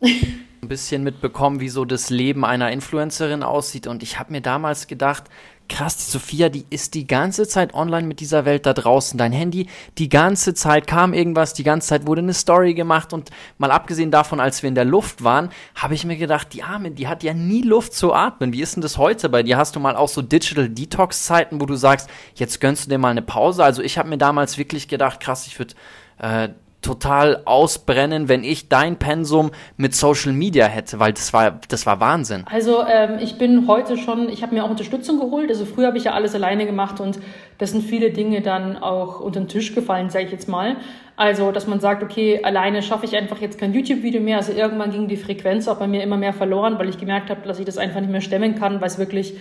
Ein 0.02 0.68
bisschen 0.68 1.04
mitbekommen, 1.04 1.62
wie 1.62 1.70
so 1.70 1.86
das 1.86 2.10
Leben 2.10 2.44
einer 2.44 2.72
Influencerin 2.72 3.42
aussieht. 3.42 3.88
Und 3.88 4.04
ich 4.04 4.20
habe 4.20 4.34
mir 4.34 4.42
damals 4.42 4.88
gedacht, 4.88 5.30
krass, 5.72 5.98
die 5.98 6.12
Sophia, 6.12 6.50
die 6.50 6.66
ist 6.70 6.94
die 6.94 7.08
ganze 7.08 7.48
Zeit 7.48 7.74
online 7.74 8.06
mit 8.06 8.20
dieser 8.20 8.46
Welt 8.46 8.66
da 8.66 8.74
draußen. 8.74 9.18
Dein 9.18 9.32
Handy, 9.32 9.68
die 9.98 10.10
ganze 10.10 10.54
Zeit 10.54 10.86
kam 10.86 11.14
irgendwas, 11.14 11.54
die 11.54 11.64
ganze 11.64 11.88
Zeit 11.88 12.06
wurde 12.06 12.22
eine 12.22 12.34
Story 12.34 12.74
gemacht 12.74 13.14
und 13.14 13.30
mal 13.58 13.72
abgesehen 13.72 14.12
davon, 14.12 14.40
als 14.40 14.62
wir 14.62 14.68
in 14.68 14.76
der 14.76 14.86
Luft 14.86 15.24
waren, 15.24 15.50
habe 15.76 15.94
ich 15.94 16.06
mir 16.06 16.18
gedacht, 16.18 16.54
die 16.54 16.64
Arme, 16.64 16.92
die 16.92 17.08
hat 17.08 17.24
ja 17.24 17.34
nie 17.34 17.62
Luft 17.62 17.94
zu 17.94 18.14
atmen. 18.14 18.52
Wie 18.52 18.62
ist 18.62 18.76
denn 18.76 18.82
das 18.82 18.98
heute 18.98 19.30
bei 19.30 19.44
dir? 19.44 19.58
Hast 19.58 19.76
du 19.76 19.80
mal 19.80 19.96
auch 19.96 20.10
so 20.10 20.22
Digital 20.22 20.68
Detox 20.68 21.26
Zeiten, 21.26 21.62
wo 21.62 21.66
du 21.66 21.76
sagst, 21.76 22.10
jetzt 22.36 22.60
gönnst 22.60 22.86
du 22.86 22.90
dir 22.90 22.98
mal 22.98 23.10
eine 23.10 23.22
Pause? 23.22 23.64
Also 23.64 23.82
ich 23.82 23.98
habe 23.98 24.10
mir 24.10 24.18
damals 24.18 24.58
wirklich 24.58 24.90
gedacht, 24.90 25.22
krass, 25.22 25.48
ich 25.48 25.58
würde 25.58 25.74
äh, 26.20 26.50
total 26.82 27.42
ausbrennen, 27.46 28.28
wenn 28.28 28.44
ich 28.44 28.70
dein 28.70 28.98
Pensum 28.98 29.52
mit 29.78 29.96
Social 29.96 30.34
Media 30.34 30.66
hätte, 30.66 31.00
weil 31.00 31.14
das 31.14 31.32
war, 31.32 31.60
das 31.68 31.86
war 31.86 32.00
Wahnsinn. 32.00 32.44
Also 32.52 32.84
ähm, 32.88 33.20
ich 33.20 33.38
bin 33.38 33.68
heute 33.68 33.98
schon, 33.98 34.30
ich 34.30 34.42
habe 34.42 34.56
mir 34.56 34.64
auch 34.64 34.70
Unterstützung 34.70 35.20
geholt. 35.20 35.50
Also 35.50 35.66
früher 35.66 35.88
habe 35.88 35.98
ich 35.98 36.06
ja 36.06 36.14
alles 36.14 36.34
alleine 36.34 36.66
gemacht 36.66 37.00
und 37.00 37.20
das 37.60 37.72
sind 37.72 37.84
viele 37.84 38.12
Dinge 38.12 38.42
dann 38.42 38.78
auch 38.78 39.20
unter 39.20 39.40
den 39.40 39.48
Tisch 39.48 39.76
gefallen, 39.76 40.10
sage 40.10 40.26
ich 40.26 40.32
jetzt 40.32 40.50
mal. 40.50 40.78
Also, 41.16 41.52
dass 41.52 41.68
man 41.68 41.80
sagt, 41.80 42.02
okay, 42.02 42.42
alleine 42.44 42.82
schaffe 42.82 43.06
ich 43.06 43.16
einfach 43.16 43.40
jetzt 43.40 43.60
kein 43.60 43.74
YouTube-Video 43.74 44.20
mehr. 44.20 44.38
Also 44.38 44.54
irgendwann 44.54 44.92
ging 44.92 45.08
die 45.08 45.18
Frequenz 45.18 45.68
auch 45.68 45.78
bei 45.78 45.88
mir 45.88 46.02
immer 46.02 46.18
mehr 46.18 46.34
verloren, 46.34 46.80
weil 46.80 46.90
ich 46.90 46.98
gemerkt 46.98 47.30
habe, 47.30 47.48
dass 47.48 47.60
ich 47.60 47.66
das 47.66 47.78
einfach 47.78 48.00
nicht 48.02 48.12
mehr 48.12 48.22
stemmen 48.22 48.56
kann, 48.56 48.82
weil 48.82 48.88
es 48.88 48.98
wirklich 48.98 49.36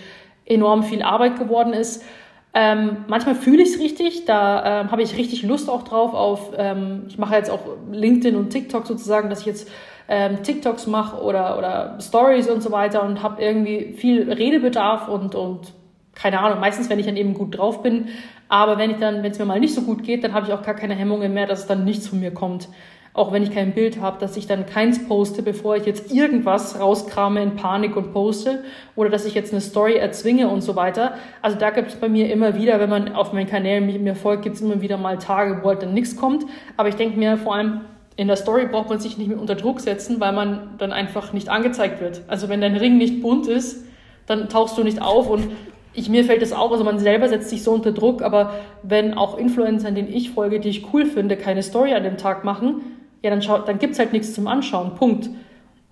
enorm 0.44 0.83
viel 0.83 1.03
Arbeit 1.03 1.38
geworden 1.38 1.72
ist. 1.72 2.05
Ähm, 2.52 3.04
manchmal 3.06 3.36
fühle 3.36 3.62
ich 3.62 3.74
es 3.74 3.78
richtig, 3.80 4.24
da 4.24 4.80
ähm, 4.80 4.90
habe 4.90 5.02
ich 5.02 5.16
richtig 5.16 5.44
Lust 5.44 5.70
auch 5.70 5.82
drauf 5.82 6.14
auf, 6.14 6.52
ähm, 6.56 7.04
ich 7.08 7.16
mache 7.16 7.36
jetzt 7.36 7.48
auch 7.48 7.60
LinkedIn 7.92 8.34
und 8.34 8.50
TikTok 8.50 8.86
sozusagen, 8.86 9.30
dass 9.30 9.40
ich 9.40 9.46
jetzt 9.46 9.70
ähm, 10.08 10.42
TikToks 10.42 10.88
mache 10.88 11.22
oder, 11.22 11.56
oder 11.56 11.98
Stories 12.00 12.50
und 12.50 12.60
so 12.60 12.72
weiter 12.72 13.04
und 13.04 13.22
habe 13.22 13.40
irgendwie 13.40 13.92
viel 13.92 14.32
Redebedarf 14.32 15.06
und, 15.06 15.36
und 15.36 15.72
keine 16.14 16.40
Ahnung, 16.40 16.58
meistens, 16.58 16.90
wenn 16.90 16.98
ich 16.98 17.06
dann 17.06 17.16
eben 17.16 17.34
gut 17.34 17.56
drauf 17.56 17.82
bin. 17.82 18.08
Aber 18.48 18.78
wenn 18.78 18.90
ich 18.90 18.96
dann, 18.96 19.22
wenn 19.22 19.30
es 19.30 19.38
mir 19.38 19.44
mal 19.44 19.60
nicht 19.60 19.72
so 19.72 19.82
gut 19.82 20.02
geht, 20.02 20.24
dann 20.24 20.34
habe 20.34 20.46
ich 20.46 20.52
auch 20.52 20.62
gar 20.62 20.74
keine 20.74 20.96
Hemmungen 20.96 21.32
mehr, 21.32 21.46
dass 21.46 21.68
dann 21.68 21.84
nichts 21.84 22.08
von 22.08 22.18
mir 22.18 22.34
kommt 22.34 22.68
auch 23.12 23.33
wenn 23.33 23.42
ich 23.42 23.51
kein 23.51 23.73
Bild 23.73 24.01
habe, 24.01 24.20
dass 24.20 24.37
ich 24.37 24.46
dann 24.46 24.66
keins 24.66 25.07
poste, 25.09 25.42
bevor 25.42 25.77
ich 25.77 25.85
jetzt 25.85 26.12
irgendwas 26.12 26.79
rauskrame 26.79 27.42
in 27.42 27.57
Panik 27.57 27.96
und 27.96 28.12
poste 28.12 28.62
oder 28.94 29.11
dass 29.11 29.25
ich 29.25 29.35
jetzt 29.35 29.53
eine 29.53 29.61
Story 29.61 29.96
erzwinge 29.96 30.49
und 30.49 30.61
so 30.61 30.77
weiter. 30.77 31.14
Also 31.42 31.59
da 31.59 31.70
gibt 31.70 31.88
es 31.88 31.96
bei 31.96 32.09
mir 32.09 32.33
immer 32.33 32.57
wieder, 32.57 32.79
wenn 32.79 32.90
man 32.90 33.14
auf 33.14 33.33
meinen 33.33 33.49
Kanälen 33.49 34.03
mir 34.03 34.14
folgt, 34.14 34.42
gibt 34.42 34.57
es 34.57 34.62
immer 34.62 34.81
wieder 34.81 34.96
mal 34.96 35.18
Tage, 35.18 35.61
wo 35.62 35.68
halt 35.68 35.83
dann 35.83 35.92
nichts 35.92 36.16
kommt. 36.16 36.44
Aber 36.77 36.88
ich 36.88 36.94
denke 36.94 37.18
mir 37.18 37.37
vor 37.37 37.57
allem, 37.57 37.81
in 38.16 38.29
der 38.29 38.37
Story 38.37 38.66
braucht 38.66 38.88
man 38.88 39.01
sich 39.01 39.18
nicht 39.18 39.29
mehr 39.29 39.40
unter 39.40 39.55
Druck 39.57 39.81
setzen, 39.81 40.20
weil 40.20 40.33
man 40.33 40.75
dann 40.79 40.92
einfach 40.92 41.33
nicht 41.33 41.49
angezeigt 41.49 42.01
wird. 42.01 42.23
Also 42.29 42.49
wenn 42.49 42.61
dein 42.61 42.77
Ring 42.77 42.96
nicht 42.96 43.23
bunt 43.23 43.49
ist, 43.49 43.87
dann 44.27 44.49
tauchst 44.49 44.79
du 44.79 44.85
nicht 44.85 45.03
auf 45.03 45.29
und 45.29 45.49
ich, 45.92 46.09
mir 46.09 46.25
fällt 46.25 46.42
das 46.42 46.53
auch, 46.53 46.70
also 46.70 46.85
man 46.85 47.01
selber 47.01 47.29
setzt 47.29 47.51
sich 47.51 47.64
so 47.64 47.73
unter 47.73 47.90
Druck, 47.90 48.23
aber 48.23 48.53
wenn 48.83 49.14
auch 49.14 49.37
Influencer, 49.37 49.90
denen 49.90 50.12
ich 50.12 50.31
folge, 50.31 50.61
die 50.61 50.68
ich 50.68 50.92
cool 50.92 51.05
finde, 51.05 51.37
keine 51.37 51.62
Story 51.64 51.94
an 51.94 52.05
dem 52.05 52.16
Tag 52.16 52.44
machen, 52.44 52.83
ja, 53.22 53.30
dann, 53.30 53.40
dann 53.66 53.78
gibt 53.78 53.94
es 53.94 53.98
halt 53.98 54.12
nichts 54.12 54.35
zum 54.35 54.46
Anschauen. 54.46 54.94
Punkt. 54.94 55.28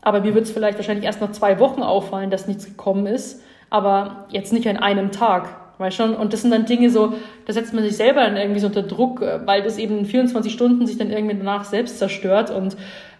Aber 0.02 0.20
mir 0.20 0.34
wird 0.34 0.44
es 0.44 0.50
vielleicht 0.50 0.78
wahrscheinlich 0.78 1.04
erst 1.04 1.20
nach 1.20 1.32
zwei 1.32 1.58
Wochen 1.58 1.82
auffallen, 1.82 2.30
dass 2.30 2.46
nichts 2.46 2.64
gekommen 2.64 3.06
ist, 3.06 3.42
aber 3.68 4.26
jetzt 4.30 4.52
nicht 4.52 4.68
an 4.68 4.76
einem 4.76 5.10
Tag. 5.10 5.48
Weißt 5.78 5.96
schon? 5.96 6.16
Und 6.16 6.32
das 6.32 6.42
sind 6.42 6.50
dann 6.50 6.66
Dinge 6.66 6.90
so, 6.90 7.14
da 7.46 7.52
setzt 7.52 7.72
man 7.72 7.84
sich 7.84 7.96
selber 7.96 8.22
dann 8.22 8.36
irgendwie 8.36 8.60
so 8.60 8.66
unter 8.66 8.82
Druck, 8.82 9.22
äh, 9.22 9.46
weil 9.46 9.62
das 9.62 9.78
eben 9.78 9.98
in 9.98 10.06
24 10.06 10.52
Stunden 10.52 10.86
sich 10.86 10.98
dann 10.98 11.10
irgendwie 11.10 11.36
danach 11.36 11.64
selbst 11.64 11.98
zerstört. 11.98 12.50
Und 12.50 12.76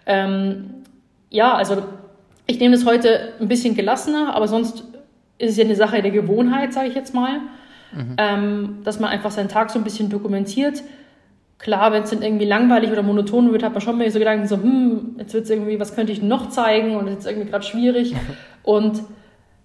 ähm, 0.06 0.70
ja, 1.30 1.54
also 1.54 1.82
ich 2.46 2.58
nehme 2.58 2.74
das 2.74 2.84
heute 2.84 3.34
ein 3.40 3.48
bisschen 3.48 3.74
gelassener, 3.74 4.34
aber 4.34 4.48
sonst 4.48 4.84
ist 5.38 5.52
es 5.52 5.56
ja 5.56 5.64
eine 5.64 5.76
Sache 5.76 6.02
der 6.02 6.10
Gewohnheit, 6.10 6.72
sage 6.72 6.88
ich 6.88 6.94
jetzt 6.94 7.14
mal, 7.14 7.40
mhm. 7.92 8.16
ähm, 8.16 8.78
dass 8.82 8.98
man 8.98 9.10
einfach 9.10 9.30
seinen 9.30 9.48
Tag 9.48 9.70
so 9.70 9.78
ein 9.78 9.84
bisschen 9.84 10.10
dokumentiert 10.10 10.82
klar, 11.58 11.92
wenn 11.92 12.04
es 12.04 12.10
dann 12.10 12.22
irgendwie 12.22 12.44
langweilig 12.44 12.90
oder 12.90 13.02
monoton 13.02 13.52
wird, 13.52 13.62
hat 13.62 13.72
man 13.72 13.80
schon 13.80 13.98
mal 13.98 14.10
so 14.10 14.18
Gedanken, 14.18 14.46
so, 14.46 14.56
hm, 14.56 15.16
jetzt 15.18 15.34
wird 15.34 15.44
es 15.44 15.50
irgendwie, 15.50 15.78
was 15.80 15.94
könnte 15.94 16.12
ich 16.12 16.22
noch 16.22 16.48
zeigen 16.48 16.96
und 16.96 17.08
jetzt 17.08 17.20
ist 17.20 17.30
irgendwie 17.30 17.50
gerade 17.50 17.64
schwierig. 17.64 18.14
und 18.62 19.02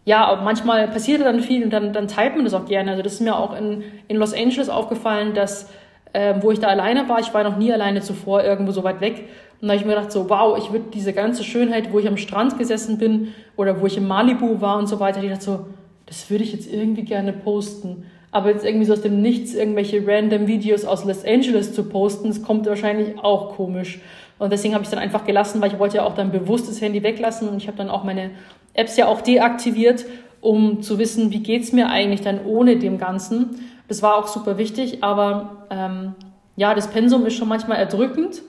ja, 0.05 0.41
manchmal 0.43 0.87
passiert 0.89 1.21
dann 1.21 1.39
viel 1.39 1.63
und 1.63 1.71
dann, 1.71 1.93
dann 1.93 2.07
teilt 2.07 2.35
man 2.35 2.43
das 2.43 2.53
auch 2.53 2.65
gerne. 2.65 2.91
Also 2.91 3.03
das 3.03 3.13
ist 3.13 3.21
mir 3.21 3.37
auch 3.37 3.57
in, 3.57 3.83
in 4.07 4.17
Los 4.17 4.33
Angeles 4.33 4.69
aufgefallen, 4.69 5.33
dass, 5.33 5.69
äh, 6.11 6.35
wo 6.41 6.51
ich 6.51 6.59
da 6.59 6.67
alleine 6.67 7.07
war, 7.07 7.19
ich 7.19 7.33
war 7.33 7.43
noch 7.43 7.57
nie 7.57 7.71
alleine 7.71 8.01
zuvor 8.01 8.43
irgendwo 8.43 8.71
so 8.71 8.83
weit 8.83 8.99
weg. 8.99 9.25
Und 9.61 9.69
da 9.69 9.73
habe 9.73 9.79
ich 9.79 9.85
mir 9.85 9.95
gedacht, 9.95 10.11
so, 10.11 10.29
wow, 10.29 10.57
ich 10.57 10.73
würde 10.73 10.85
diese 10.93 11.13
ganze 11.13 11.45
Schönheit, 11.45 11.93
wo 11.93 11.99
ich 11.99 12.07
am 12.07 12.17
Strand 12.17 12.57
gesessen 12.57 12.97
bin 12.97 13.33
oder 13.55 13.79
wo 13.79 13.85
ich 13.85 13.95
im 13.95 14.07
Malibu 14.07 14.59
war 14.59 14.77
und 14.77 14.87
so 14.87 14.99
weiter, 14.99 15.23
ich 15.23 15.29
dachte 15.29 15.43
so, 15.43 15.65
das 16.05 16.29
würde 16.29 16.43
ich 16.43 16.51
jetzt 16.51 16.71
irgendwie 16.71 17.03
gerne 17.03 17.31
posten. 17.31 18.05
Aber 18.33 18.49
jetzt 18.49 18.65
irgendwie 18.65 18.85
so 18.85 18.93
aus 18.93 19.01
dem 19.01 19.21
Nichts 19.21 19.53
irgendwelche 19.53 20.05
random 20.05 20.47
Videos 20.47 20.85
aus 20.85 21.05
Los 21.05 21.23
Angeles 21.23 21.73
zu 21.73 21.83
posten, 21.83 22.29
das 22.29 22.41
kommt 22.41 22.65
wahrscheinlich 22.65 23.19
auch 23.19 23.55
komisch. 23.55 24.01
Und 24.39 24.51
deswegen 24.51 24.73
habe 24.73 24.83
ich 24.83 24.89
dann 24.89 24.99
einfach 24.99 25.23
gelassen, 25.23 25.61
weil 25.61 25.71
ich 25.71 25.77
wollte 25.77 25.97
ja 25.97 26.03
auch 26.03 26.15
dann 26.15 26.31
bewusst 26.31 26.67
das 26.67 26.81
Handy 26.81 27.03
weglassen 27.03 27.47
und 27.47 27.57
ich 27.57 27.67
habe 27.67 27.77
dann 27.77 27.89
auch 27.89 28.03
meine 28.03 28.31
Apps 28.73 28.97
ja 28.97 29.07
auch 29.07 29.21
deaktiviert, 29.21 30.05
um 30.41 30.81
zu 30.81 30.97
wissen, 30.97 31.31
wie 31.31 31.39
geht's 31.39 31.71
mir 31.71 31.89
eigentlich 31.89 32.21
dann 32.21 32.43
ohne 32.43 32.77
dem 32.77 32.97
Ganzen. 32.97 33.61
Das 33.87 34.01
war 34.01 34.17
auch 34.17 34.27
super 34.27 34.57
wichtig, 34.57 35.03
aber 35.03 35.67
ähm, 35.69 36.15
ja, 36.55 36.73
das 36.73 36.89
Pensum 36.89 37.27
ist 37.27 37.35
schon 37.35 37.47
manchmal 37.47 37.77
erdrückend 37.77 38.41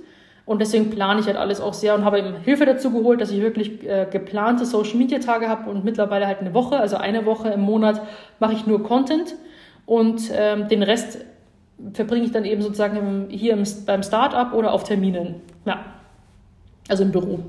und 0.47 0.61
deswegen 0.61 0.91
plane 0.91 1.21
ich 1.21 1.27
halt 1.27 1.37
alles 1.37 1.61
auch 1.61 1.75
sehr 1.75 1.95
und 1.95 2.05
habe 2.07 2.19
eben 2.19 2.35
Hilfe 2.43 2.65
dazu 2.65 2.91
geholt, 2.91 3.21
dass 3.21 3.31
ich 3.31 3.41
wirklich 3.41 3.87
äh, 3.87 4.07
geplante 4.11 4.65
Social 4.65 4.97
Media 4.97 5.19
Tage 5.19 5.49
habe 5.49 5.71
und 5.71 5.85
mittlerweile 5.85 6.27
halt 6.27 6.41
eine 6.41 6.55
Woche, 6.55 6.79
also 6.79 6.97
eine 6.97 7.27
Woche 7.27 7.51
im 7.51 7.61
Monat 7.61 8.01
mache 8.41 8.55
ich 8.55 8.67
nur 8.67 8.83
Content 8.83 9.35
und 9.87 10.31
ähm, 10.33 10.69
den 10.69 10.83
Rest 10.83 11.25
verbringe 11.93 12.25
ich 12.25 12.33
dann 12.33 12.45
eben 12.45 12.63
sozusagen 12.63 13.29
hier 13.31 13.53
im, 13.55 13.65
beim 13.87 14.03
Startup 14.03 14.53
oder 14.53 14.73
auf 14.73 14.85
Terminen. 14.85 15.43
Ja, 15.65 15.85
also 16.89 17.03
im 17.03 17.13
Büro. 17.13 17.41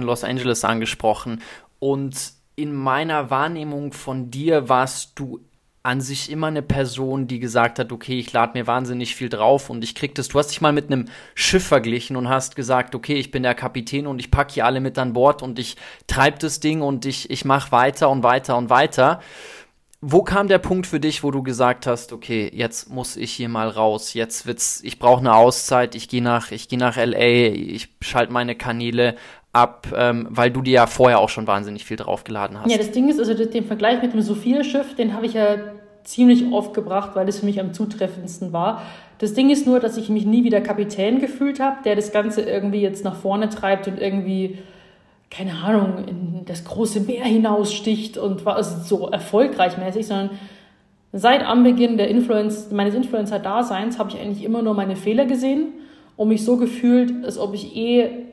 Los 0.00 0.24
Angeles 0.24 0.64
angesprochen 0.64 1.42
und 1.80 2.32
in 2.54 2.74
meiner 2.74 3.30
Wahrnehmung 3.30 3.92
von 3.92 4.30
dir 4.30 4.68
warst 4.68 5.18
du 5.18 5.40
an 5.88 6.02
sich 6.02 6.30
immer 6.30 6.48
eine 6.48 6.60
Person, 6.60 7.28
die 7.28 7.38
gesagt 7.38 7.78
hat, 7.78 7.92
okay, 7.92 8.18
ich 8.18 8.30
lade 8.34 8.58
mir 8.58 8.66
wahnsinnig 8.66 9.14
viel 9.14 9.30
drauf 9.30 9.70
und 9.70 9.82
ich 9.82 9.94
krieg 9.94 10.14
das. 10.14 10.28
Du 10.28 10.38
hast 10.38 10.48
dich 10.48 10.60
mal 10.60 10.72
mit 10.72 10.92
einem 10.92 11.06
Schiff 11.34 11.66
verglichen 11.66 12.14
und 12.16 12.28
hast 12.28 12.56
gesagt, 12.56 12.94
okay, 12.94 13.14
ich 13.14 13.30
bin 13.30 13.42
der 13.42 13.54
Kapitän 13.54 14.06
und 14.06 14.18
ich 14.18 14.30
packe 14.30 14.52
hier 14.52 14.66
alle 14.66 14.80
mit 14.80 14.98
an 14.98 15.14
Bord 15.14 15.42
und 15.42 15.58
ich 15.58 15.76
treib 16.06 16.40
das 16.40 16.60
Ding 16.60 16.82
und 16.82 17.06
ich, 17.06 17.30
ich 17.30 17.46
mache 17.46 17.72
weiter 17.72 18.10
und 18.10 18.22
weiter 18.22 18.58
und 18.58 18.68
weiter. 18.68 19.20
Wo 20.02 20.22
kam 20.22 20.46
der 20.46 20.58
Punkt 20.58 20.86
für 20.86 21.00
dich, 21.00 21.24
wo 21.24 21.30
du 21.30 21.42
gesagt 21.42 21.86
hast, 21.86 22.12
okay, 22.12 22.50
jetzt 22.54 22.90
muss 22.90 23.16
ich 23.16 23.32
hier 23.32 23.48
mal 23.48 23.68
raus, 23.68 24.12
jetzt 24.12 24.46
wird's, 24.46 24.80
ich 24.84 24.98
brauche 24.98 25.20
eine 25.20 25.34
Auszeit, 25.34 25.94
ich 25.94 26.08
gehe 26.08 26.22
nach, 26.22 26.52
ich 26.52 26.68
gehe 26.68 26.78
nach 26.78 26.96
LA, 26.96 27.16
ich 27.16 27.88
schalte 28.02 28.32
meine 28.32 28.54
Kanäle 28.54 29.16
ab, 29.52 29.88
ähm, 29.96 30.26
weil 30.30 30.50
du 30.50 30.62
dir 30.62 30.74
ja 30.74 30.86
vorher 30.86 31.18
auch 31.18 31.28
schon 31.28 31.46
wahnsinnig 31.46 31.84
viel 31.84 31.96
draufgeladen 31.96 32.60
hast. 32.60 32.70
Ja, 32.70 32.78
das 32.78 32.90
Ding 32.90 33.08
ist, 33.08 33.18
also 33.18 33.34
den 33.34 33.64
Vergleich 33.64 34.02
mit 34.02 34.12
dem 34.12 34.20
Sophia-Schiff, 34.20 34.94
den 34.94 35.14
habe 35.14 35.26
ich 35.26 35.34
ja 35.34 35.56
ziemlich 36.04 36.52
oft 36.52 36.74
gebracht, 36.74 37.10
weil 37.14 37.26
das 37.26 37.40
für 37.40 37.46
mich 37.46 37.60
am 37.60 37.72
zutreffendsten 37.74 38.52
war. 38.52 38.82
Das 39.18 39.34
Ding 39.34 39.50
ist 39.50 39.66
nur, 39.66 39.80
dass 39.80 39.96
ich 39.96 40.08
mich 40.08 40.24
nie 40.24 40.44
wieder 40.44 40.60
Kapitän 40.60 41.20
gefühlt 41.20 41.60
habe, 41.60 41.78
der 41.84 41.96
das 41.96 42.12
Ganze 42.12 42.42
irgendwie 42.42 42.80
jetzt 42.80 43.04
nach 43.04 43.16
vorne 43.16 43.48
treibt 43.48 43.88
und 43.88 44.00
irgendwie, 44.00 44.58
keine 45.30 45.52
Ahnung, 45.62 46.06
in 46.06 46.44
das 46.46 46.64
große 46.64 47.00
Meer 47.00 47.24
hinaussticht 47.24 48.16
und 48.16 48.46
war 48.46 48.56
also 48.56 48.76
so 48.82 49.08
erfolgreich 49.08 49.76
mäßig, 49.76 50.06
sondern 50.06 50.30
seit 51.12 51.44
Anbeginn 51.44 51.98
der 51.98 52.08
Influence, 52.08 52.70
meines 52.70 52.94
Influencer-Daseins 52.94 53.98
habe 53.98 54.10
ich 54.10 54.20
eigentlich 54.20 54.44
immer 54.44 54.62
nur 54.62 54.74
meine 54.74 54.96
Fehler 54.96 55.26
gesehen 55.26 55.68
und 56.16 56.28
mich 56.28 56.44
so 56.44 56.56
gefühlt, 56.56 57.24
als 57.24 57.38
ob 57.38 57.54
ich 57.54 57.76
eh 57.76 58.27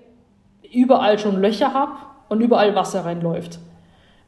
überall 0.74 1.20
schon 1.20 1.42
Löcher 1.42 1.74
habe 1.74 1.94
und 2.30 2.42
überall 2.42 2.76
Wasser 2.76 3.06
reinläuft. 3.06 3.60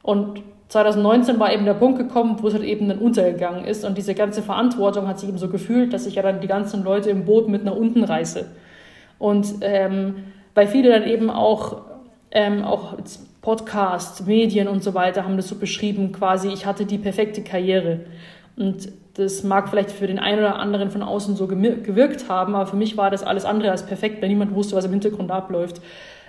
Und 0.02 0.42
2019 0.68 1.40
war 1.40 1.52
eben 1.52 1.64
der 1.64 1.74
Punkt 1.74 1.98
gekommen, 1.98 2.36
wo 2.40 2.48
es 2.48 2.54
halt 2.54 2.64
eben 2.64 2.88
dann 2.88 2.98
untergegangen 2.98 3.64
ist 3.64 3.84
und 3.84 3.96
diese 3.96 4.14
ganze 4.14 4.42
Verantwortung 4.42 5.08
hat 5.08 5.18
sich 5.18 5.28
eben 5.28 5.38
so 5.38 5.48
gefühlt, 5.48 5.92
dass 5.92 6.06
ich 6.06 6.16
ja 6.16 6.22
dann 6.22 6.40
die 6.40 6.46
ganzen 6.46 6.84
Leute 6.84 7.10
im 7.10 7.24
Boot 7.24 7.48
mit 7.48 7.64
nach 7.64 7.74
unten 7.74 8.04
reiße. 8.04 8.46
Und 9.18 9.46
ähm, 9.62 10.24
weil 10.54 10.66
viele 10.66 10.90
dann 10.90 11.08
eben 11.08 11.30
auch, 11.30 11.82
ähm, 12.30 12.64
auch 12.64 12.96
Podcasts, 13.40 14.26
Medien 14.26 14.68
und 14.68 14.82
so 14.82 14.92
weiter 14.92 15.24
haben 15.24 15.36
das 15.36 15.48
so 15.48 15.54
beschrieben, 15.54 16.12
quasi 16.12 16.48
ich 16.48 16.66
hatte 16.66 16.84
die 16.84 16.98
perfekte 16.98 17.42
Karriere. 17.42 18.00
Und 18.56 18.92
das 19.14 19.42
mag 19.42 19.68
vielleicht 19.68 19.90
für 19.90 20.06
den 20.06 20.18
einen 20.18 20.40
oder 20.40 20.56
anderen 20.56 20.90
von 20.90 21.02
außen 21.02 21.34
so 21.34 21.46
gewirkt 21.46 22.28
haben, 22.28 22.54
aber 22.54 22.66
für 22.66 22.76
mich 22.76 22.96
war 22.96 23.10
das 23.10 23.22
alles 23.22 23.44
andere 23.44 23.70
als 23.70 23.86
perfekt, 23.86 24.20
weil 24.20 24.28
niemand 24.28 24.54
wusste, 24.54 24.76
was 24.76 24.84
im 24.84 24.92
Hintergrund 24.92 25.30
abläuft. 25.30 25.80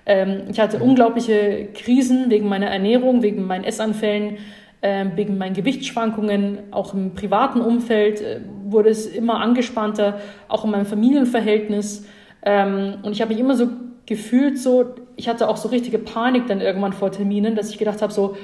Ähm, 0.09 0.45
ich 0.49 0.59
hatte 0.59 0.79
unglaubliche 0.79 1.67
Krisen 1.75 2.31
wegen 2.31 2.49
meiner 2.49 2.65
Ernährung, 2.65 3.21
wegen 3.21 3.45
meinen 3.45 3.63
Essanfällen, 3.63 4.37
äh, 4.81 5.05
wegen 5.15 5.37
meinen 5.37 5.53
Gewichtsschwankungen. 5.53 6.57
Auch 6.71 6.95
im 6.95 7.13
privaten 7.13 7.61
Umfeld 7.61 8.19
äh, 8.19 8.41
wurde 8.65 8.89
es 8.89 9.05
immer 9.05 9.39
angespannter, 9.39 10.19
auch 10.47 10.65
in 10.65 10.71
meinem 10.71 10.87
Familienverhältnis. 10.87 12.07
Ähm, 12.43 12.95
und 13.03 13.11
ich 13.11 13.21
habe 13.21 13.33
mich 13.33 13.39
immer 13.39 13.55
so 13.55 13.67
gefühlt, 14.07 14.57
so, 14.57 14.95
ich 15.15 15.29
hatte 15.29 15.47
auch 15.47 15.57
so 15.57 15.69
richtige 15.69 15.99
Panik 15.99 16.47
dann 16.47 16.59
irgendwann 16.59 16.93
vor 16.93 17.11
Terminen, 17.11 17.55
dass 17.55 17.69
ich 17.69 17.77
gedacht 17.77 18.01
habe, 18.01 18.11
so, 18.11 18.35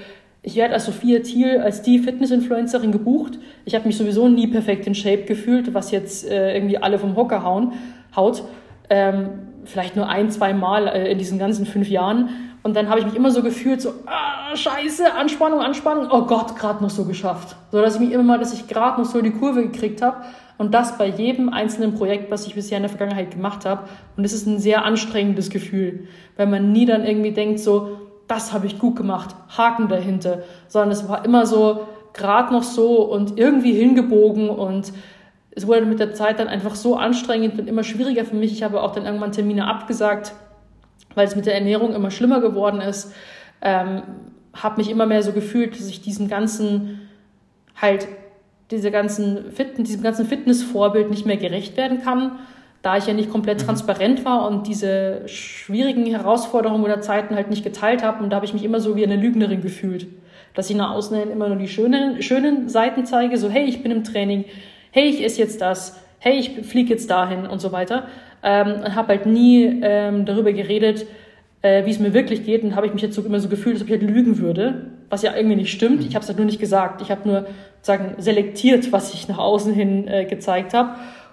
ich 0.44 0.58
werde 0.58 0.76
als 0.76 0.86
Sophia 0.86 1.22
Thiel, 1.22 1.58
als 1.58 1.82
die 1.82 1.98
Fitness-Influencerin 1.98 2.92
gebucht. 2.92 3.40
Ich 3.66 3.74
habe 3.74 3.88
mich 3.88 3.98
sowieso 3.98 4.28
nie 4.28 4.46
perfekt 4.46 4.86
in 4.86 4.94
Shape 4.94 5.24
gefühlt, 5.24 5.74
was 5.74 5.90
jetzt 5.90 6.30
äh, 6.30 6.54
irgendwie 6.54 6.78
alle 6.78 7.00
vom 7.00 7.16
Hocker 7.16 7.42
hauen, 7.42 7.74
haut. 8.16 8.44
Ähm, 8.92 9.30
vielleicht 9.66 9.96
nur 9.96 10.08
ein, 10.08 10.30
zwei 10.30 10.54
Mal 10.54 10.88
äh, 10.88 11.12
in 11.12 11.18
diesen 11.18 11.40
ganzen 11.40 11.66
fünf 11.66 11.90
Jahren. 11.90 12.30
Und 12.64 12.76
dann 12.76 12.90
habe 12.90 13.00
ich 13.00 13.06
mich 13.06 13.16
immer 13.16 13.30
so 13.30 13.44
gefühlt, 13.44 13.82
so, 13.82 13.94
ah, 14.06 14.56
scheiße, 14.56 15.14
Anspannung, 15.14 15.60
Anspannung, 15.60 16.08
oh 16.10 16.24
Gott, 16.24 16.56
gerade 16.56 16.84
noch 16.84 16.90
so 16.90 17.06
geschafft. 17.06 17.56
So 17.72 17.82
dass 17.82 17.96
ich 17.96 18.02
mich 18.02 18.12
immer 18.12 18.24
mal, 18.24 18.40
dass 18.40 18.54
ich 18.54 18.68
gerade 18.68 19.00
noch 19.00 19.08
so 19.08 19.22
die 19.22 19.32
Kurve 19.32 19.62
gekriegt 19.62 20.02
habe. 20.02 20.18
Und 20.58 20.74
das 20.74 20.98
bei 20.98 21.08
jedem 21.08 21.50
einzelnen 21.50 21.96
Projekt, 21.96 22.32
was 22.32 22.48
ich 22.48 22.56
bisher 22.56 22.78
in 22.78 22.84
der 22.84 22.90
Vergangenheit 22.90 23.32
gemacht 23.32 23.66
habe. 23.66 23.84
Und 24.18 24.24
es 24.24 24.34
ist 24.34 24.48
ein 24.48 24.58
sehr 24.58 24.86
anstrengendes 24.86 25.50
Gefühl, 25.50 26.08
weil 26.38 26.48
man 26.48 26.72
nie 26.72 26.86
dann 26.86 27.06
irgendwie 27.06 27.34
denkt, 27.34 27.60
so, 27.60 28.00
das 28.28 28.54
habe 28.54 28.66
ich 28.66 28.80
gut 28.80 28.96
gemacht, 28.96 29.36
Haken 29.56 29.88
dahinter, 29.88 30.40
sondern 30.68 30.92
es 30.92 31.08
war 31.08 31.26
immer 31.26 31.46
so, 31.46 31.86
gerade 32.16 32.54
noch 32.54 32.64
so 32.64 33.04
und 33.04 33.38
irgendwie 33.38 33.74
hingebogen 33.74 34.50
und 34.50 34.92
es 35.56 35.66
wurde 35.66 35.86
mit 35.86 36.00
der 36.00 36.14
Zeit 36.14 36.40
dann 36.40 36.50
einfach 36.50 36.76
so 36.76 36.98
anstrengend 36.98 37.58
und 37.58 37.68
immer 37.68 37.84
schwieriger 37.84 38.26
für 38.26 38.36
mich. 38.36 38.52
Ich 38.52 38.62
habe 38.62 38.82
auch 38.82 38.94
dann 38.94 39.06
irgendwann 39.06 39.32
Termine 39.32 39.68
abgesagt, 39.68 40.34
weil 41.16 41.26
es 41.26 41.36
mit 41.36 41.46
der 41.46 41.56
Ernährung 41.56 41.94
immer 41.94 42.12
schlimmer 42.12 42.42
geworden 42.42 42.82
ist. 42.82 43.14
Ähm, 43.62 44.04
habe 44.54 44.78
mich 44.78 44.90
immer 44.90 45.06
mehr 45.06 45.24
so 45.24 45.32
gefühlt, 45.32 45.80
dass 45.80 45.88
ich 45.88 46.02
diesem 46.02 46.28
ganzen 46.28 47.10
halt 47.82 48.08
diese 48.72 48.92
ganzen 48.92 49.52
Fit 49.52 49.78
diesem 49.78 50.02
ganzen 50.02 50.26
Fitnessvorbild 50.26 51.10
nicht 51.10 51.26
mehr 51.26 51.38
gerecht 51.38 51.78
werden 51.78 52.02
kann, 52.02 52.40
da 52.82 52.98
ich 52.98 53.08
ja 53.08 53.14
nicht 53.14 53.32
komplett 53.32 53.62
mhm. 53.62 53.66
transparent 53.66 54.26
war 54.26 54.48
und 54.48 54.68
diese 54.68 55.22
schwierigen 55.28 56.06
Herausforderungen 56.06 56.84
oder 56.84 57.00
Zeiten 57.00 57.36
halt 57.36 57.50
nicht 57.50 57.64
geteilt 57.64 58.04
habe. 58.04 58.24
Und 58.24 58.30
da 58.32 58.38
habe 58.38 58.46
ich 58.46 58.54
mich 58.54 58.64
immer 58.64 58.80
so 58.80 58.96
wie 58.96 59.06
eine 59.06 59.16
Lügnerin 59.16 59.62
gefühlt, 59.62 60.08
dass 60.54 60.70
ich 60.70 60.76
nach 60.76 60.92
außen 60.92 61.18
hin 61.18 61.32
immer 61.32 61.48
nur 61.48 61.58
die 61.58 61.68
schönen, 61.68 62.22
schönen 62.22 62.68
Seiten 62.68 63.06
zeige, 63.06 63.38
so 63.38 63.50
hey, 63.50 63.66
ich 63.66 63.84
bin 63.84 63.92
im 63.92 64.04
Training, 64.04 64.46
hey, 64.96 65.10
ich 65.10 65.22
esse 65.22 65.42
jetzt 65.42 65.60
das, 65.60 66.00
hey, 66.20 66.40
ich 66.40 66.52
fliege 66.66 66.92
jetzt 66.92 67.10
dahin 67.10 67.46
und 67.46 67.60
so 67.60 67.74
weiter. 67.74 68.08
Ähm, 68.42 68.76
und 68.78 68.96
habe 68.96 69.10
halt 69.10 69.26
nie 69.26 69.82
ähm, 69.84 70.26
darüber 70.26 70.54
geredet, 70.54 71.06
äh, 71.62 71.86
wie 71.86 71.92
es 71.92 72.00
mir 72.00 72.14
wirklich 72.14 72.46
geht. 72.46 72.64
Und 72.64 72.78
habe 72.78 72.88
ich 72.88 72.94
mich 72.94 73.02
jetzt 73.02 73.14
so 73.14 73.22
immer 73.22 73.42
so 73.42 73.50
gefühlt, 73.50 73.76
als 73.76 73.82
ob 73.82 73.90
ich 73.90 74.00
halt 74.00 74.10
lügen 74.10 74.38
würde, 74.38 74.92
was 75.10 75.22
ja 75.22 75.36
irgendwie 75.36 75.58
nicht 75.58 75.74
stimmt. 75.74 76.06
Ich 76.06 76.16
habe 76.16 76.24
es 76.24 76.30
halt 76.30 76.38
nur 76.38 76.46
nicht 76.46 76.62
gesagt. 76.62 77.02
Ich 77.02 77.12
habe 77.12 77.28
nur 77.28 77.46
sagen 77.82 78.16
selektiert, 78.20 78.90
was 78.94 79.14
ich 79.14 79.28
nach 79.28 79.38
außen 79.38 79.74
hin 79.74 80.08
äh, 80.08 80.24
gezeigt 80.24 80.74
habe. 80.74 80.92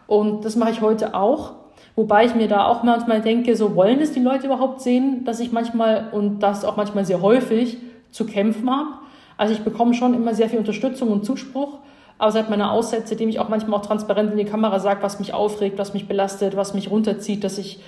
Und 0.08 0.44
das 0.44 0.56
mache 0.56 0.72
ich 0.72 0.80
heute 0.80 1.14
auch. 1.14 1.52
Wobei 1.94 2.24
ich 2.24 2.34
mir 2.34 2.48
da 2.48 2.66
auch 2.66 2.82
manchmal 2.82 3.20
denke, 3.20 3.54
so 3.54 3.76
wollen 3.76 4.00
es 4.00 4.10
die 4.10 4.20
Leute 4.20 4.46
überhaupt 4.46 4.80
sehen, 4.80 5.24
dass 5.24 5.38
ich 5.38 5.52
manchmal 5.52 6.08
und 6.10 6.40
das 6.40 6.64
auch 6.64 6.76
manchmal 6.76 7.04
sehr 7.04 7.22
häufig 7.22 7.76
zu 8.10 8.26
kämpfen 8.26 8.68
habe. 8.68 8.88
Also 9.36 9.54
ich 9.54 9.60
bekomme 9.60 9.94
schon 9.94 10.14
immer 10.14 10.34
sehr 10.34 10.48
viel 10.48 10.58
Unterstützung 10.58 11.10
und 11.10 11.24
Zuspruch, 11.24 11.78
aber 12.22 12.30
seit 12.30 12.48
meiner 12.50 12.70
Aussätze, 12.70 13.16
dem 13.16 13.28
ich 13.28 13.40
auch 13.40 13.48
manchmal 13.48 13.80
auch 13.80 13.84
transparent 13.84 14.30
in 14.30 14.38
die 14.38 14.44
Kamera 14.44 14.78
sage, 14.78 15.02
was 15.02 15.18
mich 15.18 15.34
aufregt, 15.34 15.76
was 15.76 15.92
mich 15.92 16.06
belastet, 16.06 16.54
was 16.54 16.72
mich 16.72 16.88
runterzieht, 16.88 17.42
dass 17.42 17.58
ich 17.58 17.80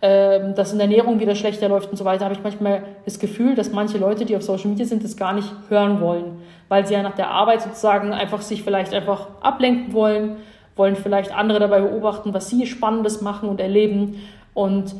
ähm, 0.00 0.54
dass 0.54 0.70
in 0.70 0.78
der 0.78 0.86
Ernährung 0.86 1.18
wieder 1.18 1.34
schlechter 1.34 1.68
läuft 1.68 1.90
und 1.90 1.96
so 1.96 2.04
weiter, 2.04 2.24
habe 2.24 2.34
ich 2.34 2.42
manchmal 2.44 2.84
das 3.04 3.18
Gefühl, 3.18 3.56
dass 3.56 3.72
manche 3.72 3.98
Leute, 3.98 4.24
die 4.24 4.36
auf 4.36 4.42
Social 4.42 4.68
Media 4.68 4.86
sind, 4.86 5.02
das 5.02 5.16
gar 5.16 5.32
nicht 5.32 5.52
hören 5.68 6.00
wollen, 6.00 6.40
weil 6.68 6.86
sie 6.86 6.94
ja 6.94 7.02
nach 7.02 7.16
der 7.16 7.32
Arbeit 7.32 7.62
sozusagen 7.62 8.12
einfach 8.12 8.42
sich 8.42 8.62
vielleicht 8.62 8.94
einfach 8.94 9.26
ablenken 9.40 9.92
wollen, 9.92 10.36
wollen 10.76 10.94
vielleicht 10.94 11.34
andere 11.34 11.58
dabei 11.58 11.80
beobachten, 11.80 12.32
was 12.32 12.48
sie 12.48 12.66
Spannendes 12.66 13.22
machen 13.22 13.48
und 13.48 13.60
erleben 13.60 14.20
und 14.54 14.94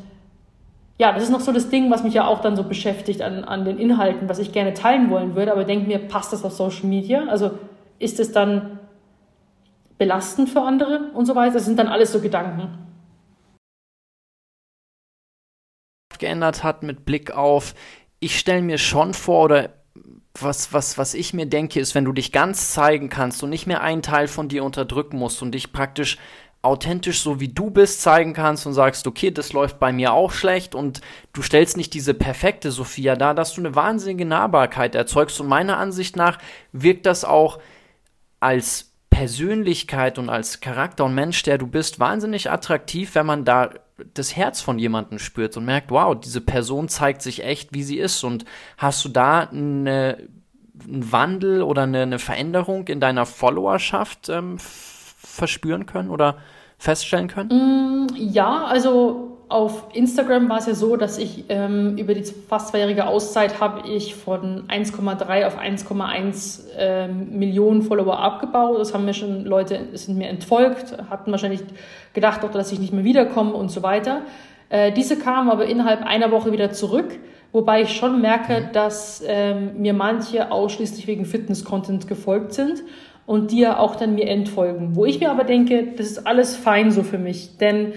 ja, 0.98 1.12
das 1.12 1.22
ist 1.22 1.30
noch 1.30 1.40
so 1.40 1.52
das 1.52 1.70
Ding, 1.70 1.92
was 1.92 2.02
mich 2.02 2.14
ja 2.14 2.26
auch 2.26 2.40
dann 2.40 2.56
so 2.56 2.64
beschäftigt 2.64 3.22
an, 3.22 3.44
an 3.44 3.64
den 3.64 3.78
Inhalten, 3.78 4.28
was 4.28 4.40
ich 4.40 4.50
gerne 4.50 4.74
teilen 4.74 5.10
wollen 5.10 5.36
würde, 5.36 5.52
aber 5.52 5.62
denke 5.62 5.86
mir, 5.86 6.00
passt 6.00 6.32
das 6.32 6.44
auf 6.44 6.52
Social 6.52 6.86
Media? 6.86 7.26
Also 7.28 7.52
ist 8.00 8.18
es 8.18 8.32
dann 8.32 8.79
belastend 10.00 10.48
für 10.48 10.62
andere 10.62 11.10
und 11.14 11.26
so 11.26 11.36
weiter? 11.36 11.54
Das 11.54 11.66
sind 11.66 11.78
dann 11.78 11.86
alles 11.86 12.10
so 12.10 12.20
Gedanken. 12.20 12.90
geändert 16.20 16.62
hat 16.62 16.84
mit 16.84 17.04
Blick 17.04 17.32
auf, 17.32 17.74
ich 18.20 18.38
stelle 18.38 18.62
mir 18.62 18.78
schon 18.78 19.14
vor 19.14 19.44
oder 19.44 19.70
was, 20.38 20.72
was, 20.72 20.96
was 20.96 21.14
ich 21.14 21.34
mir 21.34 21.46
denke, 21.46 21.80
ist, 21.80 21.96
wenn 21.96 22.04
du 22.04 22.12
dich 22.12 22.30
ganz 22.30 22.72
zeigen 22.72 23.08
kannst 23.08 23.42
und 23.42 23.50
nicht 23.50 23.66
mehr 23.66 23.80
einen 23.80 24.02
Teil 24.02 24.28
von 24.28 24.48
dir 24.48 24.62
unterdrücken 24.62 25.18
musst 25.18 25.42
und 25.42 25.52
dich 25.52 25.72
praktisch 25.72 26.18
authentisch 26.62 27.20
so 27.20 27.40
wie 27.40 27.48
du 27.48 27.70
bist 27.70 28.02
zeigen 28.02 28.34
kannst 28.34 28.66
und 28.66 28.74
sagst, 28.74 29.06
okay, 29.06 29.30
das 29.30 29.54
läuft 29.54 29.80
bei 29.80 29.92
mir 29.92 30.12
auch 30.12 30.30
schlecht 30.30 30.74
und 30.74 31.00
du 31.32 31.40
stellst 31.40 31.78
nicht 31.78 31.94
diese 31.94 32.12
perfekte 32.12 32.70
Sophia 32.70 33.16
dar, 33.16 33.34
dass 33.34 33.54
du 33.54 33.62
eine 33.62 33.74
wahnsinnige 33.74 34.26
Nahbarkeit 34.26 34.94
erzeugst 34.94 35.40
und 35.40 35.48
meiner 35.48 35.78
Ansicht 35.78 36.16
nach 36.16 36.38
wirkt 36.72 37.06
das 37.06 37.24
auch 37.24 37.60
als 38.40 38.89
Persönlichkeit 39.10 40.18
und 40.18 40.30
als 40.30 40.60
Charakter 40.60 41.04
und 41.04 41.14
Mensch, 41.14 41.42
der 41.42 41.58
du 41.58 41.66
bist, 41.66 42.00
wahnsinnig 42.00 42.50
attraktiv, 42.50 43.14
wenn 43.14 43.26
man 43.26 43.44
da 43.44 43.70
das 44.14 44.34
Herz 44.34 44.60
von 44.60 44.78
jemandem 44.78 45.18
spürt 45.18 45.56
und 45.56 45.64
merkt, 45.64 45.90
wow, 45.90 46.18
diese 46.18 46.40
Person 46.40 46.88
zeigt 46.88 47.20
sich 47.20 47.44
echt, 47.44 47.74
wie 47.74 47.82
sie 47.82 47.98
ist. 47.98 48.24
Und 48.24 48.44
hast 48.78 49.04
du 49.04 49.08
da 49.10 49.40
eine, 49.40 50.28
einen 50.82 51.12
Wandel 51.12 51.62
oder 51.62 51.82
eine, 51.82 52.02
eine, 52.02 52.18
Veränderung 52.18 52.88
in 52.88 53.00
deiner 53.00 53.26
Followerschaft 53.26 54.28
ähm, 54.30 54.56
verspüren 54.58 55.84
können 55.84 56.10
oder 56.10 56.38
feststellen 56.78 57.28
können? 57.28 58.06
Mm, 58.06 58.14
ja, 58.16 58.64
also 58.64 59.29
auf 59.50 59.88
Instagram 59.94 60.48
war 60.48 60.58
es 60.58 60.66
ja 60.66 60.74
so, 60.74 60.96
dass 60.96 61.18
ich 61.18 61.46
ähm, 61.48 61.96
über 61.98 62.14
die 62.14 62.22
fast 62.22 62.68
zweijährige 62.68 63.06
Auszeit 63.06 63.60
habe 63.60 63.88
ich 63.88 64.14
von 64.14 64.68
1,3 64.68 65.44
auf 65.44 65.58
1,1 65.58 66.60
ähm, 66.78 67.36
Millionen 67.36 67.82
Follower 67.82 68.16
abgebaut. 68.20 68.78
Das 68.78 68.94
haben 68.94 69.04
mir 69.04 69.12
schon 69.12 69.44
Leute, 69.44 69.88
sind 69.94 70.16
mir 70.16 70.28
entfolgt, 70.28 70.96
hatten 71.10 71.32
wahrscheinlich 71.32 71.62
gedacht, 72.14 72.44
auch, 72.44 72.52
dass 72.52 72.70
ich 72.70 72.78
nicht 72.78 72.92
mehr 72.92 73.02
wiederkomme 73.02 73.52
und 73.52 73.72
so 73.72 73.82
weiter. 73.82 74.22
Äh, 74.68 74.92
diese 74.92 75.18
kamen 75.18 75.50
aber 75.50 75.66
innerhalb 75.66 76.06
einer 76.06 76.30
Woche 76.30 76.52
wieder 76.52 76.70
zurück, 76.70 77.18
wobei 77.50 77.82
ich 77.82 77.96
schon 77.96 78.20
merke, 78.20 78.60
mhm. 78.60 78.72
dass 78.72 79.20
ähm, 79.26 79.82
mir 79.82 79.94
manche 79.94 80.52
ausschließlich 80.52 81.08
wegen 81.08 81.24
Fitness-Content 81.24 82.06
gefolgt 82.06 82.52
sind 82.52 82.84
und 83.26 83.50
die 83.50 83.58
ja 83.58 83.80
auch 83.80 83.96
dann 83.96 84.14
mir 84.14 84.28
entfolgen. 84.28 84.94
Wo 84.94 85.06
ich 85.06 85.18
mir 85.18 85.32
aber 85.32 85.42
denke, 85.42 85.88
das 85.96 86.06
ist 86.06 86.26
alles 86.28 86.54
fein 86.56 86.92
so 86.92 87.02
für 87.02 87.18
mich, 87.18 87.58
denn 87.58 87.94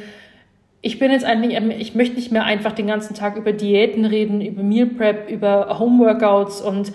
ich 0.86 1.00
bin 1.00 1.12
jetzt 1.12 1.24
eigentlich, 1.24 1.58
ich 1.80 1.96
möchte 1.96 2.18
nicht 2.18 2.34
mehr 2.34 2.44
einfach 2.44 2.74
den 2.74 2.88
ganzen 2.88 3.16
Tag 3.16 3.38
über 3.38 3.54
Diäten 3.54 4.04
reden, 4.04 4.42
über 4.42 4.64
Meal 4.64 4.88
Prep, 4.88 5.32
über 5.32 5.80
Homeworkouts 5.80 6.62
und 6.62 6.92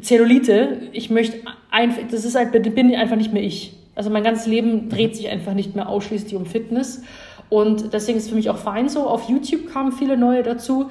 Zellulite. 0.00 0.82
Ich 0.92 1.10
möchte 1.10 1.38
einfach, 1.72 2.02
das 2.08 2.24
ist 2.24 2.36
halt, 2.36 2.52
bin 2.74 2.94
einfach 2.94 3.16
nicht 3.16 3.32
mehr 3.32 3.42
ich. 3.42 3.74
Also 3.96 4.10
mein 4.10 4.22
ganzes 4.22 4.46
Leben 4.46 4.88
dreht 4.88 5.16
sich 5.16 5.28
einfach 5.28 5.54
nicht 5.54 5.74
mehr 5.74 5.88
ausschließlich 5.88 6.36
um 6.36 6.46
Fitness. 6.46 7.02
Und 7.48 7.92
deswegen 7.92 8.16
ist 8.16 8.24
es 8.24 8.30
für 8.30 8.36
mich 8.36 8.48
auch 8.48 8.58
fein 8.58 8.88
so. 8.88 9.08
Auf 9.08 9.28
YouTube 9.28 9.72
kamen 9.72 9.90
viele 9.90 10.16
neue 10.16 10.44
dazu, 10.44 10.88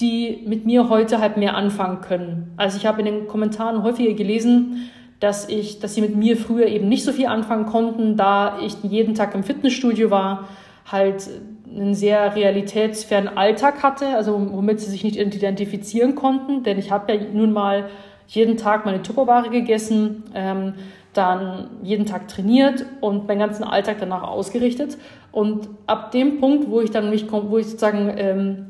die 0.00 0.42
mit 0.46 0.64
mir 0.64 0.88
heute 0.88 1.20
halt 1.20 1.36
mehr 1.36 1.54
anfangen 1.54 2.00
können. 2.00 2.54
Also 2.56 2.78
ich 2.78 2.86
habe 2.86 3.00
in 3.00 3.04
den 3.04 3.28
Kommentaren 3.28 3.82
häufiger 3.82 4.14
gelesen, 4.14 4.88
dass 5.20 5.46
ich, 5.50 5.80
dass 5.80 5.94
sie 5.94 6.00
mit 6.00 6.16
mir 6.16 6.38
früher 6.38 6.66
eben 6.66 6.88
nicht 6.88 7.04
so 7.04 7.12
viel 7.12 7.26
anfangen 7.26 7.66
konnten, 7.66 8.16
da 8.16 8.58
ich 8.64 8.76
jeden 8.84 9.14
Tag 9.14 9.34
im 9.34 9.42
Fitnessstudio 9.44 10.10
war, 10.10 10.48
halt 10.90 11.28
einen 11.70 11.94
sehr 11.94 12.34
realitätsfernen 12.34 13.36
Alltag 13.36 13.82
hatte, 13.82 14.08
also 14.08 14.34
womit 14.52 14.80
sie 14.80 14.90
sich 14.90 15.04
nicht 15.04 15.16
identifizieren 15.16 16.14
konnten, 16.14 16.62
denn 16.62 16.78
ich 16.78 16.90
habe 16.90 17.12
ja 17.12 17.20
nun 17.32 17.52
mal 17.52 17.88
jeden 18.26 18.56
Tag 18.56 18.84
meine 18.84 19.02
Tupperware 19.02 19.50
gegessen, 19.50 20.24
ähm, 20.34 20.74
dann 21.14 21.70
jeden 21.82 22.06
Tag 22.06 22.28
trainiert 22.28 22.84
und 23.00 23.26
meinen 23.26 23.38
ganzen 23.40 23.64
Alltag 23.64 23.96
danach 24.00 24.22
ausgerichtet. 24.22 24.98
Und 25.32 25.68
ab 25.86 26.10
dem 26.12 26.38
Punkt, 26.38 26.70
wo 26.70 26.80
ich 26.80 26.90
dann 26.90 27.10
mich, 27.10 27.30
wo 27.30 27.58
ich 27.58 27.66
sozusagen 27.66 28.12
ähm, 28.16 28.66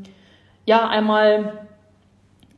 ja 0.64 0.88
einmal 0.88 1.66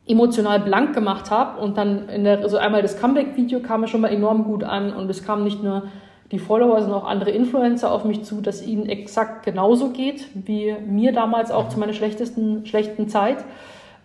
emotional 0.07 0.61
blank 0.61 0.95
gemacht 0.95 1.31
habe 1.31 1.61
und 1.61 1.77
dann 1.77 2.09
in 2.09 2.25
der, 2.25 2.41
also 2.41 2.57
einmal 2.57 2.83
das 2.83 3.01
Comeback-Video 3.01 3.61
kam 3.61 3.83
mir 3.83 3.89
schon 3.89 4.01
mal 4.01 4.09
enorm 4.09 4.45
gut 4.45 4.65
an 4.65 4.93
und 4.93 5.09
es 5.09 5.25
kam 5.25 5.45
nicht 5.45 5.63
nur 5.63 5.85
die 6.33 6.39
Follower 6.39 6.81
sind 6.81 6.93
auch 6.93 7.05
andere 7.05 7.31
Influencer 7.31 7.91
auf 7.93 8.05
mich 8.05 8.23
zu, 8.23 8.41
dass 8.41 8.65
ihnen 8.65 8.89
exakt 8.89 9.45
genauso 9.45 9.91
geht, 9.91 10.27
wie 10.35 10.75
mir 10.87 11.13
damals 11.13 11.51
auch 11.51 11.69
zu 11.69 11.79
meiner 11.79 11.93
schlechtesten, 11.93 12.67
schlechten 12.67 13.09
Zeit. 13.09 13.45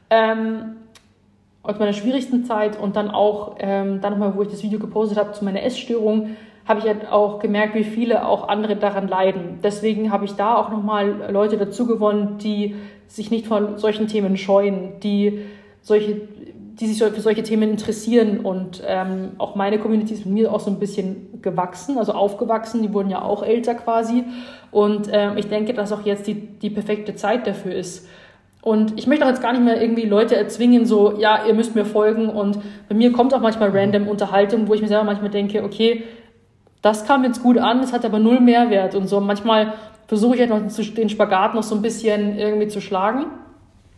Ähm, 0.09 0.77
aus 1.61 1.79
meiner 1.79 1.93
schwierigsten 1.93 2.45
Zeit 2.45 2.79
und 2.79 2.95
dann 2.95 3.09
auch, 3.09 3.55
ähm, 3.59 3.99
dann 4.01 4.13
nochmal, 4.13 4.35
wo 4.35 4.41
ich 4.43 4.49
das 4.49 4.63
Video 4.63 4.79
gepostet 4.79 5.17
habe, 5.17 5.31
zu 5.31 5.43
meiner 5.43 5.63
Essstörung, 5.63 6.35
habe 6.67 6.79
ich 6.79 6.85
halt 6.85 7.11
auch 7.11 7.39
gemerkt, 7.39 7.75
wie 7.75 7.83
viele 7.83 8.27
auch 8.27 8.47
andere 8.47 8.75
daran 8.75 9.07
leiden. 9.07 9.59
Deswegen 9.63 10.11
habe 10.11 10.25
ich 10.25 10.33
da 10.33 10.55
auch 10.55 10.69
nochmal 10.71 11.31
Leute 11.31 11.57
dazu 11.57 11.85
gewonnen, 11.85 12.37
die 12.39 12.75
sich 13.07 13.29
nicht 13.29 13.45
von 13.45 13.77
solchen 13.77 14.07
Themen 14.07 14.35
scheuen, 14.35 14.99
die 15.01 15.41
solche 15.81 16.21
die 16.79 16.87
sich 16.87 17.01
für 17.01 17.21
solche 17.21 17.43
Themen 17.43 17.71
interessieren. 17.71 18.39
Und 18.39 18.83
ähm, 18.85 19.31
auch 19.37 19.55
meine 19.55 19.79
Community 19.79 20.13
ist 20.13 20.25
mit 20.25 20.33
mir 20.33 20.53
auch 20.53 20.59
so 20.59 20.69
ein 20.69 20.79
bisschen 20.79 21.41
gewachsen, 21.41 21.97
also 21.97 22.13
aufgewachsen. 22.13 22.81
Die 22.81 22.93
wurden 22.93 23.09
ja 23.09 23.21
auch 23.21 23.43
älter 23.43 23.75
quasi. 23.75 24.23
Und 24.71 25.09
ähm, 25.11 25.37
ich 25.37 25.47
denke, 25.47 25.73
dass 25.73 25.91
auch 25.91 26.05
jetzt 26.05 26.27
die, 26.27 26.35
die 26.35 26.69
perfekte 26.69 27.15
Zeit 27.15 27.47
dafür 27.47 27.73
ist. 27.73 28.07
Und 28.61 28.97
ich 28.97 29.05
möchte 29.05 29.25
auch 29.25 29.29
jetzt 29.29 29.43
gar 29.43 29.53
nicht 29.53 29.63
mehr 29.63 29.79
irgendwie 29.79 30.05
Leute 30.05 30.35
erzwingen, 30.35 30.87
so, 30.87 31.19
ja, 31.19 31.45
ihr 31.47 31.53
müsst 31.53 31.75
mir 31.75 31.85
folgen. 31.85 32.29
Und 32.29 32.57
bei 32.89 32.95
mir 32.95 33.11
kommt 33.11 33.33
auch 33.33 33.39
manchmal 33.39 33.69
random 33.69 34.07
Unterhaltung, 34.07 34.67
wo 34.67 34.73
ich 34.73 34.81
mir 34.81 34.87
selber 34.87 35.03
manchmal 35.03 35.29
denke, 35.29 35.63
okay, 35.63 36.03
das 36.81 37.05
kam 37.05 37.23
jetzt 37.23 37.41
gut 37.41 37.57
an, 37.57 37.79
es 37.81 37.93
hat 37.93 38.05
aber 38.05 38.19
null 38.19 38.39
Mehrwert 38.39 38.95
und 38.95 39.07
so. 39.07 39.19
Manchmal 39.19 39.73
versuche 40.07 40.35
ich 40.35 40.41
halt 40.41 40.49
noch 40.49 40.61
den 40.95 41.09
Spagat 41.09 41.55
noch 41.55 41.63
so 41.63 41.75
ein 41.75 41.81
bisschen 41.81 42.37
irgendwie 42.37 42.67
zu 42.67 42.81
schlagen. 42.81 43.25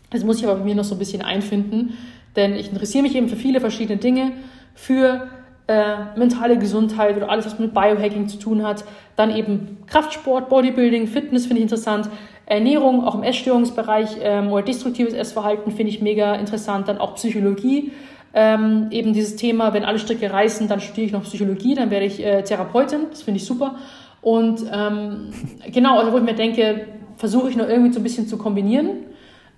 Das 0.09 0.23
muss 0.23 0.38
ich 0.38 0.45
aber 0.45 0.55
bei 0.55 0.65
mir 0.65 0.75
noch 0.75 0.84
so 0.84 0.95
ein 0.95 0.99
bisschen 0.99 1.21
einfinden. 1.21 1.97
Denn 2.38 2.55
ich 2.55 2.71
interessiere 2.71 3.03
mich 3.03 3.15
eben 3.15 3.27
für 3.27 3.35
viele 3.35 3.59
verschiedene 3.59 3.97
Dinge, 3.97 4.31
für 4.73 5.27
äh, 5.67 6.17
mentale 6.17 6.57
Gesundheit 6.57 7.17
oder 7.17 7.29
alles, 7.29 7.45
was 7.45 7.59
mit 7.59 7.73
Biohacking 7.73 8.29
zu 8.29 8.38
tun 8.38 8.65
hat. 8.65 8.85
Dann 9.17 9.35
eben 9.35 9.79
Kraftsport, 9.88 10.47
Bodybuilding, 10.47 11.07
Fitness 11.07 11.45
finde 11.45 11.57
ich 11.57 11.63
interessant. 11.63 12.09
Ernährung, 12.45 13.03
auch 13.03 13.15
im 13.15 13.23
Essstörungsbereich 13.23 14.19
ähm, 14.21 14.49
oder 14.51 14.63
destruktives 14.63 15.13
Essverhalten 15.13 15.73
finde 15.73 15.91
ich 15.91 16.01
mega 16.01 16.35
interessant. 16.35 16.88
Dann 16.88 16.99
auch 16.99 17.15
Psychologie. 17.15 17.91
Ähm, 18.33 18.88
eben 18.91 19.11
dieses 19.13 19.35
Thema, 19.35 19.73
wenn 19.73 19.83
alle 19.83 19.99
Stricke 19.99 20.31
reißen, 20.31 20.67
dann 20.67 20.79
studiere 20.79 21.07
ich 21.07 21.11
noch 21.11 21.23
Psychologie, 21.23 21.75
dann 21.75 21.91
werde 21.91 22.05
ich 22.05 22.23
äh, 22.23 22.43
Therapeutin. 22.43 23.07
Das 23.09 23.23
finde 23.23 23.39
ich 23.39 23.45
super. 23.45 23.75
Und 24.21 24.61
ähm, 24.71 25.31
genau, 25.73 25.99
also 25.99 26.13
wo 26.13 26.17
ich 26.17 26.23
mir 26.23 26.35
denke, 26.35 26.88
versuche 27.17 27.49
ich 27.49 27.57
noch 27.57 27.67
irgendwie 27.67 27.91
so 27.91 27.99
ein 27.99 28.03
bisschen 28.03 28.27
zu 28.27 28.38
kombinieren. 28.38 29.07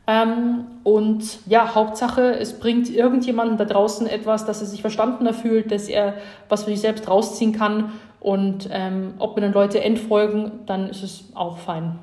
Ähm, 0.09 0.65
und 0.83 1.37
ja, 1.45 1.75
Hauptsache, 1.75 2.31
es 2.31 2.59
bringt 2.59 2.89
irgendjemanden 2.89 3.57
da 3.57 3.65
draußen 3.65 4.07
etwas, 4.07 4.43
dass 4.43 4.59
er 4.59 4.65
sich 4.65 4.81
verstandener 4.81 5.35
fühlt, 5.35 5.71
dass 5.71 5.87
er 5.87 6.15
was 6.49 6.63
für 6.63 6.71
sich 6.71 6.81
selbst 6.81 7.07
rausziehen 7.07 7.53
kann. 7.53 7.91
Und 8.19 8.67
ähm, 8.71 9.13
ob 9.19 9.35
mir 9.35 9.43
dann 9.43 9.53
Leute 9.53 9.83
entfolgen, 9.83 10.61
dann 10.65 10.89
ist 10.89 11.03
es 11.03 11.25
auch 11.35 11.59
fein. 11.59 11.99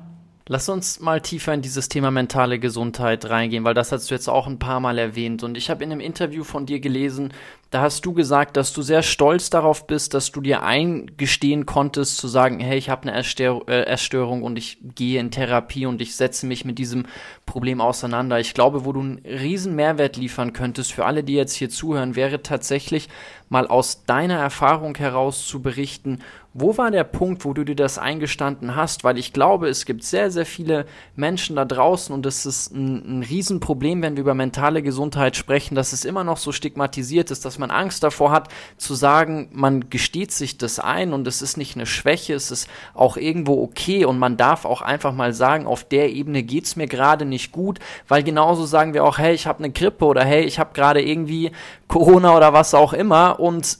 Lass 0.49 0.69
uns 0.69 1.01
mal 1.01 1.19
tiefer 1.19 1.53
in 1.53 1.61
dieses 1.61 1.89
Thema 1.89 2.09
mentale 2.09 2.57
Gesundheit 2.57 3.29
reingehen, 3.29 3.65
weil 3.65 3.73
das 3.73 3.91
hast 3.91 4.09
du 4.09 4.15
jetzt 4.15 4.29
auch 4.29 4.47
ein 4.47 4.59
paar 4.59 4.79
Mal 4.79 4.97
erwähnt. 4.97 5.43
Und 5.43 5.57
ich 5.57 5.69
habe 5.69 5.83
in 5.83 5.91
einem 5.91 5.99
Interview 5.99 6.45
von 6.45 6.65
dir 6.65 6.79
gelesen, 6.79 7.33
da 7.69 7.81
hast 7.81 8.05
du 8.05 8.13
gesagt, 8.13 8.55
dass 8.55 8.71
du 8.71 8.81
sehr 8.81 9.03
stolz 9.03 9.49
darauf 9.49 9.87
bist, 9.87 10.13
dass 10.13 10.31
du 10.31 10.39
dir 10.39 10.63
eingestehen 10.63 11.65
konntest, 11.65 12.15
zu 12.15 12.29
sagen, 12.29 12.61
hey, 12.61 12.77
ich 12.77 12.89
habe 12.89 13.09
eine 13.09 13.11
äh, 13.17 13.83
Essstörung 13.87 14.43
und 14.43 14.57
ich 14.57 14.77
gehe 14.95 15.19
in 15.19 15.31
Therapie 15.31 15.85
und 15.85 16.01
ich 16.01 16.15
setze 16.15 16.45
mich 16.45 16.63
mit 16.63 16.79
diesem 16.79 17.07
Problem 17.45 17.81
auseinander. 17.81 18.39
Ich 18.39 18.53
glaube, 18.53 18.85
wo 18.85 18.93
du 18.93 19.01
einen 19.01 19.17
riesen 19.25 19.75
Mehrwert 19.75 20.15
liefern 20.15 20.53
könntest 20.53 20.93
für 20.93 21.05
alle, 21.05 21.25
die 21.25 21.33
jetzt 21.33 21.55
hier 21.55 21.69
zuhören, 21.69 22.15
wäre 22.15 22.41
tatsächlich 22.41 23.09
mal 23.49 23.67
aus 23.67 24.05
deiner 24.05 24.37
Erfahrung 24.37 24.95
heraus 24.95 25.45
zu 25.45 25.61
berichten, 25.61 26.19
wo 26.59 26.75
war 26.75 26.89
der 26.89 27.03
Punkt, 27.03 27.45
wo 27.45 27.53
du 27.53 27.63
dir 27.63 27.75
das 27.75 27.99
eingestanden 27.99 28.75
hast? 28.75 29.03
Weil 29.03 29.19
ich 29.19 29.31
glaube, 29.31 29.69
es 29.69 29.85
gibt 29.85 30.03
sehr, 30.03 30.31
sehr 30.31 30.45
viele 30.45 30.87
Menschen 31.15 31.55
da 31.55 31.65
draußen 31.65 32.13
und 32.13 32.25
es 32.25 32.47
ist 32.47 32.73
ein, 32.73 33.19
ein 33.19 33.23
Riesenproblem, 33.23 34.01
wenn 34.01 34.15
wir 34.15 34.21
über 34.21 34.33
mentale 34.33 34.81
Gesundheit 34.81 35.35
sprechen, 35.35 35.75
dass 35.75 35.93
es 35.93 36.03
immer 36.03 36.23
noch 36.23 36.37
so 36.37 36.51
stigmatisiert 36.51 37.29
ist, 37.29 37.45
dass 37.45 37.59
man 37.59 37.69
Angst 37.69 38.03
davor 38.03 38.31
hat, 38.31 38.49
zu 38.77 38.95
sagen, 38.95 39.49
man 39.51 39.91
gesteht 39.91 40.31
sich 40.31 40.57
das 40.57 40.79
ein 40.79 41.13
und 41.13 41.27
es 41.27 41.43
ist 41.43 41.57
nicht 41.57 41.75
eine 41.75 41.85
Schwäche, 41.85 42.33
es 42.33 42.49
ist 42.49 42.67
auch 42.95 43.17
irgendwo 43.17 43.61
okay 43.61 44.05
und 44.05 44.17
man 44.17 44.35
darf 44.35 44.65
auch 44.65 44.81
einfach 44.81 45.13
mal 45.13 45.33
sagen, 45.33 45.67
auf 45.67 45.83
der 45.83 46.11
Ebene 46.11 46.41
geht's 46.41 46.75
mir 46.75 46.87
gerade 46.87 47.25
nicht 47.25 47.51
gut, 47.51 47.77
weil 48.07 48.23
genauso 48.23 48.65
sagen 48.65 48.95
wir 48.95 49.03
auch, 49.03 49.19
hey, 49.19 49.35
ich 49.35 49.45
habe 49.45 49.59
eine 49.59 49.71
Grippe 49.71 50.05
oder 50.05 50.25
hey, 50.25 50.43
ich 50.43 50.57
habe 50.57 50.73
gerade 50.73 51.03
irgendwie 51.03 51.51
Corona 51.87 52.35
oder 52.35 52.51
was 52.51 52.73
auch 52.73 52.93
immer 52.93 53.39
und 53.39 53.77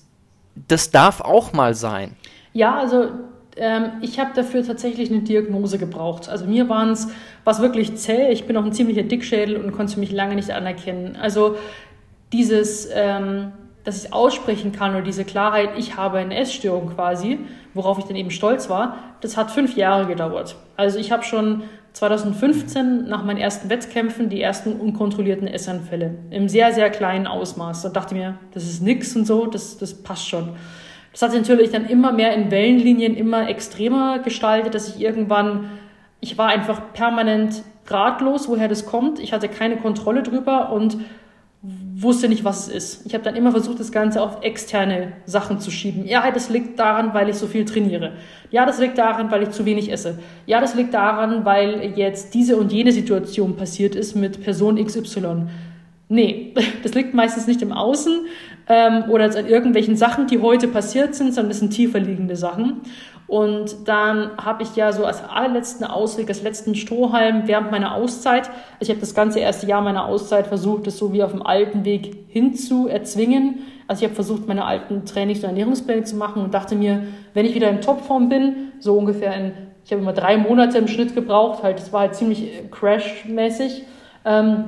das 0.67 0.91
darf 0.91 1.21
auch 1.21 1.53
mal 1.53 1.73
sein. 1.73 2.15
Ja, 2.57 2.75
also 2.75 3.09
ähm, 3.55 3.91
ich 4.01 4.19
habe 4.19 4.31
dafür 4.33 4.65
tatsächlich 4.65 5.11
eine 5.11 5.19
Diagnose 5.19 5.77
gebraucht. 5.77 6.27
Also 6.27 6.45
mir 6.45 6.67
waren 6.69 6.89
es 6.89 7.07
was 7.43 7.61
wirklich 7.61 7.95
zäh. 7.97 8.31
Ich 8.31 8.47
bin 8.47 8.57
auch 8.57 8.65
ein 8.65 8.73
ziemlicher 8.73 9.03
Dickschädel 9.03 9.57
und 9.57 9.73
konnte 9.73 9.99
mich 9.99 10.11
lange 10.11 10.33
nicht 10.33 10.49
anerkennen. 10.49 11.15
Also 11.21 11.55
dieses, 12.33 12.89
ähm, 12.91 13.51
dass 13.83 14.03
ich 14.03 14.11
aussprechen 14.11 14.71
kann 14.71 14.95
oder 14.95 15.03
diese 15.03 15.23
Klarheit, 15.23 15.69
ich 15.77 15.97
habe 15.97 16.17
eine 16.17 16.35
Essstörung 16.35 16.95
quasi, 16.95 17.37
worauf 17.75 17.99
ich 17.99 18.05
dann 18.05 18.15
eben 18.15 18.31
stolz 18.31 18.71
war, 18.71 18.97
das 19.21 19.37
hat 19.37 19.51
fünf 19.51 19.77
Jahre 19.77 20.07
gedauert. 20.07 20.55
Also 20.77 20.97
ich 20.97 21.11
habe 21.11 21.21
schon 21.21 21.61
2015 21.93 23.07
nach 23.07 23.23
meinen 23.23 23.37
ersten 23.37 23.69
Wettkämpfen 23.69 24.29
die 24.29 24.41
ersten 24.41 24.73
unkontrollierten 24.73 25.47
Essanfälle 25.47 26.15
im 26.31 26.49
sehr, 26.49 26.73
sehr 26.73 26.89
kleinen 26.89 27.27
Ausmaß. 27.27 27.83
Da 27.83 27.89
dachte 27.89 28.15
ich 28.15 28.21
mir, 28.21 28.39
das 28.55 28.63
ist 28.63 28.81
nix 28.81 29.15
und 29.15 29.27
so, 29.27 29.45
das, 29.45 29.77
das 29.77 29.93
passt 29.93 30.27
schon. 30.27 30.49
Das 31.18 31.24
hat 31.24 31.32
sich 31.32 31.41
natürlich 31.41 31.72
dann 31.72 31.88
immer 31.88 32.11
mehr 32.11 32.36
in 32.36 32.51
Wellenlinien 32.51 33.18
immer 33.18 33.49
extremer 33.49 34.20
gestaltet, 34.20 34.76
dass 34.76 34.88
ich 34.88 35.01
irgendwann, 35.01 35.72
ich 36.20 36.38
war 36.38 36.49
einfach 36.49 36.93
permanent 36.93 37.63
ratlos, 37.88 38.47
woher 38.47 38.68
das 38.68 38.86
kommt. 38.86 39.18
Ich 39.18 39.34
hatte 39.34 39.49
keine 39.49 39.78
Kontrolle 39.78 40.22
drüber 40.22 40.72
und 40.72 40.99
wusste 41.63 42.30
nicht, 42.30 42.43
was 42.43 42.68
es 42.68 42.74
ist. 42.76 43.07
Ich 43.07 43.15
habe 43.15 43.24
dann 43.24 43.36
immer 43.36 43.49
versucht, 43.49 43.80
das 43.80 43.91
Ganze 43.91 44.22
auf 44.22 44.43
externe 44.43 45.13
Sachen 45.26 45.59
zu 45.59 45.72
schieben. 45.72 46.05
Ja, 46.05 46.30
das 46.30 46.49
liegt 46.49 46.78
daran, 46.78 47.15
weil 47.15 47.30
ich 47.30 47.36
so 47.38 47.47
viel 47.47 47.65
trainiere. 47.65 48.11
Ja, 48.51 48.68
das 48.68 48.80
liegt 48.80 48.99
daran, 48.99 49.32
weil 49.32 49.41
ich 49.41 49.49
zu 49.49 49.65
wenig 49.65 49.91
esse. 49.91 50.20
Ja, 50.45 50.61
das 50.61 50.76
liegt 50.76 50.93
daran, 50.93 51.45
weil 51.45 51.93
jetzt 51.95 52.36
diese 52.36 52.57
und 52.57 52.72
jene 52.72 52.91
Situation 52.91 53.55
passiert 53.55 53.95
ist 53.95 54.13
mit 54.13 54.43
Person 54.43 54.76
XY. 54.86 55.47
Nee, 56.09 56.53
das 56.83 56.93
liegt 56.93 57.13
meistens 57.13 57.47
nicht 57.47 57.61
im 57.61 57.71
Außen 57.71 58.25
ähm, 58.69 59.03
oder 59.09 59.25
an 59.25 59.47
irgendwelchen 59.47 59.95
Sachen, 59.95 60.27
die 60.27 60.41
heute 60.41 60.67
passiert 60.67 61.15
sind, 61.15 61.33
sondern 61.33 61.49
das 61.49 61.59
sind 61.59 61.71
tiefer 61.71 61.99
liegende 61.99 62.35
Sachen. 62.35 62.81
Und 63.27 63.89
dann 63.89 64.37
habe 64.37 64.63
ich 64.63 64.77
ja 64.77 64.93
so 64.93 65.03
als 65.03 65.21
allerletzten 65.21 65.85
Ausweg, 65.85 66.29
als 66.29 66.43
letzten 66.43 66.75
Strohhalm 66.75 67.43
während 67.45 67.71
meiner 67.71 67.93
Auszeit, 67.93 68.47
also 68.47 68.53
ich 68.79 68.89
habe 68.89 69.01
das 69.01 69.13
ganze 69.13 69.39
erste 69.39 69.67
Jahr 69.67 69.81
meiner 69.81 70.05
Auszeit 70.05 70.47
versucht, 70.47 70.87
das 70.87 70.97
so 70.97 71.11
wie 71.11 71.21
auf 71.21 71.31
dem 71.31 71.45
alten 71.45 71.83
Weg 71.83 72.25
hinzu 72.29 72.87
erzwingen. 72.87 73.59
Also 73.85 74.01
ich 74.01 74.05
habe 74.05 74.15
versucht, 74.15 74.47
meine 74.47 74.63
alten 74.63 75.03
Trainings- 75.05 75.39
und 75.39 75.49
Ernährungspläne 75.49 76.03
zu 76.03 76.15
machen 76.15 76.41
und 76.41 76.53
dachte 76.53 76.75
mir, 76.75 77.03
wenn 77.33 77.45
ich 77.45 77.53
wieder 77.53 77.69
in 77.69 77.81
Topform 77.81 78.29
bin, 78.29 78.71
so 78.79 78.97
ungefähr 78.97 79.35
in, 79.35 79.51
ich 79.83 79.91
habe 79.91 80.01
immer 80.01 80.13
drei 80.13 80.37
Monate 80.37 80.77
im 80.77 80.87
Schnitt 80.87 81.13
gebraucht, 81.13 81.63
halt, 81.63 81.79
das 81.79 81.91
war 81.91 82.01
halt 82.01 82.15
ziemlich 82.15 82.43
äh, 82.43 82.67
crash-mäßig, 82.71 83.83
ähm, 84.23 84.65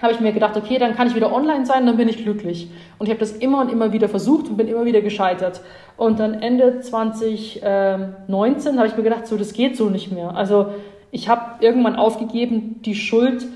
habe 0.00 0.12
ich 0.12 0.20
mir 0.20 0.32
gedacht, 0.32 0.56
okay, 0.56 0.78
dann 0.78 0.94
kann 0.94 1.06
ich 1.06 1.14
wieder 1.14 1.32
online 1.32 1.66
sein, 1.66 1.86
dann 1.86 1.96
bin 1.96 2.08
ich 2.08 2.18
glücklich. 2.18 2.70
Und 2.98 3.06
ich 3.06 3.10
habe 3.10 3.20
das 3.20 3.32
immer 3.32 3.60
und 3.60 3.70
immer 3.70 3.92
wieder 3.92 4.08
versucht 4.08 4.48
und 4.48 4.56
bin 4.56 4.66
immer 4.68 4.84
wieder 4.84 5.00
gescheitert. 5.00 5.60
Und 5.96 6.18
dann 6.18 6.34
Ende 6.34 6.80
2019 6.80 8.78
habe 8.78 8.88
ich 8.88 8.96
mir 8.96 9.02
gedacht, 9.02 9.26
so, 9.26 9.36
das 9.36 9.52
geht 9.52 9.76
so 9.76 9.90
nicht 9.90 10.10
mehr. 10.10 10.34
Also 10.34 10.68
ich 11.10 11.28
habe 11.28 11.64
irgendwann 11.64 11.94
aufgegeben, 11.96 12.80
die 12.84 12.94
Schuld 12.94 13.46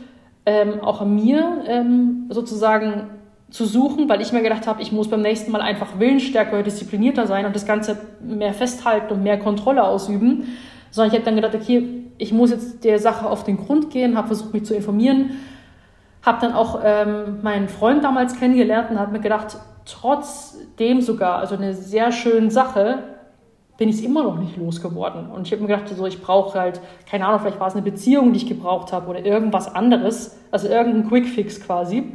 ähm, 0.44 0.80
auch 0.80 1.00
an 1.00 1.16
mir 1.16 1.64
ähm, 1.66 2.26
sozusagen 2.28 3.08
zu 3.50 3.64
suchen, 3.64 4.08
weil 4.08 4.20
ich 4.20 4.32
mir 4.32 4.42
gedacht 4.42 4.66
habe, 4.66 4.82
ich 4.82 4.92
muss 4.92 5.08
beim 5.08 5.22
nächsten 5.22 5.50
Mal 5.50 5.60
einfach 5.60 5.98
willensstärker, 5.98 6.62
disziplinierter 6.62 7.26
sein 7.26 7.46
und 7.46 7.56
das 7.56 7.66
Ganze 7.66 7.98
mehr 8.20 8.52
festhalten 8.52 9.14
und 9.14 9.22
mehr 9.22 9.38
Kontrolle 9.38 9.84
ausüben. 9.84 10.56
Sondern 10.90 11.12
ich 11.12 11.18
habe 11.18 11.24
dann 11.24 11.36
gedacht, 11.36 11.54
okay, 11.54 12.04
ich 12.18 12.32
muss 12.32 12.50
jetzt 12.50 12.84
der 12.84 12.98
Sache 12.98 13.28
auf 13.28 13.44
den 13.44 13.56
Grund 13.56 13.90
gehen, 13.90 14.16
habe 14.16 14.28
versucht, 14.28 14.52
mich 14.52 14.64
zu 14.64 14.74
informieren 14.74 15.32
habe 16.26 16.38
dann 16.40 16.52
auch 16.52 16.80
ähm, 16.84 17.38
meinen 17.42 17.68
Freund 17.68 18.02
damals 18.02 18.38
kennengelernt 18.38 18.90
und 18.90 18.98
habe 18.98 19.12
mir 19.12 19.20
gedacht, 19.20 19.58
trotzdem 19.84 21.00
sogar, 21.00 21.38
also 21.38 21.54
eine 21.54 21.72
sehr 21.72 22.10
schöne 22.10 22.50
Sache, 22.50 23.04
bin 23.78 23.88
ich 23.88 23.96
es 23.96 24.02
immer 24.02 24.24
noch 24.24 24.38
nicht 24.38 24.56
losgeworden. 24.56 25.30
Und 25.30 25.46
ich 25.46 25.52
habe 25.52 25.62
mir 25.62 25.68
gedacht, 25.68 25.88
so, 25.88 26.06
ich 26.06 26.20
brauche 26.20 26.58
halt, 26.58 26.80
keine 27.08 27.26
Ahnung, 27.26 27.40
vielleicht 27.40 27.60
war 27.60 27.68
es 27.68 27.74
eine 27.74 27.82
Beziehung, 27.82 28.32
die 28.32 28.38
ich 28.38 28.46
gebraucht 28.46 28.92
habe 28.92 29.08
oder 29.08 29.24
irgendwas 29.24 29.72
anderes, 29.72 30.38
also 30.50 30.68
irgendein 30.68 31.08
Quickfix 31.08 31.60
quasi. 31.60 32.12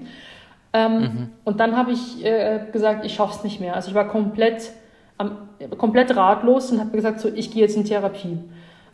Ähm, 0.73 0.99
mhm. 0.99 1.29
Und 1.43 1.59
dann 1.59 1.77
habe 1.77 1.91
ich 1.91 2.25
äh, 2.25 2.65
gesagt, 2.71 3.05
ich 3.05 3.13
schaffe 3.13 3.35
es 3.37 3.43
nicht 3.43 3.61
mehr. 3.61 3.75
Also 3.75 3.89
ich 3.89 3.95
war 3.95 4.07
komplett, 4.07 4.71
ähm, 5.19 5.31
komplett 5.77 6.15
ratlos 6.15 6.71
und 6.71 6.79
habe 6.79 6.91
gesagt, 6.91 7.19
so, 7.19 7.29
ich 7.29 7.51
gehe 7.51 7.61
jetzt 7.61 7.77
in 7.77 7.85
Therapie. 7.85 8.39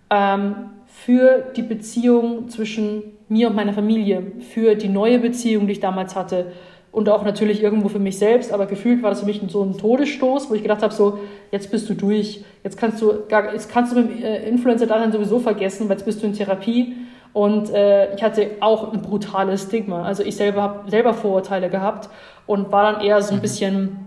Ähm, 0.10 0.56
für 1.04 1.52
die 1.56 1.62
Beziehung 1.62 2.50
zwischen 2.50 3.04
mir 3.30 3.50
und 3.50 3.56
meiner 3.56 3.74
Familie, 3.74 4.24
für 4.52 4.76
die 4.76 4.90
neue 4.90 5.20
Beziehung, 5.20 5.68
die 5.68 5.74
ich 5.74 5.80
damals 5.80 6.16
hatte 6.16 6.48
und 6.92 7.08
auch 7.08 7.24
natürlich 7.24 7.62
irgendwo 7.62 7.88
für 7.88 8.00
mich 8.00 8.18
selbst, 8.18 8.52
aber 8.52 8.66
gefühlt 8.66 9.04
war 9.04 9.12
das 9.12 9.20
für 9.20 9.28
mich 9.28 9.42
so 9.48 9.64
ein 9.64 9.78
Todesstoß, 9.78 10.50
wo 10.50 10.56
ich 10.56 10.64
gedacht 10.64 10.82
habe, 10.82 10.94
so, 10.94 11.20
jetzt 11.52 11.70
bist 11.70 11.88
du 11.90 11.94
durch, 11.94 12.44
jetzt 12.64 12.78
kannst 12.78 13.02
du, 13.02 13.14
jetzt 13.30 13.72
kannst 13.72 13.96
du 13.96 14.02
mit 14.02 14.24
äh, 14.24 14.50
Influencer 14.50 14.88
dann 14.88 15.12
sowieso 15.12 15.40
vergessen, 15.40 15.88
weil 15.88 15.98
jetzt 15.98 16.06
bist 16.06 16.24
du 16.24 16.28
in 16.28 16.34
Therapie. 16.34 16.96
Und 17.32 17.70
äh, 17.70 18.16
ich 18.16 18.24
hatte 18.24 18.50
auch 18.62 18.92
ein 18.92 19.02
brutales 19.02 19.64
Stigma, 19.64 20.04
also 20.04 20.24
ich 20.24 20.36
selber 20.36 20.62
habe 20.64 20.90
selber 20.90 21.14
Vorurteile 21.14 21.70
gehabt 21.70 22.10
und 22.48 22.72
war 22.72 22.92
dann 22.92 23.02
eher 23.02 23.22
so 23.22 23.34
ein 23.34 23.38
mhm. 23.38 23.42
bisschen, 23.42 23.98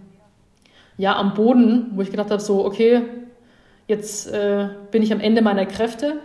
ja, 0.98 1.16
am 1.16 1.34
Boden, 1.34 1.92
wo 1.94 2.02
ich 2.02 2.10
gedacht 2.10 2.30
habe, 2.30 2.40
so, 2.40 2.64
okay, 2.64 3.02
jetzt 3.86 4.32
äh, 4.32 4.68
bin 4.90 5.02
ich 5.02 5.12
am 5.12 5.20
Ende 5.20 5.42
meiner 5.42 5.66
Kräfte 5.66 6.16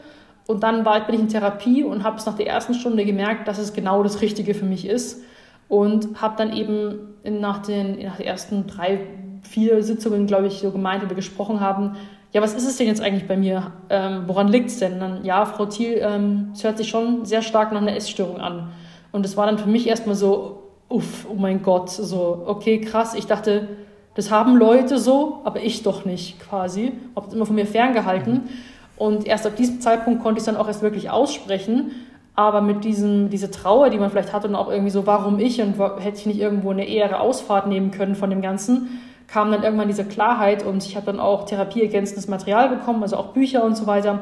und 0.47 0.63
dann 0.63 0.85
war, 0.85 0.99
bin 1.05 1.15
ich 1.15 1.21
in 1.21 1.27
Therapie 1.27 1.83
und 1.83 2.03
habe 2.03 2.17
es 2.17 2.25
nach 2.25 2.35
der 2.35 2.47
ersten 2.47 2.73
Stunde 2.73 3.03
gemerkt, 3.05 3.47
dass 3.47 3.57
es 3.57 3.73
genau 3.73 4.03
das 4.03 4.21
Richtige 4.21 4.53
für 4.53 4.65
mich 4.65 4.87
ist. 4.87 5.23
Und 5.67 6.21
habe 6.21 6.35
dann 6.37 6.53
eben 6.53 7.15
nach 7.23 7.63
den, 7.63 8.03
nach 8.03 8.17
den 8.17 8.25
ersten 8.25 8.67
drei, 8.67 8.99
vier 9.41 9.81
Sitzungen, 9.81 10.27
glaube 10.27 10.47
ich, 10.47 10.59
so 10.59 10.69
gemeint, 10.71 11.07
wir 11.07 11.15
gesprochen 11.15 11.59
haben, 11.59 11.95
ja, 12.31 12.41
was 12.41 12.53
ist 12.53 12.67
es 12.67 12.77
denn 12.77 12.87
jetzt 12.87 13.01
eigentlich 13.01 13.27
bei 13.27 13.37
mir? 13.37 13.71
Ähm, 13.89 14.23
woran 14.27 14.49
liegt 14.49 14.69
es 14.69 14.79
denn? 14.79 14.99
Dann, 14.99 15.23
ja, 15.23 15.45
Frau 15.45 15.65
Thiel, 15.65 15.99
ähm, 16.01 16.49
es 16.53 16.63
hört 16.63 16.77
sich 16.77 16.89
schon 16.89 17.25
sehr 17.25 17.41
stark 17.41 17.71
nach 17.71 17.81
einer 17.81 17.95
Essstörung 17.95 18.39
an. 18.39 18.71
Und 19.11 19.25
es 19.25 19.37
war 19.37 19.45
dann 19.45 19.57
für 19.57 19.69
mich 19.69 19.87
erstmal 19.87 20.15
so, 20.15 20.63
uff, 20.89 21.25
oh 21.29 21.35
mein 21.35 21.63
Gott, 21.63 21.89
so, 21.89 22.43
okay, 22.45 22.81
krass. 22.81 23.15
Ich 23.15 23.25
dachte, 23.25 23.69
das 24.15 24.31
haben 24.31 24.57
Leute 24.57 24.99
so, 24.99 25.39
aber 25.45 25.61
ich 25.63 25.81
doch 25.81 26.05
nicht 26.05 26.39
quasi. 26.39 26.91
Habe 27.15 27.27
es 27.27 27.33
immer 27.33 27.45
von 27.45 27.55
mir 27.55 27.65
ferngehalten. 27.65 28.33
Mhm. 28.33 28.49
Und 28.97 29.27
erst 29.27 29.45
ab 29.45 29.55
diesem 29.55 29.81
Zeitpunkt 29.81 30.23
konnte 30.23 30.39
ich 30.39 30.41
es 30.41 30.45
dann 30.45 30.57
auch 30.57 30.67
erst 30.67 30.81
wirklich 30.81 31.09
aussprechen. 31.09 31.91
Aber 32.35 32.61
mit 32.61 32.83
diesem, 32.83 33.29
diese 33.29 33.49
Trauer, 33.49 33.89
die 33.89 33.97
man 33.97 34.09
vielleicht 34.09 34.33
hatte 34.33 34.47
und 34.47 34.55
auch 34.55 34.69
irgendwie 34.69 34.91
so, 34.91 35.07
warum 35.07 35.39
ich 35.39 35.61
und 35.61 35.79
hätte 35.79 36.17
ich 36.17 36.25
nicht 36.25 36.39
irgendwo 36.39 36.71
eine 36.71 36.85
ehere 36.85 37.19
Ausfahrt 37.19 37.67
nehmen 37.67 37.91
können 37.91 38.15
von 38.15 38.29
dem 38.29 38.41
Ganzen, 38.41 38.99
kam 39.27 39.51
dann 39.51 39.63
irgendwann 39.63 39.87
diese 39.87 40.03
Klarheit 40.05 40.65
und 40.65 40.85
ich 40.85 40.95
habe 40.95 41.05
dann 41.05 41.19
auch 41.19 41.45
therapieergänzendes 41.45 42.27
Material 42.27 42.69
bekommen, 42.69 43.01
also 43.03 43.15
auch 43.15 43.27
Bücher 43.27 43.63
und 43.63 43.75
so 43.77 43.87
weiter. 43.87 44.19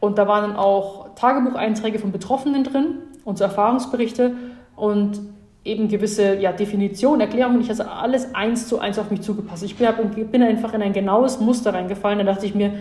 Und 0.00 0.18
da 0.18 0.28
waren 0.28 0.50
dann 0.50 0.56
auch 0.56 1.14
Tagebucheinträge 1.16 1.98
von 1.98 2.12
Betroffenen 2.12 2.62
drin 2.62 2.98
und 3.24 3.38
so 3.38 3.44
Erfahrungsberichte 3.44 4.34
und 4.76 5.20
eben 5.64 5.88
gewisse 5.88 6.36
ja, 6.36 6.52
Definitionen, 6.52 7.20
Erklärungen. 7.20 7.60
Ich 7.60 7.68
habe 7.68 7.90
alles 7.90 8.34
eins 8.34 8.68
zu 8.68 8.78
eins 8.78 8.98
auf 8.98 9.10
mich 9.10 9.22
zugepasst. 9.22 9.64
Ich 9.64 9.76
bin 9.76 10.42
einfach 10.42 10.72
in 10.72 10.82
ein 10.82 10.92
genaues 10.92 11.40
Muster 11.40 11.74
reingefallen. 11.74 12.20
Da 12.24 12.32
dachte 12.32 12.46
ich 12.46 12.54
mir, 12.54 12.72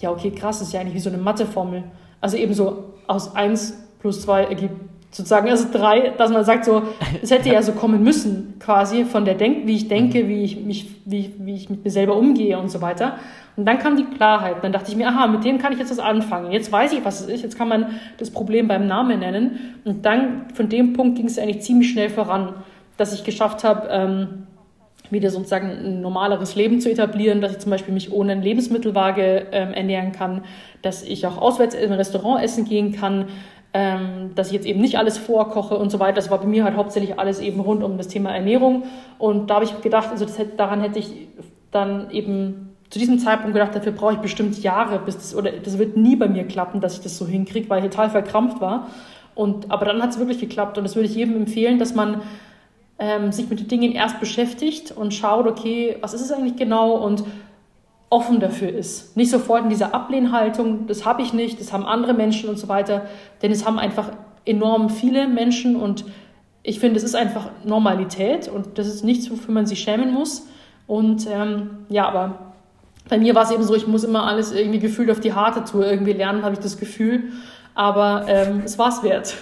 ja, 0.00 0.10
okay, 0.10 0.30
krass, 0.30 0.58
das 0.58 0.68
ist 0.68 0.74
ja 0.74 0.80
eigentlich 0.80 0.94
wie 0.94 1.00
so 1.00 1.10
eine 1.10 1.18
Matheformel. 1.18 1.84
Also 2.20 2.36
eben 2.36 2.54
so 2.54 2.94
aus 3.06 3.34
1 3.34 3.74
plus 4.00 4.22
2 4.22 4.44
ergibt 4.44 4.74
sozusagen, 5.10 5.48
also 5.48 5.66
drei, 5.72 6.10
dass 6.16 6.30
man 6.30 6.44
sagt 6.44 6.64
so, 6.64 6.82
es 7.22 7.30
hätte 7.30 7.50
ja 7.50 7.62
so 7.62 7.72
kommen 7.72 8.02
müssen, 8.02 8.54
quasi 8.60 9.04
von 9.04 9.24
der 9.24 9.34
Denk, 9.34 9.66
wie 9.66 9.74
ich 9.74 9.88
denke, 9.88 10.24
mhm. 10.24 10.28
wie 10.28 10.44
ich 10.44 10.60
mich, 10.60 10.88
wie, 11.04 11.34
wie 11.38 11.54
ich 11.54 11.68
mit 11.68 11.84
mir 11.84 11.90
selber 11.90 12.16
umgehe 12.16 12.58
und 12.58 12.70
so 12.70 12.80
weiter. 12.80 13.16
Und 13.56 13.66
dann 13.66 13.78
kam 13.78 13.96
die 13.96 14.04
Klarheit. 14.04 14.56
Dann 14.62 14.72
dachte 14.72 14.90
ich 14.90 14.96
mir, 14.96 15.08
aha, 15.08 15.26
mit 15.26 15.44
dem 15.44 15.58
kann 15.58 15.72
ich 15.72 15.78
jetzt 15.78 15.90
was 15.90 15.98
anfangen. 15.98 16.52
Jetzt 16.52 16.70
weiß 16.70 16.92
ich, 16.92 17.04
was 17.04 17.20
es 17.20 17.26
ist. 17.26 17.42
Jetzt 17.42 17.58
kann 17.58 17.68
man 17.68 17.86
das 18.16 18.30
Problem 18.30 18.68
beim 18.68 18.86
Namen 18.86 19.18
nennen. 19.18 19.76
Und 19.84 20.06
dann, 20.06 20.46
von 20.54 20.68
dem 20.68 20.92
Punkt 20.92 21.16
ging 21.16 21.26
es 21.26 21.38
eigentlich 21.38 21.60
ziemlich 21.60 21.90
schnell 21.90 22.08
voran, 22.08 22.54
dass 22.96 23.12
ich 23.12 23.24
geschafft 23.24 23.64
habe, 23.64 23.88
ähm, 23.90 24.46
wieder 25.10 25.30
sozusagen 25.30 25.70
ein 25.70 26.00
normaleres 26.00 26.54
Leben 26.54 26.80
zu 26.80 26.90
etablieren, 26.90 27.40
dass 27.40 27.52
ich 27.52 27.58
zum 27.58 27.70
Beispiel 27.70 27.94
mich 27.94 28.12
ohne 28.12 28.34
Lebensmittelwaage 28.34 29.46
ähm, 29.52 29.72
ernähren 29.72 30.12
kann, 30.12 30.44
dass 30.82 31.02
ich 31.02 31.26
auch 31.26 31.38
auswärts 31.38 31.74
im 31.74 31.92
Restaurant 31.92 32.42
essen 32.42 32.64
gehen 32.64 32.92
kann, 32.92 33.26
ähm, 33.72 34.32
dass 34.34 34.48
ich 34.48 34.54
jetzt 34.54 34.66
eben 34.66 34.80
nicht 34.80 34.98
alles 34.98 35.18
vorkoche 35.18 35.76
und 35.76 35.90
so 35.90 36.00
weiter. 36.00 36.14
Das 36.14 36.30
war 36.30 36.38
bei 36.38 36.46
mir 36.46 36.64
halt 36.64 36.76
hauptsächlich 36.76 37.18
alles 37.18 37.40
eben 37.40 37.60
rund 37.60 37.82
um 37.82 37.96
das 37.96 38.08
Thema 38.08 38.30
Ernährung. 38.34 38.84
Und 39.18 39.50
da 39.50 39.56
habe 39.56 39.64
ich 39.64 39.80
gedacht, 39.80 40.08
also 40.10 40.24
das, 40.24 40.38
daran 40.56 40.80
hätte 40.80 40.98
ich 40.98 41.28
dann 41.70 42.10
eben 42.10 42.70
zu 42.90 42.98
diesem 42.98 43.20
Zeitpunkt 43.20 43.54
gedacht, 43.54 43.74
dafür 43.74 43.92
brauche 43.92 44.14
ich 44.14 44.18
bestimmt 44.18 44.60
Jahre, 44.60 44.98
bis 44.98 45.16
das, 45.16 45.34
oder 45.36 45.52
das 45.52 45.78
wird 45.78 45.96
nie 45.96 46.16
bei 46.16 46.28
mir 46.28 46.44
klappen, 46.44 46.80
dass 46.80 46.94
ich 46.94 47.00
das 47.00 47.16
so 47.16 47.26
hinkriege, 47.26 47.70
weil 47.70 47.84
ich 47.84 47.90
total 47.90 48.10
verkrampft 48.10 48.60
war. 48.60 48.88
Und, 49.36 49.70
aber 49.70 49.86
dann 49.86 50.02
hat 50.02 50.10
es 50.10 50.18
wirklich 50.18 50.40
geklappt 50.40 50.76
und 50.76 50.84
das 50.84 50.96
würde 50.96 51.08
ich 51.08 51.14
jedem 51.14 51.36
empfehlen, 51.36 51.78
dass 51.78 51.94
man 51.94 52.22
ähm, 53.00 53.32
sich 53.32 53.48
mit 53.48 53.58
den 53.58 53.68
Dingen 53.68 53.92
erst 53.92 54.20
beschäftigt 54.20 54.92
und 54.92 55.12
schaut, 55.12 55.46
okay, 55.46 55.96
was 56.00 56.14
ist 56.14 56.20
es 56.20 56.30
eigentlich 56.30 56.56
genau 56.56 56.92
und 56.92 57.24
offen 58.10 58.40
dafür 58.40 58.68
ist. 58.68 59.16
Nicht 59.16 59.30
sofort 59.30 59.62
in 59.62 59.70
dieser 59.70 59.94
Ablehnhaltung, 59.94 60.86
das 60.86 61.04
habe 61.06 61.22
ich 61.22 61.32
nicht, 61.32 61.58
das 61.60 61.72
haben 61.72 61.86
andere 61.86 62.12
Menschen 62.12 62.50
und 62.50 62.58
so 62.58 62.68
weiter, 62.68 63.06
denn 63.40 63.50
es 63.50 63.64
haben 63.64 63.78
einfach 63.78 64.10
enorm 64.44 64.90
viele 64.90 65.28
Menschen 65.28 65.76
und 65.76 66.04
ich 66.62 66.78
finde, 66.78 66.98
es 66.98 67.04
ist 67.04 67.14
einfach 67.14 67.48
Normalität 67.64 68.48
und 68.48 68.78
das 68.78 68.86
ist 68.86 69.02
nichts, 69.02 69.30
wofür 69.30 69.54
man 69.54 69.64
sich 69.64 69.80
schämen 69.80 70.12
muss. 70.12 70.46
Und 70.86 71.26
ähm, 71.30 71.70
ja, 71.88 72.06
aber 72.06 72.52
bei 73.08 73.16
mir 73.16 73.34
war 73.34 73.44
es 73.44 73.50
eben 73.50 73.62
so, 73.62 73.74
ich 73.74 73.86
muss 73.86 74.04
immer 74.04 74.26
alles 74.26 74.52
irgendwie 74.52 74.78
gefühlt 74.78 75.10
auf 75.10 75.20
die 75.20 75.32
harte 75.32 75.64
Tour 75.64 75.90
irgendwie 75.90 76.12
lernen, 76.12 76.42
habe 76.42 76.54
ich 76.54 76.60
das 76.60 76.78
Gefühl. 76.78 77.30
Aber 77.74 78.24
ähm, 78.28 78.62
es 78.64 78.78
war 78.78 78.88
es 78.88 79.02
wert. 79.02 79.34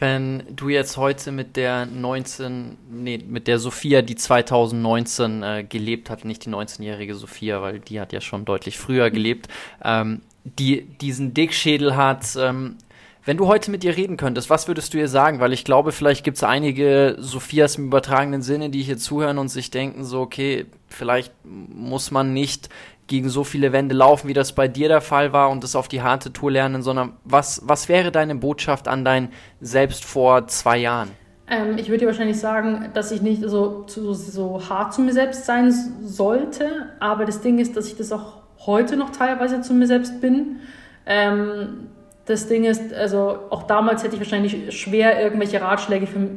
Wenn 0.00 0.44
du 0.48 0.70
jetzt 0.70 0.96
heute 0.96 1.30
mit 1.30 1.56
der 1.56 1.84
19, 1.84 2.78
nee, 2.90 3.18
mit 3.18 3.46
der 3.46 3.58
Sophia, 3.58 4.00
die 4.00 4.16
2019 4.16 5.42
äh, 5.42 5.64
gelebt 5.68 6.08
hat, 6.08 6.24
nicht 6.24 6.46
die 6.46 6.48
19-jährige 6.48 7.14
Sophia, 7.14 7.60
weil 7.60 7.80
die 7.80 8.00
hat 8.00 8.14
ja 8.14 8.22
schon 8.22 8.46
deutlich 8.46 8.78
früher 8.78 9.10
gelebt, 9.10 9.48
ähm, 9.84 10.22
die 10.42 10.86
diesen 10.86 11.34
Dickschädel 11.34 11.96
hat, 11.96 12.34
ähm, 12.38 12.78
wenn 13.26 13.36
du 13.36 13.46
heute 13.46 13.70
mit 13.70 13.84
ihr 13.84 13.94
reden 13.94 14.16
könntest, 14.16 14.48
was 14.48 14.66
würdest 14.66 14.94
du 14.94 14.98
ihr 14.98 15.08
sagen? 15.08 15.40
Weil 15.40 15.52
ich 15.52 15.64
glaube, 15.64 15.92
vielleicht 15.92 16.24
gibt 16.24 16.38
es 16.38 16.42
einige 16.42 17.16
Sophias 17.18 17.76
im 17.76 17.88
übertragenen 17.88 18.40
Sinne, 18.40 18.70
die 18.70 18.82
hier 18.82 18.96
zuhören 18.96 19.36
und 19.36 19.48
sich 19.48 19.70
denken, 19.70 20.04
so, 20.04 20.20
okay, 20.20 20.64
vielleicht 20.88 21.32
muss 21.44 22.10
man 22.10 22.32
nicht 22.32 22.70
gegen 23.10 23.28
so 23.28 23.42
viele 23.42 23.72
Wände 23.72 23.94
laufen, 23.94 24.28
wie 24.28 24.34
das 24.34 24.52
bei 24.52 24.68
dir 24.68 24.86
der 24.86 25.00
Fall 25.00 25.32
war 25.32 25.50
und 25.50 25.64
das 25.64 25.74
auf 25.74 25.88
die 25.88 26.00
harte 26.00 26.32
Tour 26.32 26.52
lernen, 26.52 26.80
sondern 26.80 27.14
was, 27.24 27.60
was 27.64 27.88
wäre 27.88 28.12
deine 28.12 28.36
Botschaft 28.36 28.86
an 28.86 29.04
dein 29.04 29.30
Selbst 29.60 30.04
vor 30.04 30.46
zwei 30.46 30.78
Jahren? 30.78 31.10
Ähm, 31.48 31.76
ich 31.76 31.88
würde 31.88 31.98
dir 31.98 32.06
wahrscheinlich 32.06 32.38
sagen, 32.38 32.90
dass 32.94 33.10
ich 33.10 33.20
nicht 33.20 33.42
so, 33.42 33.84
so, 33.88 34.14
so 34.14 34.62
hart 34.68 34.94
zu 34.94 35.00
mir 35.00 35.12
selbst 35.12 35.44
sein 35.44 35.74
sollte, 36.04 36.86
aber 37.00 37.24
das 37.24 37.40
Ding 37.40 37.58
ist, 37.58 37.76
dass 37.76 37.88
ich 37.88 37.96
das 37.96 38.12
auch 38.12 38.42
heute 38.64 38.96
noch 38.96 39.10
teilweise 39.10 39.60
zu 39.60 39.74
mir 39.74 39.88
selbst 39.88 40.20
bin. 40.20 40.60
Ähm, 41.04 41.88
das 42.26 42.46
Ding 42.46 42.62
ist, 42.62 42.94
also 42.94 43.40
auch 43.50 43.64
damals 43.64 44.04
hätte 44.04 44.14
ich 44.14 44.20
wahrscheinlich 44.20 44.72
schwer 44.78 45.20
irgendwelche 45.20 45.60
Ratschläge 45.60 46.06
für, 46.06 46.28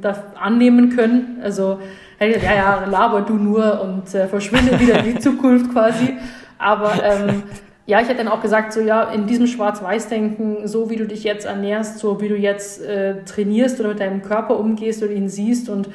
annehmen 0.41 0.89
können. 0.89 1.39
Also, 1.43 1.80
ja, 2.19 2.26
ja, 2.55 2.86
laber 2.89 3.21
du 3.21 3.36
nur 3.36 3.80
und 3.82 4.15
äh, 4.15 4.28
verschwinde 4.28 4.80
wieder 4.80 5.03
in 5.03 5.13
die 5.13 5.19
Zukunft 5.19 5.71
quasi. 5.71 6.17
Aber 6.64 6.93
ähm, 7.03 7.43
ja, 7.86 7.99
ich 7.99 8.07
hätte 8.07 8.24
dann 8.24 8.30
auch 8.30 8.41
gesagt, 8.41 8.72
so 8.74 8.80
ja, 8.80 9.03
in 9.11 9.28
diesem 9.28 9.47
Schwarz-Weiß-Denken, 9.47 10.68
so 10.68 10.89
wie 10.89 10.95
du 10.95 11.05
dich 11.05 11.24
jetzt 11.24 11.45
ernährst, 11.45 11.99
so 11.99 12.22
wie 12.22 12.30
du 12.30 12.36
jetzt 12.36 12.82
äh, 12.82 13.24
trainierst 13.26 13.80
oder 13.80 13.89
mit 13.89 13.99
deinem 13.99 14.22
Körper 14.22 14.57
umgehst 14.57 15.03
oder 15.03 15.11
ihn 15.11 15.28
siehst 15.28 15.70
und 15.70 15.89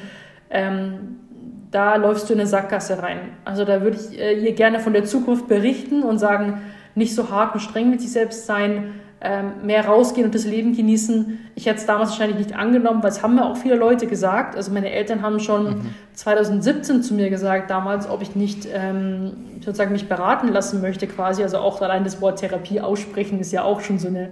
ähm, 0.51 1.17
da 1.71 1.95
läufst 1.95 2.29
du 2.29 2.33
in 2.33 2.39
eine 2.39 2.47
Sackgasse 2.47 3.01
rein. 3.01 3.19
Also 3.45 3.65
da 3.65 3.81
würde 3.81 3.97
ich 3.97 4.19
äh, 4.19 4.39
ihr 4.39 4.53
gerne 4.53 4.79
von 4.79 4.93
der 4.93 5.05
Zukunft 5.05 5.47
berichten 5.47 6.03
und 6.03 6.19
sagen, 6.19 6.61
nicht 6.95 7.15
so 7.15 7.29
hart 7.29 7.53
und 7.53 7.59
streng 7.61 7.89
mit 7.89 8.01
sich 8.01 8.11
selbst 8.11 8.45
sein, 8.45 8.95
ähm, 9.21 9.65
mehr 9.65 9.85
rausgehen 9.85 10.25
und 10.25 10.33
das 10.33 10.45
Leben 10.45 10.75
genießen. 10.75 11.39
Ich 11.55 11.65
hätte 11.65 11.79
es 11.79 11.85
damals 11.85 12.11
wahrscheinlich 12.11 12.37
nicht 12.37 12.55
angenommen, 12.57 13.03
weil 13.03 13.09
es 13.09 13.21
haben 13.21 13.35
mir 13.35 13.45
auch 13.45 13.57
viele 13.57 13.75
Leute 13.75 14.07
gesagt. 14.07 14.55
Also 14.55 14.71
meine 14.71 14.91
Eltern 14.91 15.21
haben 15.21 15.41
schon 15.41 15.63
mhm. 15.65 15.95
2017 16.13 17.03
zu 17.03 17.13
mir 17.13 17.29
gesagt, 17.29 17.69
damals, 17.69 18.09
ob 18.09 18.21
ich 18.21 18.35
nicht 18.35 18.67
ähm, 18.73 19.33
sozusagen 19.59 19.91
mich 19.91 20.07
beraten 20.07 20.47
lassen 20.47 20.81
möchte 20.81 21.05
quasi. 21.05 21.43
Also 21.43 21.57
auch 21.57 21.81
allein 21.81 22.05
das 22.05 22.21
Wort 22.21 22.39
Therapie 22.39 22.79
aussprechen 22.79 23.41
ist 23.41 23.51
ja 23.51 23.63
auch 23.63 23.81
schon 23.81 23.99
so 23.99 24.07
eine 24.07 24.29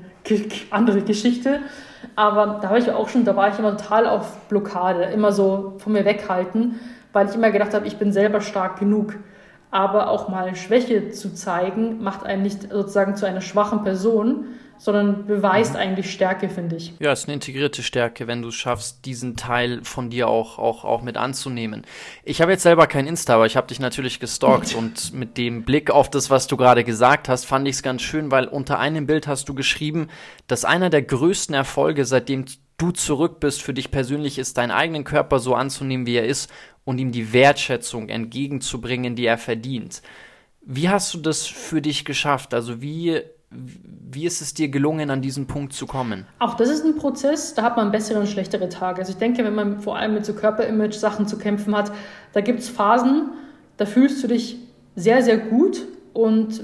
andere 0.69 1.01
Geschichte. 1.01 1.59
Aber 2.15 2.59
da 2.61 2.69
war 2.69 2.77
ich 2.77 2.89
auch 2.89 3.09
schon, 3.09 3.25
da 3.25 3.35
war 3.35 3.49
ich 3.49 3.59
immer 3.59 3.75
total 3.75 4.07
auf 4.07 4.37
Blockade, 4.47 5.03
immer 5.03 5.33
so 5.33 5.73
von 5.79 5.91
mir 5.91 6.05
weghalten, 6.05 6.79
weil 7.11 7.27
ich 7.27 7.35
immer 7.35 7.51
gedacht 7.51 7.73
habe, 7.73 7.85
ich 7.87 7.97
bin 7.97 8.13
selber 8.13 8.39
stark 8.39 8.79
genug 8.79 9.15
aber 9.69 10.09
auch 10.09 10.29
mal 10.29 10.55
Schwäche 10.55 11.09
zu 11.09 11.33
zeigen, 11.33 12.01
macht 12.01 12.25
einen 12.25 12.41
nicht 12.41 12.71
sozusagen 12.71 13.15
zu 13.15 13.25
einer 13.25 13.41
schwachen 13.41 13.83
Person, 13.83 14.45
sondern 14.77 15.25
beweist 15.25 15.73
mhm. 15.73 15.79
eigentlich 15.79 16.11
Stärke, 16.11 16.49
finde 16.49 16.75
ich. 16.75 16.93
Ja, 16.99 17.11
es 17.11 17.21
ist 17.21 17.25
eine 17.25 17.33
integrierte 17.35 17.83
Stärke, 17.83 18.27
wenn 18.27 18.41
du 18.41 18.49
es 18.49 18.55
schaffst, 18.55 19.05
diesen 19.05 19.35
Teil 19.35 19.83
von 19.83 20.09
dir 20.09 20.27
auch, 20.27 20.59
auch, 20.59 20.85
auch 20.85 21.01
mit 21.01 21.17
anzunehmen. 21.17 21.85
Ich 22.23 22.41
habe 22.41 22.51
jetzt 22.51 22.63
selber 22.63 22.87
kein 22.87 23.07
Insta, 23.07 23.35
aber 23.35 23.45
ich 23.45 23.57
habe 23.57 23.67
dich 23.67 23.79
natürlich 23.79 24.19
gestalkt 24.19 24.75
und 24.77 25.13
mit 25.13 25.37
dem 25.37 25.63
Blick 25.63 25.91
auf 25.91 26.09
das, 26.09 26.29
was 26.29 26.47
du 26.47 26.57
gerade 26.57 26.83
gesagt 26.83 27.29
hast, 27.29 27.45
fand 27.45 27.67
ich 27.67 27.77
es 27.77 27.83
ganz 27.83 28.01
schön, 28.01 28.31
weil 28.31 28.47
unter 28.47 28.79
einem 28.79 29.07
Bild 29.07 29.27
hast 29.27 29.49
du 29.49 29.53
geschrieben, 29.53 30.07
dass 30.47 30.65
einer 30.65 30.89
der 30.89 31.01
größten 31.01 31.55
Erfolge, 31.55 32.05
seitdem 32.05 32.45
du 32.77 32.91
zurück 32.91 33.39
bist, 33.39 33.61
für 33.61 33.73
dich 33.73 33.91
persönlich 33.91 34.37
ist, 34.37 34.57
deinen 34.57 34.71
eigenen 34.71 35.03
Körper 35.03 35.39
so 35.39 35.55
anzunehmen, 35.55 36.05
wie 36.05 36.15
er 36.15 36.25
ist 36.25 36.51
und 36.85 36.99
ihm 36.99 37.11
die 37.11 37.33
Wertschätzung 37.33 38.09
entgegenzubringen, 38.09 39.15
die 39.15 39.25
er 39.25 39.37
verdient. 39.37 40.01
Wie 40.61 40.89
hast 40.89 41.13
du 41.13 41.19
das 41.19 41.47
für 41.47 41.81
dich 41.81 42.05
geschafft? 42.05 42.53
Also 42.53 42.81
wie 42.81 43.21
wie 43.49 44.25
ist 44.25 44.41
es 44.41 44.53
dir 44.53 44.67
gelungen, 44.67 45.09
an 45.09 45.21
diesen 45.21 45.47
Punkt 45.47 45.73
zu 45.73 45.87
kommen? 45.87 46.25
Auch 46.39 46.55
das 46.55 46.69
ist 46.69 46.83
ein 46.83 46.95
Prozess, 46.95 47.53
da 47.53 47.63
hat 47.63 47.77
man 47.77 47.91
bessere 47.91 48.19
und 48.19 48.27
schlechtere 48.27 48.67
Tage. 48.67 48.99
Also 48.99 49.13
ich 49.13 49.17
denke, 49.17 49.43
wenn 49.43 49.55
man 49.55 49.79
vor 49.79 49.97
allem 49.97 50.13
mit 50.15 50.25
so 50.25 50.33
Körperimage-Sachen 50.33 51.27
zu 51.27 51.37
kämpfen 51.37 51.75
hat, 51.75 51.91
da 52.33 52.41
gibt 52.41 52.59
es 52.59 52.69
Phasen, 52.69 53.29
da 53.77 53.85
fühlst 53.85 54.21
du 54.23 54.27
dich 54.27 54.57
sehr, 54.95 55.21
sehr 55.23 55.37
gut 55.37 55.85
und 56.13 56.61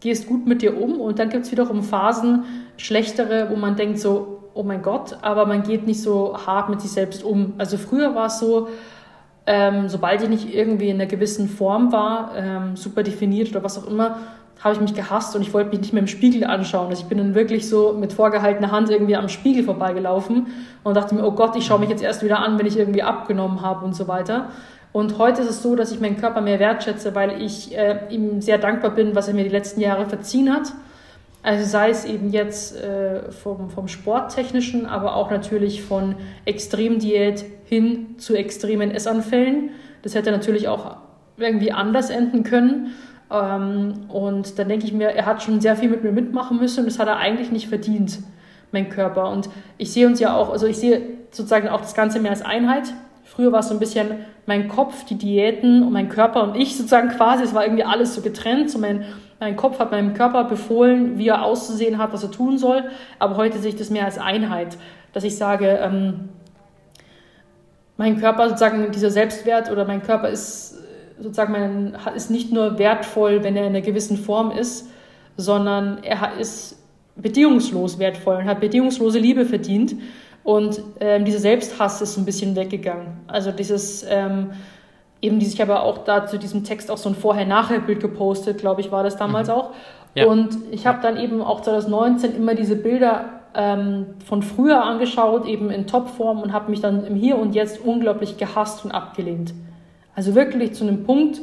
gehst 0.00 0.26
gut 0.26 0.46
mit 0.46 0.62
dir 0.62 0.80
um. 0.80 1.00
Und 1.00 1.18
dann 1.18 1.28
gibt 1.28 1.44
es 1.44 1.52
wiederum 1.52 1.82
Phasen, 1.82 2.44
schlechtere, 2.76 3.50
wo 3.50 3.56
man 3.56 3.76
denkt 3.76 3.98
so, 3.98 4.44
oh 4.54 4.62
mein 4.62 4.82
Gott, 4.82 5.18
aber 5.22 5.46
man 5.46 5.62
geht 5.62 5.86
nicht 5.86 6.00
so 6.00 6.36
hart 6.46 6.70
mit 6.70 6.80
sich 6.80 6.92
selbst 6.92 7.22
um. 7.24 7.54
Also 7.58 7.76
früher 7.76 8.14
war 8.14 8.26
es 8.26 8.38
so, 8.38 8.68
ähm, 9.46 9.88
sobald 9.88 10.22
ich 10.22 10.28
nicht 10.28 10.54
irgendwie 10.54 10.88
in 10.88 10.96
einer 10.96 11.06
gewissen 11.06 11.48
Form 11.48 11.92
war, 11.92 12.32
ähm, 12.36 12.76
super 12.76 13.02
definiert 13.02 13.50
oder 13.50 13.62
was 13.62 13.76
auch 13.76 13.88
immer, 13.88 14.18
habe 14.64 14.74
ich 14.74 14.80
mich 14.80 14.94
gehasst 14.94 15.36
und 15.36 15.42
ich 15.42 15.52
wollte 15.52 15.70
mich 15.70 15.80
nicht 15.80 15.92
mehr 15.92 16.00
im 16.00 16.08
Spiegel 16.08 16.44
anschauen. 16.44 16.88
Also 16.88 17.02
ich 17.02 17.08
bin 17.08 17.18
dann 17.18 17.34
wirklich 17.34 17.68
so 17.68 17.92
mit 17.92 18.14
vorgehaltener 18.14 18.70
Hand 18.70 18.88
irgendwie 18.88 19.14
am 19.14 19.28
Spiegel 19.28 19.62
vorbeigelaufen 19.62 20.46
und 20.82 20.96
dachte 20.96 21.14
mir, 21.14 21.24
oh 21.24 21.32
Gott, 21.32 21.54
ich 21.54 21.66
schaue 21.66 21.80
mich 21.80 21.90
jetzt 21.90 22.02
erst 22.02 22.24
wieder 22.24 22.38
an, 22.38 22.58
wenn 22.58 22.64
ich 22.64 22.78
irgendwie 22.78 23.02
abgenommen 23.02 23.60
habe 23.60 23.84
und 23.84 23.94
so 23.94 24.08
weiter. 24.08 24.48
Und 24.90 25.18
heute 25.18 25.42
ist 25.42 25.50
es 25.50 25.62
so, 25.62 25.76
dass 25.76 25.92
ich 25.92 26.00
meinen 26.00 26.16
Körper 26.16 26.40
mehr 26.40 26.58
wertschätze, 26.60 27.14
weil 27.14 27.42
ich 27.42 27.76
äh, 27.76 27.98
ihm 28.08 28.40
sehr 28.40 28.56
dankbar 28.56 28.92
bin, 28.92 29.14
was 29.14 29.28
er 29.28 29.34
mir 29.34 29.44
die 29.44 29.50
letzten 29.50 29.82
Jahre 29.82 30.06
verziehen 30.06 30.50
hat. 30.50 30.72
Also 31.42 31.68
sei 31.68 31.90
es 31.90 32.06
eben 32.06 32.30
jetzt 32.30 32.74
äh, 32.80 33.30
vom, 33.32 33.68
vom 33.68 33.86
Sporttechnischen, 33.86 34.86
aber 34.86 35.14
auch 35.14 35.30
natürlich 35.30 35.82
von 35.82 36.14
Extremdiät 36.46 37.44
hin 37.66 38.14
zu 38.16 38.34
extremen 38.34 38.90
Essanfällen. 38.90 39.72
Das 40.00 40.14
hätte 40.14 40.30
natürlich 40.30 40.68
auch 40.68 40.96
irgendwie 41.36 41.70
anders 41.70 42.08
enden 42.08 42.44
können. 42.44 42.94
Ähm, 43.34 44.04
und 44.08 44.58
dann 44.58 44.68
denke 44.68 44.86
ich 44.86 44.92
mir, 44.92 45.08
er 45.08 45.26
hat 45.26 45.42
schon 45.42 45.60
sehr 45.60 45.76
viel 45.76 45.88
mit 45.88 46.04
mir 46.04 46.12
mitmachen 46.12 46.58
müssen 46.58 46.80
und 46.80 46.86
das 46.86 46.98
hat 46.98 47.08
er 47.08 47.16
eigentlich 47.16 47.50
nicht 47.50 47.68
verdient, 47.68 48.20
mein 48.70 48.88
Körper. 48.88 49.30
Und 49.30 49.48
ich 49.76 49.92
sehe 49.92 50.06
uns 50.06 50.20
ja 50.20 50.36
auch, 50.36 50.50
also 50.50 50.66
ich 50.66 50.78
sehe 50.78 51.00
sozusagen 51.30 51.68
auch 51.68 51.80
das 51.80 51.94
Ganze 51.94 52.20
mehr 52.20 52.30
als 52.30 52.42
Einheit. 52.42 52.92
Früher 53.24 53.50
war 53.50 53.60
es 53.60 53.68
so 53.68 53.74
ein 53.74 53.80
bisschen 53.80 54.08
mein 54.46 54.68
Kopf, 54.68 55.04
die 55.04 55.16
Diäten 55.16 55.82
und 55.82 55.92
mein 55.92 56.08
Körper 56.08 56.42
und 56.44 56.54
ich 56.54 56.76
sozusagen 56.76 57.08
quasi, 57.08 57.42
es 57.42 57.54
war 57.54 57.64
irgendwie 57.64 57.84
alles 57.84 58.14
so 58.14 58.20
getrennt. 58.20 58.70
So 58.70 58.78
mein, 58.78 59.04
mein 59.40 59.56
Kopf 59.56 59.80
hat 59.80 59.90
meinem 59.90 60.14
Körper 60.14 60.44
befohlen, 60.44 61.18
wie 61.18 61.28
er 61.28 61.42
auszusehen 61.42 61.98
hat, 61.98 62.12
was 62.12 62.22
er 62.22 62.30
tun 62.30 62.58
soll. 62.58 62.84
Aber 63.18 63.36
heute 63.36 63.58
sehe 63.58 63.70
ich 63.70 63.76
das 63.76 63.90
mehr 63.90 64.04
als 64.04 64.18
Einheit, 64.18 64.76
dass 65.12 65.24
ich 65.24 65.36
sage, 65.36 65.78
ähm, 65.82 66.28
mein 67.96 68.20
Körper 68.20 68.48
sozusagen, 68.48 68.90
dieser 68.92 69.10
Selbstwert 69.10 69.70
oder 69.70 69.84
mein 69.84 70.02
Körper 70.02 70.28
ist 70.28 70.74
sozusagen, 71.18 71.52
man 71.52 71.96
ist 72.14 72.30
nicht 72.30 72.52
nur 72.52 72.78
wertvoll, 72.78 73.42
wenn 73.42 73.56
er 73.56 73.62
in 73.62 73.68
einer 73.70 73.80
gewissen 73.80 74.16
Form 74.16 74.50
ist, 74.50 74.88
sondern 75.36 76.02
er 76.02 76.38
ist 76.38 76.78
bedingungslos 77.16 77.98
wertvoll 77.98 78.36
und 78.36 78.46
habe 78.46 78.60
bedingungslose 78.60 79.18
Liebe 79.18 79.44
verdient. 79.44 79.96
Und 80.42 80.82
ähm, 81.00 81.24
dieser 81.24 81.38
Selbsthass 81.38 82.02
ist 82.02 82.16
ein 82.18 82.24
bisschen 82.24 82.54
weggegangen. 82.54 83.06
Also 83.28 83.50
dieses, 83.50 84.04
ähm, 84.08 84.50
eben 85.22 85.38
dieses, 85.38 85.54
ich 85.54 85.60
habe 85.60 85.80
auch 85.80 85.98
da 85.98 86.26
zu 86.26 86.38
diesem 86.38 86.64
Text 86.64 86.90
auch 86.90 86.98
so 86.98 87.08
ein 87.08 87.14
Vorher-Nachher-Bild 87.14 88.00
gepostet, 88.00 88.58
glaube 88.58 88.82
ich, 88.82 88.92
war 88.92 89.02
das 89.02 89.16
damals 89.16 89.48
mhm. 89.48 89.54
auch. 89.54 89.70
Ja. 90.14 90.26
Und 90.26 90.56
ich 90.70 90.86
habe 90.86 90.98
dann 91.02 91.16
eben 91.16 91.40
auch 91.40 91.62
2019 91.62 92.36
immer 92.36 92.54
diese 92.54 92.76
Bilder 92.76 93.40
ähm, 93.54 94.06
von 94.24 94.42
früher 94.42 94.84
angeschaut, 94.84 95.46
eben 95.46 95.70
in 95.70 95.86
Topform 95.86 96.40
und 96.42 96.52
habe 96.52 96.70
mich 96.70 96.80
dann 96.80 97.04
im 97.04 97.14
Hier 97.14 97.38
und 97.38 97.54
Jetzt 97.54 97.80
unglaublich 97.84 98.36
gehasst 98.36 98.84
und 98.84 98.90
abgelehnt. 98.90 99.54
Also 100.14 100.34
wirklich 100.34 100.74
zu 100.74 100.84
einem 100.84 101.04
Punkt, 101.04 101.40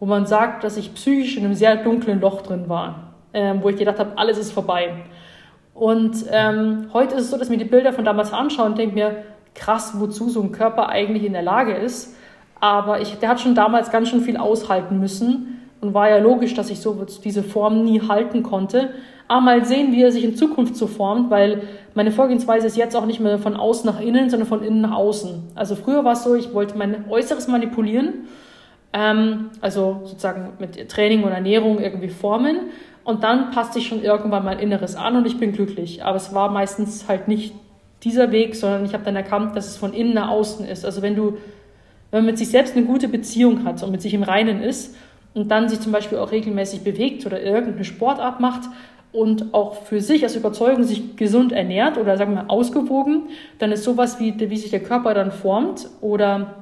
wo 0.00 0.06
man 0.06 0.26
sagt, 0.26 0.64
dass 0.64 0.76
ich 0.76 0.94
psychisch 0.94 1.36
in 1.36 1.44
einem 1.44 1.54
sehr 1.54 1.76
dunklen 1.76 2.20
Loch 2.20 2.42
drin 2.42 2.68
war, 2.68 3.14
ähm, 3.32 3.60
wo 3.62 3.68
ich 3.68 3.76
gedacht 3.76 3.98
habe, 3.98 4.18
alles 4.18 4.38
ist 4.38 4.52
vorbei. 4.52 4.94
Und 5.74 6.24
ähm, 6.30 6.88
heute 6.92 7.14
ist 7.14 7.22
es 7.22 7.30
so, 7.30 7.38
dass 7.38 7.48
ich 7.48 7.56
mir 7.56 7.62
die 7.62 7.70
Bilder 7.70 7.92
von 7.92 8.04
damals 8.04 8.32
anschaue 8.32 8.66
und 8.66 8.78
denke 8.78 8.94
mir, 8.94 9.24
krass, 9.54 9.92
wozu 9.96 10.28
so 10.28 10.42
ein 10.42 10.52
Körper 10.52 10.88
eigentlich 10.88 11.24
in 11.24 11.32
der 11.32 11.42
Lage 11.42 11.74
ist. 11.74 12.16
Aber 12.60 13.00
ich, 13.00 13.18
der 13.18 13.28
hat 13.28 13.40
schon 13.40 13.54
damals 13.54 13.90
ganz 13.90 14.08
schön 14.08 14.20
viel 14.20 14.36
aushalten 14.36 14.98
müssen 14.98 15.61
und 15.82 15.94
war 15.94 16.08
ja 16.08 16.18
logisch, 16.18 16.54
dass 16.54 16.70
ich 16.70 16.80
so 16.80 17.04
diese 17.24 17.42
Form 17.42 17.84
nie 17.84 18.00
halten 18.00 18.44
konnte. 18.44 18.90
Aber 19.26 19.40
mal 19.40 19.64
sehen, 19.64 19.92
wie 19.92 20.02
er 20.02 20.12
sich 20.12 20.22
in 20.22 20.36
Zukunft 20.36 20.76
so 20.76 20.86
formt, 20.86 21.28
weil 21.28 21.62
meine 21.94 22.12
Vorgehensweise 22.12 22.68
ist 22.68 22.76
jetzt 22.76 22.94
auch 22.94 23.04
nicht 23.04 23.18
mehr 23.18 23.38
von 23.38 23.56
außen 23.56 23.90
nach 23.90 24.00
innen, 24.00 24.30
sondern 24.30 24.48
von 24.48 24.62
innen 24.62 24.80
nach 24.80 24.92
außen. 24.94 25.42
Also 25.56 25.74
früher 25.74 26.04
war 26.04 26.12
es 26.12 26.22
so, 26.22 26.36
ich 26.36 26.54
wollte 26.54 26.78
mein 26.78 27.10
Äußeres 27.10 27.48
manipulieren, 27.48 28.26
ähm, 28.92 29.50
also 29.60 30.02
sozusagen 30.04 30.52
mit 30.60 30.88
Training 30.88 31.24
und 31.24 31.32
Ernährung 31.32 31.80
irgendwie 31.80 32.10
formen. 32.10 32.58
Und 33.02 33.24
dann 33.24 33.50
passt 33.50 33.72
sich 33.72 33.88
schon 33.88 34.04
irgendwann 34.04 34.44
mein 34.44 34.60
Inneres 34.60 34.94
an 34.94 35.16
und 35.16 35.26
ich 35.26 35.38
bin 35.38 35.50
glücklich. 35.50 36.04
Aber 36.04 36.16
es 36.16 36.32
war 36.32 36.48
meistens 36.48 37.08
halt 37.08 37.26
nicht 37.26 37.54
dieser 38.04 38.30
Weg, 38.30 38.54
sondern 38.54 38.84
ich 38.84 38.94
habe 38.94 39.04
dann 39.04 39.16
erkannt, 39.16 39.56
dass 39.56 39.66
es 39.66 39.76
von 39.76 39.92
innen 39.92 40.14
nach 40.14 40.28
außen 40.28 40.64
ist. 40.64 40.84
Also 40.84 41.02
wenn 41.02 41.16
du, 41.16 41.38
wenn 42.12 42.20
man 42.20 42.26
mit 42.26 42.38
sich 42.38 42.50
selbst 42.50 42.76
eine 42.76 42.86
gute 42.86 43.08
Beziehung 43.08 43.64
hat 43.64 43.82
und 43.82 43.90
mit 43.90 44.00
sich 44.00 44.14
im 44.14 44.22
Reinen 44.22 44.62
ist 44.62 44.94
und 45.34 45.50
dann 45.50 45.68
sich 45.68 45.80
zum 45.80 45.92
Beispiel 45.92 46.18
auch 46.18 46.32
regelmäßig 46.32 46.82
bewegt 46.82 47.26
oder 47.26 47.42
irgendeine 47.42 47.84
Sportart 47.84 48.40
macht 48.40 48.62
und 49.12 49.52
auch 49.52 49.82
für 49.82 50.00
sich 50.00 50.22
als 50.22 50.36
Überzeugung 50.36 50.84
sich 50.84 51.16
gesund 51.16 51.52
ernährt 51.52 51.98
oder 51.98 52.16
sagen 52.16 52.34
wir 52.34 52.42
mal 52.42 52.48
ausgewogen, 52.48 53.24
dann 53.58 53.72
ist 53.72 53.84
sowas 53.84 54.18
wie, 54.20 54.34
wie 54.38 54.56
sich 54.56 54.70
der 54.70 54.82
Körper 54.82 55.14
dann 55.14 55.32
formt 55.32 55.88
oder 56.00 56.54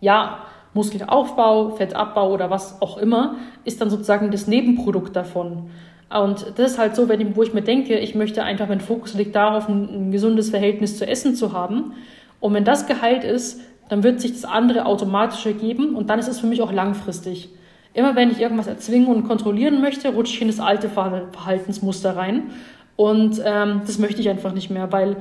ja, 0.00 0.38
Muskelaufbau, 0.74 1.70
Fettabbau 1.70 2.32
oder 2.32 2.50
was 2.50 2.80
auch 2.80 2.98
immer, 2.98 3.36
ist 3.64 3.80
dann 3.80 3.90
sozusagen 3.90 4.30
das 4.30 4.46
Nebenprodukt 4.46 5.14
davon. 5.14 5.70
Und 6.10 6.52
das 6.56 6.72
ist 6.72 6.78
halt 6.78 6.96
so, 6.96 7.08
wenn 7.08 7.20
ich, 7.20 7.36
wo 7.36 7.42
ich 7.42 7.54
mir 7.54 7.62
denke, 7.62 7.98
ich 7.98 8.14
möchte 8.14 8.42
einfach, 8.42 8.68
mein 8.68 8.80
Fokus 8.80 9.14
liegt 9.14 9.34
darauf, 9.34 9.68
ein, 9.68 10.08
ein 10.08 10.10
gesundes 10.10 10.50
Verhältnis 10.50 10.98
zu 10.98 11.06
Essen 11.06 11.34
zu 11.34 11.52
haben. 11.52 11.92
Und 12.40 12.54
wenn 12.54 12.64
das 12.64 12.86
geheilt 12.86 13.24
ist, 13.24 13.60
dann 13.88 14.02
wird 14.02 14.20
sich 14.20 14.32
das 14.32 14.44
andere 14.44 14.86
automatisch 14.86 15.44
ergeben 15.46 15.94
und 15.94 16.10
dann 16.10 16.18
ist 16.18 16.28
es 16.28 16.40
für 16.40 16.46
mich 16.46 16.62
auch 16.62 16.72
langfristig. 16.72 17.50
Immer 17.94 18.16
wenn 18.16 18.30
ich 18.30 18.40
irgendwas 18.40 18.66
erzwingen 18.66 19.08
und 19.08 19.24
kontrollieren 19.24 19.80
möchte, 19.80 20.08
rutsche 20.08 20.34
ich 20.34 20.42
in 20.42 20.48
das 20.48 20.60
alte 20.60 20.88
Verhaltensmuster 20.88 22.16
rein. 22.16 22.50
Und 22.96 23.40
ähm, 23.44 23.82
das 23.86 23.98
möchte 23.98 24.20
ich 24.20 24.28
einfach 24.28 24.52
nicht 24.52 24.70
mehr, 24.70 24.92
weil 24.92 25.16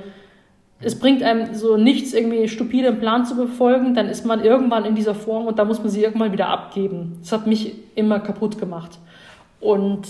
es 0.84 0.98
bringt 0.98 1.22
einem 1.22 1.54
so 1.54 1.78
nichts, 1.78 2.14
irgendwie 2.14 2.48
stupide 2.48 2.88
einen 2.90 3.00
Plan 3.00 3.26
zu 3.26 3.36
befolgen, 3.36 3.94
dann 3.94 4.08
ist 4.08 4.26
man 4.26 4.44
irgendwann 4.44 4.86
in 4.86 4.96
dieser 4.96 5.14
Form 5.14 5.46
und 5.46 5.60
da 5.60 5.66
muss 5.66 5.80
man 5.80 5.90
sie 5.90 6.04
irgendwann 6.04 6.32
wieder 6.32 6.48
abgeben. 6.48 7.18
Das 7.22 7.32
hat 7.32 7.46
mich 7.46 7.76
immer 7.96 8.20
kaputt 8.20 8.58
gemacht. 8.58 8.98
Und 9.60 10.08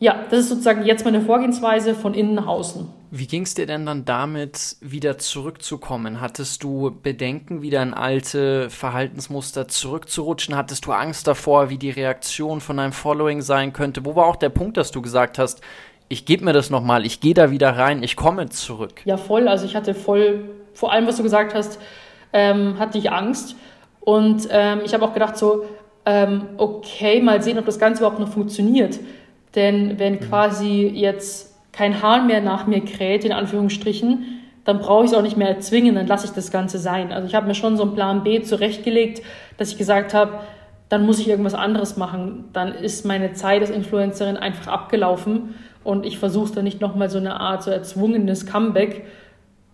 ja, 0.00 0.16
das 0.30 0.40
ist 0.40 0.48
sozusagen 0.48 0.84
jetzt 0.84 1.04
meine 1.04 1.20
Vorgehensweise 1.20 1.94
von 1.94 2.14
innen 2.14 2.34
nach 2.34 2.48
außen. 2.48 2.88
Wie 3.14 3.26
ging 3.26 3.42
es 3.42 3.52
dir 3.52 3.66
denn 3.66 3.84
dann 3.84 4.06
damit, 4.06 4.76
wieder 4.80 5.18
zurückzukommen? 5.18 6.22
Hattest 6.22 6.62
du 6.62 6.96
Bedenken, 7.02 7.60
wieder 7.60 7.82
in 7.82 7.92
alte 7.92 8.70
Verhaltensmuster 8.70 9.68
zurückzurutschen? 9.68 10.56
Hattest 10.56 10.86
du 10.86 10.92
Angst 10.92 11.26
davor, 11.26 11.68
wie 11.68 11.76
die 11.76 11.90
Reaktion 11.90 12.62
von 12.62 12.78
deinem 12.78 12.94
Following 12.94 13.42
sein 13.42 13.74
könnte? 13.74 14.06
Wo 14.06 14.16
war 14.16 14.24
auch 14.24 14.36
der 14.36 14.48
Punkt, 14.48 14.78
dass 14.78 14.92
du 14.92 15.02
gesagt 15.02 15.38
hast, 15.38 15.60
ich 16.08 16.24
gebe 16.24 16.42
mir 16.42 16.54
das 16.54 16.70
nochmal, 16.70 17.04
ich 17.04 17.20
gehe 17.20 17.34
da 17.34 17.50
wieder 17.50 17.76
rein, 17.76 18.02
ich 18.02 18.16
komme 18.16 18.48
zurück. 18.48 19.02
Ja, 19.04 19.18
voll. 19.18 19.46
Also 19.46 19.66
ich 19.66 19.76
hatte 19.76 19.92
voll, 19.92 20.48
vor 20.72 20.90
allem, 20.90 21.06
was 21.06 21.18
du 21.18 21.22
gesagt 21.22 21.54
hast, 21.54 21.78
ähm, 22.32 22.78
hatte 22.78 22.96
ich 22.96 23.12
Angst. 23.12 23.56
Und 24.00 24.48
ähm, 24.50 24.80
ich 24.86 24.94
habe 24.94 25.04
auch 25.04 25.12
gedacht 25.12 25.36
so, 25.36 25.66
ähm, 26.06 26.46
okay, 26.56 27.20
mal 27.20 27.42
sehen, 27.42 27.58
ob 27.58 27.66
das 27.66 27.78
Ganze 27.78 28.00
überhaupt 28.00 28.20
noch 28.20 28.32
funktioniert. 28.32 29.00
Denn 29.54 29.98
wenn 29.98 30.14
mhm. 30.14 30.20
quasi 30.20 30.86
jetzt 30.86 31.51
kein 31.72 32.02
Hahn 32.02 32.26
mehr 32.26 32.40
nach 32.40 32.66
mir 32.66 32.84
kräht, 32.84 33.24
in 33.24 33.32
Anführungsstrichen, 33.32 34.40
dann 34.64 34.78
brauche 34.78 35.04
ich 35.04 35.10
es 35.10 35.16
auch 35.16 35.22
nicht 35.22 35.36
mehr 35.36 35.48
erzwingen, 35.48 35.94
dann 35.94 36.06
lasse 36.06 36.26
ich 36.26 36.32
das 36.32 36.50
Ganze 36.50 36.78
sein. 36.78 37.12
Also 37.12 37.26
ich 37.26 37.34
habe 37.34 37.46
mir 37.46 37.54
schon 37.54 37.76
so 37.76 37.82
einen 37.82 37.94
Plan 37.94 38.22
B 38.22 38.42
zurechtgelegt, 38.42 39.22
dass 39.56 39.72
ich 39.72 39.78
gesagt 39.78 40.14
habe, 40.14 40.40
dann 40.88 41.06
muss 41.06 41.18
ich 41.18 41.28
irgendwas 41.28 41.54
anderes 41.54 41.96
machen. 41.96 42.44
Dann 42.52 42.74
ist 42.74 43.06
meine 43.06 43.32
Zeit 43.32 43.62
als 43.62 43.70
Influencerin 43.70 44.36
einfach 44.36 44.70
abgelaufen 44.70 45.54
und 45.84 46.06
ich 46.06 46.18
versuche 46.18 46.54
dann 46.54 46.64
nicht 46.64 46.80
nochmal 46.80 47.10
so 47.10 47.18
eine 47.18 47.40
Art 47.40 47.62
so 47.62 47.70
erzwungenes 47.70 48.46
Comeback, 48.46 49.06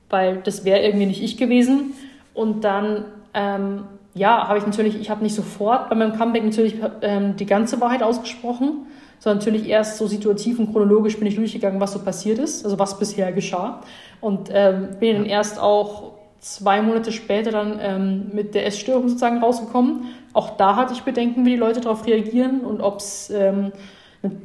weil 0.09 0.39
das 0.39 0.65
wäre 0.65 0.81
irgendwie 0.81 1.07
nicht 1.07 1.23
ich 1.23 1.37
gewesen. 1.37 1.93
Und 2.35 2.63
dann, 2.63 3.05
ähm, 3.35 3.85
ja, 4.15 4.49
habe 4.49 4.59
ich 4.59 4.67
natürlich, 4.67 4.99
ich 4.99 5.11
habe 5.11 5.23
nicht 5.23 5.35
sofort 5.35 5.91
bei 5.91 5.97
meinem 5.97 6.17
Comeback 6.17 6.45
natürlich 6.45 6.77
ähm, 7.03 7.37
die 7.37 7.47
ganze 7.47 7.81
Wahrheit 7.81 8.03
ausgesprochen, 8.03 8.87
sondern 9.19 9.39
natürlich 9.39 9.69
erst 9.69 9.99
so 9.99 10.07
situativ 10.07 10.59
und 10.59 10.73
chronologisch 10.73 11.19
bin 11.19 11.27
ich 11.27 11.37
durchgegangen, 11.37 11.81
was 11.81 11.93
so 11.93 11.99
passiert 12.01 12.39
ist, 12.39 12.65
also 12.65 12.79
was 12.79 12.99
bisher 12.99 13.33
geschah. 13.33 13.83
Und 14.21 14.51
ähm, 14.53 14.89
bin 15.01 15.17
dann 15.17 15.27
erst 15.27 15.59
auch 15.59 16.13
zwei 16.41 16.83
Monate 16.83 17.13
später 17.13 17.51
dann 17.51 17.79
ähm, 17.81 18.31
mit 18.33 18.55
der 18.55 18.67
Essstörung 18.67 19.09
sozusagen 19.09 19.39
rausgekommen. 19.39 20.05
Auch 20.33 20.57
da 20.57 20.77
hatte 20.77 20.93
ich 20.93 21.03
Bedenken, 21.03 21.45
wie 21.45 21.51
die 21.51 21.57
Leute 21.57 21.81
darauf 21.81 22.07
reagieren 22.07 22.61
und 22.61 22.81
ob 22.81 22.99
es 22.99 23.31
ähm, 23.31 23.73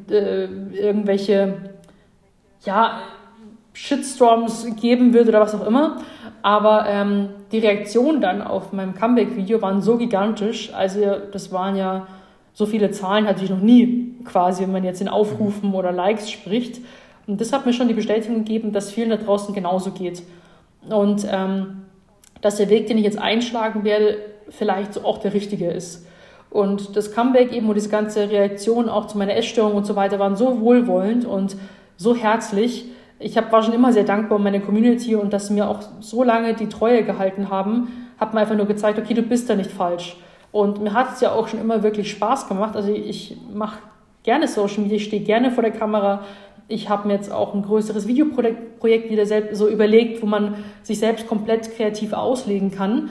äh, 0.09 0.45
irgendwelche 0.45 1.55
ja, 2.65 3.01
Shitstorms 3.73 4.67
geben 4.79 5.13
würde 5.13 5.29
oder 5.29 5.41
was 5.41 5.55
auch 5.55 5.65
immer. 5.65 6.01
Aber 6.41 6.85
ähm, 6.87 7.29
die 7.51 7.59
Reaktionen 7.59 8.21
dann 8.21 8.41
auf 8.41 8.73
meinem 8.73 8.95
Comeback-Video 8.95 9.61
waren 9.61 9.81
so 9.81 9.97
gigantisch. 9.97 10.73
Also 10.73 10.99
das 11.31 11.51
waren 11.51 11.75
ja 11.75 12.07
so 12.53 12.65
viele 12.65 12.91
Zahlen 12.91 13.27
hatte 13.27 13.43
ich 13.43 13.49
noch 13.49 13.61
nie 13.61 14.15
quasi, 14.25 14.63
wenn 14.63 14.71
man 14.71 14.83
jetzt 14.83 15.01
in 15.01 15.07
Aufrufen 15.07 15.73
oder 15.73 15.91
Likes 15.91 16.29
spricht. 16.29 16.79
Und 17.25 17.41
das 17.41 17.51
hat 17.51 17.65
mir 17.65 17.73
schon 17.73 17.87
die 17.87 17.93
Bestätigung 17.93 18.39
gegeben, 18.39 18.71
dass 18.71 18.91
vielen 18.91 19.09
da 19.09 19.17
draußen 19.17 19.55
genauso 19.55 19.91
geht. 19.91 20.23
Und 20.89 21.25
ähm, 21.29 21.83
dass 22.41 22.57
der 22.57 22.69
Weg, 22.69 22.87
den 22.87 22.97
ich 22.97 23.05
jetzt 23.05 23.17
einschlagen 23.17 23.83
werde, 23.83 24.17
vielleicht 24.49 24.93
so 24.93 25.03
auch 25.03 25.17
der 25.17 25.33
richtige 25.33 25.71
ist. 25.71 26.05
Und 26.49 26.95
das 26.95 27.11
Comeback 27.11 27.51
eben 27.51 27.67
und 27.67 27.75
diese 27.75 27.89
ganze 27.89 28.29
Reaktion 28.29 28.87
auch 28.87 29.07
zu 29.07 29.17
meiner 29.17 29.35
Essstörung 29.35 29.73
und 29.73 29.85
so 29.85 29.95
weiter 29.95 30.19
waren 30.19 30.35
so 30.35 30.61
wohlwollend 30.61 31.25
und 31.25 31.55
so 31.97 32.15
herzlich. 32.15 32.85
Ich 33.17 33.37
hab, 33.37 33.51
war 33.51 33.63
schon 33.63 33.73
immer 33.73 33.91
sehr 33.93 34.03
dankbar 34.03 34.37
um 34.37 34.43
meine 34.43 34.59
Community 34.59 35.15
und 35.15 35.33
dass 35.33 35.47
sie 35.47 35.53
mir 35.53 35.67
auch 35.67 35.79
so 36.01 36.23
lange 36.23 36.53
die 36.53 36.69
Treue 36.69 37.03
gehalten 37.03 37.49
haben, 37.49 37.87
hat 38.19 38.33
mir 38.33 38.41
einfach 38.41 38.55
nur 38.55 38.67
gezeigt, 38.67 38.99
okay, 38.99 39.15
du 39.15 39.23
bist 39.23 39.49
da 39.49 39.55
nicht 39.55 39.71
falsch. 39.71 40.17
Und 40.53 40.81
mir 40.81 40.93
hat 40.93 41.13
es 41.13 41.19
ja 41.19 41.33
auch 41.33 41.49
schon 41.49 41.59
immer 41.59 41.83
wirklich 41.83 42.09
Spaß 42.09 42.47
gemacht. 42.47 42.77
Also 42.77 42.93
ich 42.93 43.35
mache 43.53 43.79
gerne 44.23 44.47
Social 44.47 44.83
Media, 44.83 44.95
ich 44.95 45.03
stehe 45.03 45.23
gerne 45.23 45.51
vor 45.51 45.63
der 45.63 45.73
Kamera. 45.73 46.21
Ich 46.69 46.87
habe 46.87 47.09
mir 47.09 47.15
jetzt 47.15 47.29
auch 47.29 47.53
ein 47.53 47.63
größeres 47.63 48.07
Videoprojekt 48.07 49.11
wieder 49.11 49.25
so 49.53 49.67
überlegt, 49.67 50.21
wo 50.21 50.25
man 50.25 50.55
sich 50.81 50.99
selbst 50.99 51.27
komplett 51.27 51.75
kreativ 51.75 52.13
auslegen 52.13 52.71
kann 52.71 53.09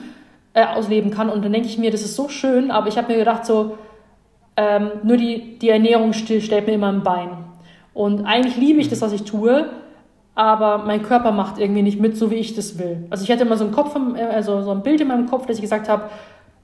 äh, 0.53 0.65
ausleben 0.65 1.11
kann. 1.11 1.29
Und 1.29 1.43
dann 1.43 1.51
denke 1.51 1.67
ich 1.67 1.77
mir, 1.77 1.91
das 1.91 2.01
ist 2.01 2.15
so 2.15 2.29
schön, 2.29 2.71
aber 2.71 2.87
ich 2.87 2.97
habe 2.97 3.11
mir 3.11 3.17
gedacht, 3.17 3.45
so, 3.45 3.77
ähm, 4.55 4.91
nur 5.03 5.17
die, 5.17 5.57
die 5.59 5.69
Ernährung 5.69 6.13
still, 6.13 6.41
stellt 6.41 6.67
mir 6.67 6.73
immer 6.73 6.91
ein 6.91 7.03
Bein. 7.03 7.29
Und 7.93 8.25
eigentlich 8.25 8.57
liebe 8.57 8.79
ich 8.79 8.89
das, 8.89 9.01
was 9.01 9.13
ich 9.13 9.23
tue, 9.23 9.69
aber 10.35 10.79
mein 10.79 11.03
Körper 11.03 11.31
macht 11.31 11.59
irgendwie 11.59 11.83
nicht 11.83 11.99
mit, 11.99 12.17
so 12.17 12.31
wie 12.31 12.35
ich 12.35 12.55
das 12.55 12.79
will. 12.79 13.05
Also 13.09 13.23
ich 13.23 13.31
hatte 13.31 13.43
immer 13.43 13.57
so 13.57 13.65
einen 13.65 13.73
Kopf, 13.73 13.95
also 13.95 14.61
so 14.61 14.71
ein 14.71 14.81
Bild 14.81 15.01
in 15.01 15.07
meinem 15.07 15.27
Kopf, 15.27 15.45
dass 15.45 15.57
ich 15.57 15.61
gesagt 15.61 15.89
habe, 15.89 16.09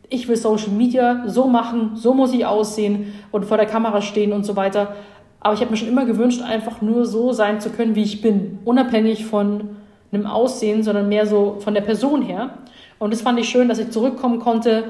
ich 0.10 0.28
will 0.28 0.36
Social 0.36 0.72
Media 0.72 1.24
so 1.28 1.48
machen, 1.48 1.92
so 1.96 2.14
muss 2.14 2.34
ich 2.34 2.46
aussehen 2.46 3.14
und 3.32 3.46
vor 3.46 3.58
der 3.58 3.66
Kamera 3.66 4.02
stehen 4.02 4.34
und 4.34 4.44
so 4.44 4.56
weiter. 4.56 4.96
Aber 5.40 5.54
ich 5.54 5.62
habe 5.62 5.72
mir 5.72 5.78
schon 5.78 5.88
immer 5.88 6.06
gewünscht, 6.06 6.42
einfach 6.42 6.82
nur 6.82 7.06
so 7.06 7.32
sein 7.32 7.62
zu 7.62 7.70
können, 7.70 7.96
wie 7.96 8.04
ich 8.04 8.22
bin, 8.22 8.60
unabhängig 8.66 9.26
von 9.26 9.78
einem 10.12 10.26
Aussehen, 10.26 10.84
sondern 10.84 11.08
mehr 11.08 11.26
so 11.26 11.58
von 11.60 11.74
der 11.74 11.82
Person 11.82 12.22
her. 12.22 12.56
Und 12.98 13.14
das 13.14 13.22
fand 13.22 13.40
ich 13.40 13.48
schön, 13.48 13.70
dass 13.70 13.80
ich 13.80 13.92
zurückkommen 13.92 14.40
konnte, 14.40 14.86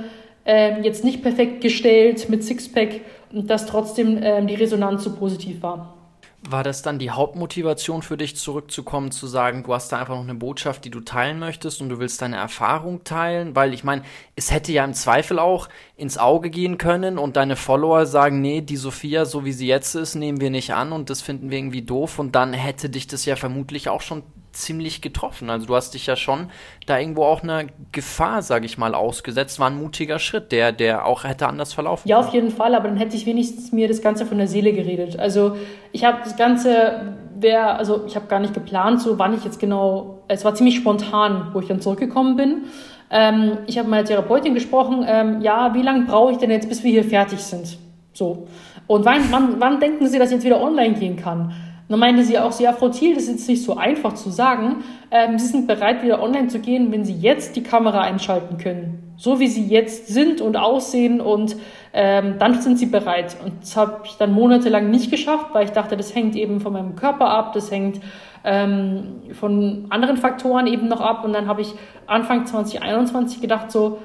äh, 0.45 0.81
jetzt 0.81 1.03
nicht 1.03 1.21
perfekt 1.21 1.61
gestellt 1.61 2.29
mit 2.29 2.43
Sixpack 2.43 3.01
und 3.31 3.49
dass 3.49 3.67
trotzdem 3.67 4.17
äh, 4.17 4.43
die 4.45 4.55
Resonanz 4.55 5.03
so 5.03 5.11
positiv 5.13 5.61
war. 5.61 5.98
War 6.47 6.63
das 6.63 6.81
dann 6.81 6.99
die 6.99 7.11
Hauptmotivation 7.11 8.01
für 8.01 8.15
dich 8.15 8.37
zurückzukommen, 8.37 9.11
zu 9.11 9.27
sagen, 9.27 9.63
du 9.63 9.73
hast 9.73 9.91
da 9.91 9.99
einfach 9.99 10.15
noch 10.15 10.23
eine 10.23 10.35
Botschaft, 10.35 10.85
die 10.85 10.89
du 10.89 11.01
teilen 11.01 11.37
möchtest 11.37 11.81
und 11.81 11.89
du 11.89 11.99
willst 11.99 12.21
deine 12.21 12.37
Erfahrung 12.37 13.03
teilen? 13.03 13.55
Weil 13.55 13.73
ich 13.73 13.83
meine, 13.83 14.03
es 14.35 14.49
hätte 14.49 14.71
ja 14.71 14.85
im 14.85 14.93
Zweifel 14.93 15.37
auch 15.37 15.67
ins 15.97 16.17
Auge 16.17 16.49
gehen 16.49 16.77
können 16.77 17.17
und 17.17 17.35
deine 17.35 17.57
Follower 17.57 18.05
sagen, 18.05 18.39
nee, 18.39 18.61
die 18.61 18.77
Sophia, 18.77 19.25
so 19.25 19.43
wie 19.43 19.51
sie 19.51 19.67
jetzt 19.67 19.95
ist, 19.95 20.15
nehmen 20.15 20.39
wir 20.39 20.49
nicht 20.49 20.73
an 20.73 20.93
und 20.93 21.09
das 21.09 21.21
finden 21.21 21.51
wir 21.51 21.57
irgendwie 21.57 21.81
doof 21.81 22.19
und 22.19 22.33
dann 22.35 22.53
hätte 22.53 22.89
dich 22.89 23.07
das 23.07 23.25
ja 23.25 23.35
vermutlich 23.35 23.89
auch 23.89 24.01
schon 24.01 24.23
ziemlich 24.59 25.01
getroffen. 25.01 25.49
Also 25.49 25.65
du 25.65 25.75
hast 25.75 25.93
dich 25.93 26.05
ja 26.05 26.15
schon 26.15 26.49
da 26.85 26.99
irgendwo 26.99 27.23
auch 27.23 27.43
einer 27.43 27.63
Gefahr, 27.91 28.41
sage 28.41 28.65
ich 28.65 28.77
mal, 28.77 28.93
ausgesetzt. 28.93 29.59
War 29.59 29.69
ein 29.69 29.77
mutiger 29.77 30.19
Schritt, 30.19 30.51
der, 30.51 30.71
der 30.71 31.05
auch 31.05 31.23
hätte 31.23 31.47
anders 31.47 31.73
verlaufen 31.73 32.07
Ja, 32.07 32.19
auf 32.19 32.33
jeden 32.33 32.51
Fall, 32.51 32.75
aber 32.75 32.87
dann 32.87 32.97
hätte 32.97 33.15
ich 33.15 33.25
wenigstens 33.25 33.71
mir 33.71 33.87
das 33.87 34.01
Ganze 34.01 34.25
von 34.25 34.37
der 34.37 34.47
Seele 34.47 34.73
geredet. 34.73 35.17
Also 35.17 35.55
ich 35.91 36.05
habe 36.05 36.19
das 36.23 36.37
Ganze, 36.37 37.15
wär, 37.35 37.77
also 37.77 38.05
ich 38.05 38.15
habe 38.15 38.27
gar 38.27 38.39
nicht 38.39 38.53
geplant, 38.53 39.01
so 39.01 39.17
wann 39.17 39.33
ich 39.33 39.43
jetzt 39.43 39.59
genau, 39.59 40.23
es 40.27 40.45
war 40.45 40.53
ziemlich 40.55 40.75
spontan, 40.75 41.49
wo 41.53 41.59
ich 41.59 41.67
dann 41.67 41.81
zurückgekommen 41.81 42.35
bin. 42.35 42.65
Ähm, 43.11 43.57
ich 43.65 43.77
habe 43.77 43.87
mit 43.87 43.91
meiner 43.91 44.05
Therapeutin 44.05 44.53
gesprochen, 44.53 45.03
ähm, 45.07 45.41
ja, 45.41 45.73
wie 45.73 45.81
lange 45.81 46.05
brauche 46.05 46.33
ich 46.33 46.37
denn 46.37 46.51
jetzt, 46.51 46.69
bis 46.69 46.83
wir 46.83 46.91
hier 46.91 47.03
fertig 47.03 47.39
sind? 47.39 47.77
So. 48.13 48.47
Und 48.85 49.05
wann, 49.05 49.31
wann, 49.31 49.59
wann 49.59 49.79
denken 49.79 50.07
Sie, 50.07 50.19
dass 50.19 50.29
ich 50.29 50.35
jetzt 50.35 50.45
wieder 50.45 50.61
online 50.61 50.93
gehen 50.93 51.15
kann? 51.15 51.53
Dann 51.89 51.99
meinte 51.99 52.23
sie 52.23 52.37
auch 52.37 52.51
so, 52.51 52.63
ja, 52.63 52.71
Frau 52.71 52.89
Thiel, 52.89 53.15
das 53.15 53.23
ist 53.23 53.29
jetzt 53.29 53.49
nicht 53.49 53.63
so 53.63 53.75
einfach 53.75 54.13
zu 54.13 54.29
sagen. 54.29 54.83
Ähm, 55.09 55.39
sie 55.39 55.47
sind 55.47 55.67
bereit, 55.67 56.03
wieder 56.03 56.21
online 56.21 56.47
zu 56.47 56.59
gehen, 56.59 56.91
wenn 56.91 57.03
Sie 57.03 57.15
jetzt 57.15 57.55
die 57.55 57.63
Kamera 57.63 58.01
einschalten 58.01 58.59
können. 58.59 59.15
So 59.17 59.39
wie 59.39 59.47
Sie 59.47 59.65
jetzt 59.65 60.07
sind 60.07 60.39
und 60.39 60.55
aussehen 60.55 61.19
und 61.19 61.55
ähm, 61.91 62.35
dann 62.37 62.61
sind 62.61 62.77
Sie 62.77 62.85
bereit. 62.85 63.35
Und 63.43 63.53
das 63.61 63.75
habe 63.75 64.01
ich 64.05 64.17
dann 64.17 64.31
monatelang 64.31 64.91
nicht 64.91 65.09
geschafft, 65.09 65.47
weil 65.53 65.65
ich 65.65 65.71
dachte, 65.71 65.97
das 65.97 66.13
hängt 66.13 66.35
eben 66.35 66.61
von 66.61 66.73
meinem 66.73 66.95
Körper 66.95 67.27
ab, 67.27 67.53
das 67.53 67.71
hängt 67.71 67.99
ähm, 68.43 69.21
von 69.33 69.87
anderen 69.89 70.17
Faktoren 70.17 70.67
eben 70.67 70.87
noch 70.87 71.01
ab. 71.01 71.25
Und 71.25 71.33
dann 71.33 71.47
habe 71.47 71.61
ich 71.61 71.73
Anfang 72.05 72.45
2021 72.45 73.41
gedacht, 73.41 73.71
so, 73.71 73.97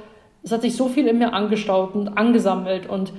es 0.43 0.53
hat 0.53 0.62
sich 0.62 0.74
so 0.74 0.89
viel 0.89 1.07
in 1.07 1.18
mir 1.18 1.35
angestaut 1.35 1.95
und 1.95 2.16
angesammelt 2.16 2.87
und 2.87 3.12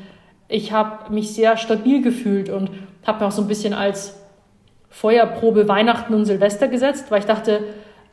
ich 0.48 0.72
habe 0.72 1.12
mich 1.12 1.34
sehr 1.34 1.58
stabil 1.58 2.02
gefühlt 2.02 2.50
und 2.50 2.70
habe 3.06 3.20
mir 3.20 3.28
auch 3.28 3.32
so 3.32 3.42
ein 3.42 3.48
bisschen 3.48 3.74
als 3.74 4.25
Feuerprobe 4.96 5.68
Weihnachten 5.68 6.14
und 6.14 6.24
Silvester 6.24 6.70
gesetzt, 6.70 7.12
weil 7.12 7.20
ich 7.20 7.26
dachte, 7.26 7.60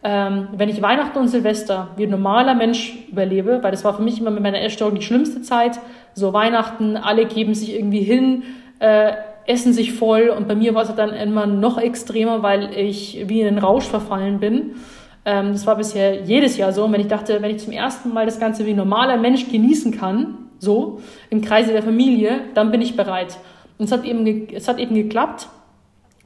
ähm, 0.03 0.49
wenn 0.57 0.69
ich 0.69 0.83
Weihnachten 0.83 1.17
und 1.17 1.29
Silvester 1.29 1.91
wie 1.97 2.07
ein 2.07 2.11
normaler 2.11 2.57
Mensch 2.57 3.07
überlebe, 3.09 3.63
weil 3.63 3.71
das 3.71 3.85
war 3.85 3.95
für 3.95 4.03
mich 4.03 4.21
immer 4.21 4.33
mit 4.33 4.43
meiner 4.43 4.61
Essstörung 4.61 4.97
die 4.97 5.03
schlimmste 5.03 5.43
Zeit, 5.43 5.79
so 6.15 6.33
Weihnachten, 6.33 6.97
alle 6.97 7.27
geben 7.27 7.55
sich 7.55 7.77
irgendwie 7.77 8.01
hin, 8.01 8.43
äh, 8.81 9.13
essen 9.47 9.73
sich 9.73 9.93
voll 9.93 10.29
und 10.37 10.49
bei 10.49 10.57
mir 10.57 10.75
war 10.75 10.83
es 10.83 10.93
dann 10.97 11.11
immer 11.11 11.47
noch 11.47 11.79
extremer, 11.79 12.43
weil 12.43 12.77
ich 12.77 13.27
wie 13.29 13.43
in 13.43 13.47
einen 13.47 13.59
Rausch 13.59 13.85
verfallen 13.85 14.41
bin. 14.41 14.73
Ähm, 15.25 15.53
das 15.53 15.69
war 15.69 15.77
bisher 15.77 16.23
jedes 16.23 16.57
Jahr 16.57 16.73
so 16.73 16.85
und 16.85 16.93
wenn 16.93 17.01
ich 17.01 17.07
dachte, 17.07 17.41
wenn 17.43 17.55
ich 17.55 17.63
zum 17.63 17.73
ersten 17.73 18.13
Mal 18.13 18.27
das 18.27 18.41
Ganze 18.41 18.67
wie 18.67 18.71
ein 18.71 18.77
normaler 18.77 19.19
Mensch 19.19 19.49
genießen 19.49 19.97
kann, 19.97 20.49
so 20.59 21.01
im 21.31 21.43
Kreise 21.43 21.71
der 21.71 21.85
Familie, 21.85 22.41
dann 22.55 22.73
bin 22.73 22.83
ich 22.83 22.97
bereit. 22.97 23.39
Und 23.79 23.85
es 23.85 23.93
hat 23.93 24.05
eben, 24.05 24.49
es 24.53 24.67
hat 24.67 24.81
eben 24.81 24.97
geklappt 24.97 25.47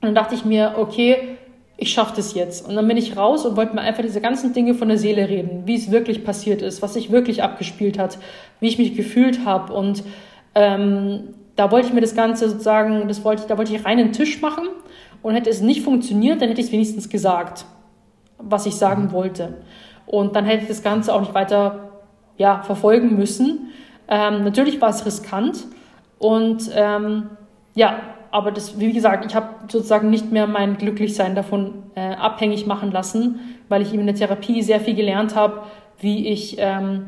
und 0.01 0.09
dann 0.09 0.15
dachte 0.15 0.35
ich 0.35 0.45
mir, 0.45 0.75
okay, 0.77 1.39
ich 1.79 1.93
schaffe 1.93 2.15
das 2.17 2.35
jetzt. 2.35 2.67
Und 2.67 2.75
dann 2.77 2.89
bin 2.89 2.97
ich 2.97 3.17
raus 3.17 3.45
und 3.45 3.57
wollte 3.57 3.75
mir 3.75 3.83
einfach 3.83 4.03
diese 4.03 4.21
ganzen 4.21 4.53
Dinge 4.53 4.75
von 4.75 4.89
der 4.89 4.99
Seele 4.99 5.29
reden, 5.29 5.63
wie 5.67 5.75
es 5.75 5.91
wirklich 5.91 6.25
passiert 6.25 6.63
ist, 6.63 6.81
was 6.81 6.95
sich 6.95 7.11
wirklich 7.11 7.43
abgespielt 7.43 7.99
hat, 7.99 8.19
wie 8.61 8.69
ich 8.69 8.79
mich 8.79 8.95
gefühlt 8.95 9.45
habe. 9.45 9.73
Und 9.73 10.03
ähm, 10.55 11.35
da 11.55 11.71
wollte 11.71 11.89
ich 11.89 11.93
mir 11.93 12.01
das 12.01 12.15
Ganze 12.15 12.49
sozusagen, 12.49 13.09
das 13.09 13.25
wollte 13.25 13.43
ich, 13.43 13.49
da 13.49 13.59
wollte 13.59 13.75
ich 13.75 13.85
reinen 13.85 14.13
Tisch 14.13 14.41
machen. 14.41 14.69
Und 15.23 15.35
hätte 15.35 15.51
es 15.51 15.61
nicht 15.61 15.83
funktioniert, 15.83 16.41
dann 16.41 16.49
hätte 16.49 16.61
ich 16.61 16.69
es 16.69 16.73
wenigstens 16.73 17.09
gesagt, 17.09 17.65
was 18.39 18.65
ich 18.65 18.77
sagen 18.77 19.13
wollte. 19.13 19.55
Und 20.07 20.37
dann 20.37 20.45
hätte 20.45 20.63
ich 20.63 20.69
das 20.69 20.83
Ganze 20.83 21.13
auch 21.13 21.21
nicht 21.21 21.35
weiter 21.35 21.91
ja, 22.39 22.63
verfolgen 22.63 23.17
müssen. 23.17 23.73
Ähm, 24.09 24.45
natürlich 24.45 24.81
war 24.81 24.91
es 24.91 25.05
riskant. 25.05 25.65
Und 26.19 26.71
ähm, 26.75 27.31
ja, 27.75 27.99
aber 28.37 28.51
das, 28.51 28.79
wie 28.79 28.93
gesagt, 28.93 29.25
ich 29.25 29.35
habe 29.35 29.49
sozusagen 29.67 30.11
nicht 30.11 30.31
mehr 30.31 30.47
mein 30.47 30.77
Glücklichsein 30.77 31.35
davon 31.35 31.85
äh, 31.95 32.13
abhängig 32.17 32.67
machen 32.67 32.93
lassen, 32.93 33.41
weil 33.71 33.81
ich 33.81 33.95
eben 33.95 34.01
in 34.01 34.09
der 34.09 34.15
Therapie 34.15 34.61
sehr 34.61 34.79
viel 34.79 34.95
gelernt 34.95 35.35
habe, 35.35 35.63
wie 36.01 36.29
ich, 36.29 36.57
ähm, 36.59 37.07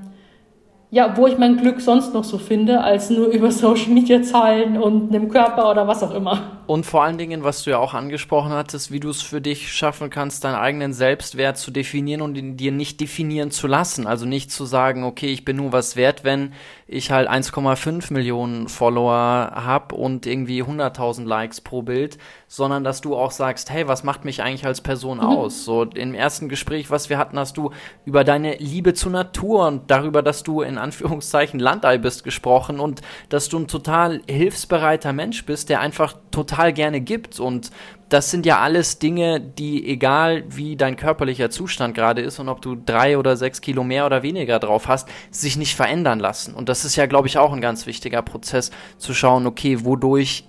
ja, 0.91 1.19
wo 1.19 1.27
ich 1.27 1.37
mein 1.37 1.59
Glück 1.59 1.83
sonst 1.83 2.15
noch 2.15 2.25
so 2.25 2.39
finde, 2.39 2.81
als 2.81 3.11
nur 3.11 3.27
über 3.35 3.51
Social 3.51 3.93
Media 3.93 4.23
Zahlen 4.23 4.79
und 4.79 5.15
einem 5.15 5.29
Körper 5.29 5.71
oder 5.71 5.87
was 5.87 6.03
auch 6.03 6.15
immer. 6.15 6.58
Und 6.69 6.85
vor 6.85 7.03
allen 7.03 7.17
Dingen, 7.17 7.45
was 7.45 7.63
du 7.63 7.71
ja 7.71 7.79
auch 7.79 7.95
angesprochen 7.95 8.53
hattest, 8.53 8.93
wie 8.93 9.01
du 9.01 9.09
es 9.09 9.23
für 9.23 9.41
dich 9.41 9.73
schaffen 9.73 10.11
kannst, 10.11 10.45
deinen 10.45 10.57
eigenen 10.57 10.93
Selbstwert 10.93 11.57
zu 11.57 11.71
definieren 11.71 12.21
und 12.21 12.37
ihn 12.37 12.59
dir 12.59 12.73
nicht 12.73 13.01
definieren 13.01 13.51
zu 13.51 13.67
lassen. 13.67 14.07
Also 14.07 14.27
nicht 14.27 14.53
zu 14.53 14.67
sagen, 14.67 15.03
okay, 15.03 15.29
ich 15.29 15.47
bin 15.47 15.57
nur 15.57 15.73
was 15.73 15.97
wert, 15.97 16.25
wenn 16.25 16.53
ich 16.87 17.11
halt 17.11 17.27
1,5 17.27 18.13
Millionen 18.13 18.69
Follower 18.69 19.13
habe 19.55 19.95
und 19.95 20.27
irgendwie 20.27 20.63
100.000 20.63 21.25
Likes 21.25 21.63
pro 21.63 21.81
Bild, 21.81 22.19
sondern 22.49 22.85
dass 22.85 23.01
du 23.01 23.17
auch 23.17 23.31
sagst, 23.31 23.71
hey, 23.71 23.89
was 23.89 24.05
macht 24.05 24.27
mich 24.27 24.43
eigentlich 24.43 24.67
als 24.67 24.83
Person 24.83 25.19
mhm. 25.19 25.25
aus? 25.25 25.65
So 25.65 25.85
im 25.85 26.13
ersten 26.13 26.51
Gespräch, 26.51 26.91
was 26.91 27.09
wir 27.09 27.17
hatten, 27.17 27.39
hast 27.39 27.57
du 27.57 27.71
über 28.05 28.25
deine 28.25 28.57
Liebe 28.57 28.93
zur 28.93 29.13
Natur 29.13 29.67
und 29.67 29.91
darüber, 29.91 30.23
dass 30.23 30.43
du 30.43 30.61
in 30.61 30.77
Anführungszeichen 30.77 31.61
Landei 31.61 31.97
bist 31.97 32.25
gesprochen 32.25 32.79
und 32.79 33.01
dass 33.31 33.49
du 33.49 33.59
ein 33.59 33.69
total 33.69 34.21
hilfsbereiter 34.29 35.15
Mensch 35.15 35.47
bist, 35.47 35.71
der 35.71 35.81
einfach 35.81 36.15
total 36.39 36.73
gerne 36.73 37.01
gibt. 37.01 37.41
Und 37.41 37.71
das 38.09 38.31
sind 38.31 38.47
ja 38.47 38.59
alles 38.59 38.99
Dinge, 38.99 39.41
die, 39.41 39.87
egal 39.87 40.45
wie 40.49 40.77
dein 40.77 40.97
körperlicher 40.97 41.51
Zustand 41.51 41.95
gerade 41.95 42.23
ist 42.23 42.39
und 42.39 42.49
ob 42.49 42.63
du 42.63 42.75
drei 42.75 43.19
oder 43.19 43.37
sechs 43.37 43.61
Kilo 43.61 43.85
mehr 43.85 44.07
oder 44.07 44.23
weniger 44.23 44.59
drauf 44.59 44.89
hast, 44.89 45.09
sich 45.31 45.57
nicht 45.57 45.75
verändern 45.75 46.21
lassen. 46.21 46.55
Und 46.55 46.69
das 46.69 46.85
ist 46.85 46.97
ja, 46.97 47.07
glaube 47.07 47.29
ich, 47.29 47.39
auch 47.39 47.53
ein 47.53 47.61
ganz 47.61 47.87
wichtiger 47.87 48.23
Prozess, 48.23 48.71
zu 48.99 49.15
schauen, 49.15 49.47
okay, 49.47 49.85
wodurch 49.85 50.45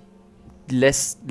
lässt, 0.72 1.22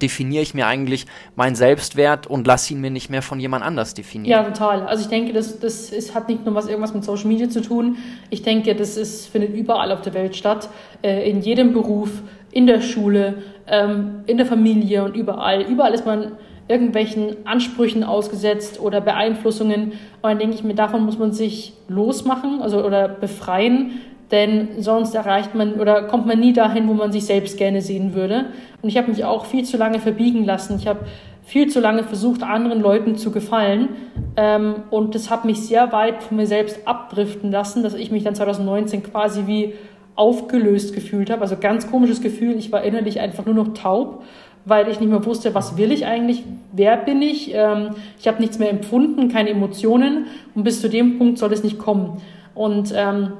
definiere 0.00 0.42
ich 0.42 0.54
mir 0.54 0.66
eigentlich 0.66 1.06
meinen 1.36 1.56
Selbstwert 1.56 2.26
und 2.26 2.46
lasse 2.46 2.72
ihn 2.72 2.80
mir 2.80 2.90
nicht 2.90 3.10
mehr 3.10 3.22
von 3.22 3.40
jemand 3.40 3.64
anders 3.64 3.94
definieren. 3.94 4.30
Ja, 4.30 4.48
total. 4.48 4.86
Also 4.86 5.02
ich 5.02 5.08
denke, 5.08 5.32
das, 5.32 5.58
das 5.58 5.90
ist, 5.90 6.14
hat 6.14 6.28
nicht 6.28 6.44
nur 6.44 6.54
was 6.54 6.66
irgendwas 6.66 6.94
mit 6.94 7.04
Social 7.04 7.26
Media 7.26 7.48
zu 7.48 7.60
tun. 7.60 7.96
Ich 8.30 8.42
denke, 8.42 8.74
das 8.74 8.96
ist, 8.96 9.26
findet 9.26 9.54
überall 9.54 9.92
auf 9.92 10.02
der 10.02 10.14
Welt 10.14 10.36
statt, 10.36 10.68
äh, 11.02 11.28
in 11.28 11.40
jedem 11.40 11.72
Beruf, 11.72 12.22
in 12.54 12.66
der 12.66 12.80
Schule, 12.80 13.34
ähm, 13.66 14.20
in 14.26 14.38
der 14.38 14.46
Familie 14.46 15.04
und 15.04 15.16
überall. 15.16 15.62
Überall 15.62 15.92
ist 15.92 16.06
man 16.06 16.32
irgendwelchen 16.68 17.46
Ansprüchen 17.46 18.04
ausgesetzt 18.04 18.80
oder 18.80 19.00
Beeinflussungen. 19.00 19.92
Und 20.22 20.22
dann 20.22 20.38
denke 20.38 20.54
ich 20.54 20.64
mir, 20.64 20.74
davon 20.74 21.04
muss 21.04 21.18
man 21.18 21.32
sich 21.32 21.74
losmachen 21.88 22.62
also, 22.62 22.82
oder 22.84 23.08
befreien, 23.08 24.00
denn 24.30 24.68
sonst 24.78 25.14
erreicht 25.14 25.54
man 25.54 25.74
oder 25.74 26.04
kommt 26.04 26.26
man 26.26 26.40
nie 26.40 26.54
dahin, 26.54 26.88
wo 26.88 26.94
man 26.94 27.12
sich 27.12 27.26
selbst 27.26 27.58
gerne 27.58 27.82
sehen 27.82 28.14
würde. 28.14 28.46
Und 28.80 28.88
ich 28.88 28.96
habe 28.96 29.10
mich 29.10 29.24
auch 29.24 29.44
viel 29.44 29.64
zu 29.64 29.76
lange 29.76 29.98
verbiegen 29.98 30.44
lassen. 30.44 30.76
Ich 30.78 30.86
habe 30.86 31.00
viel 31.42 31.68
zu 31.68 31.80
lange 31.80 32.04
versucht, 32.04 32.42
anderen 32.42 32.80
Leuten 32.80 33.16
zu 33.16 33.30
gefallen. 33.30 33.90
Ähm, 34.36 34.76
und 34.90 35.14
das 35.14 35.28
hat 35.28 35.44
mich 35.44 35.66
sehr 35.66 35.92
weit 35.92 36.22
von 36.22 36.38
mir 36.38 36.46
selbst 36.46 36.86
abdriften 36.86 37.50
lassen, 37.50 37.82
dass 37.82 37.94
ich 37.94 38.10
mich 38.10 38.24
dann 38.24 38.34
2019 38.34 39.02
quasi 39.02 39.46
wie 39.46 39.74
aufgelöst 40.16 40.94
gefühlt 40.94 41.30
habe. 41.30 41.42
Also 41.42 41.56
ganz 41.56 41.90
komisches 41.90 42.20
Gefühl. 42.20 42.56
Ich 42.56 42.72
war 42.72 42.82
innerlich 42.82 43.20
einfach 43.20 43.46
nur 43.46 43.54
noch 43.54 43.74
taub, 43.74 44.22
weil 44.64 44.88
ich 44.88 45.00
nicht 45.00 45.10
mehr 45.10 45.24
wusste, 45.24 45.54
was 45.54 45.76
will 45.76 45.92
ich 45.92 46.06
eigentlich, 46.06 46.44
wer 46.72 46.96
bin 46.96 47.20
ich. 47.20 47.52
Ähm, 47.54 47.90
ich 48.18 48.28
habe 48.28 48.40
nichts 48.40 48.58
mehr 48.58 48.70
empfunden, 48.70 49.28
keine 49.28 49.50
Emotionen. 49.50 50.26
Und 50.54 50.64
bis 50.64 50.80
zu 50.80 50.88
dem 50.88 51.18
Punkt 51.18 51.38
soll 51.38 51.52
es 51.52 51.64
nicht 51.64 51.78
kommen. 51.78 52.20
Und 52.54 52.92
ähm, 52.96 53.32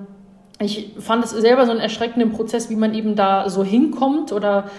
ich 0.60 0.92
fand 0.98 1.24
es 1.24 1.30
selber 1.30 1.64
so 1.66 1.70
einen 1.70 1.80
erschreckenden 1.80 2.32
Prozess, 2.32 2.70
wie 2.70 2.76
man 2.76 2.94
eben 2.94 3.16
da 3.16 3.48
so 3.48 3.64
hinkommt 3.64 4.32
oder 4.32 4.70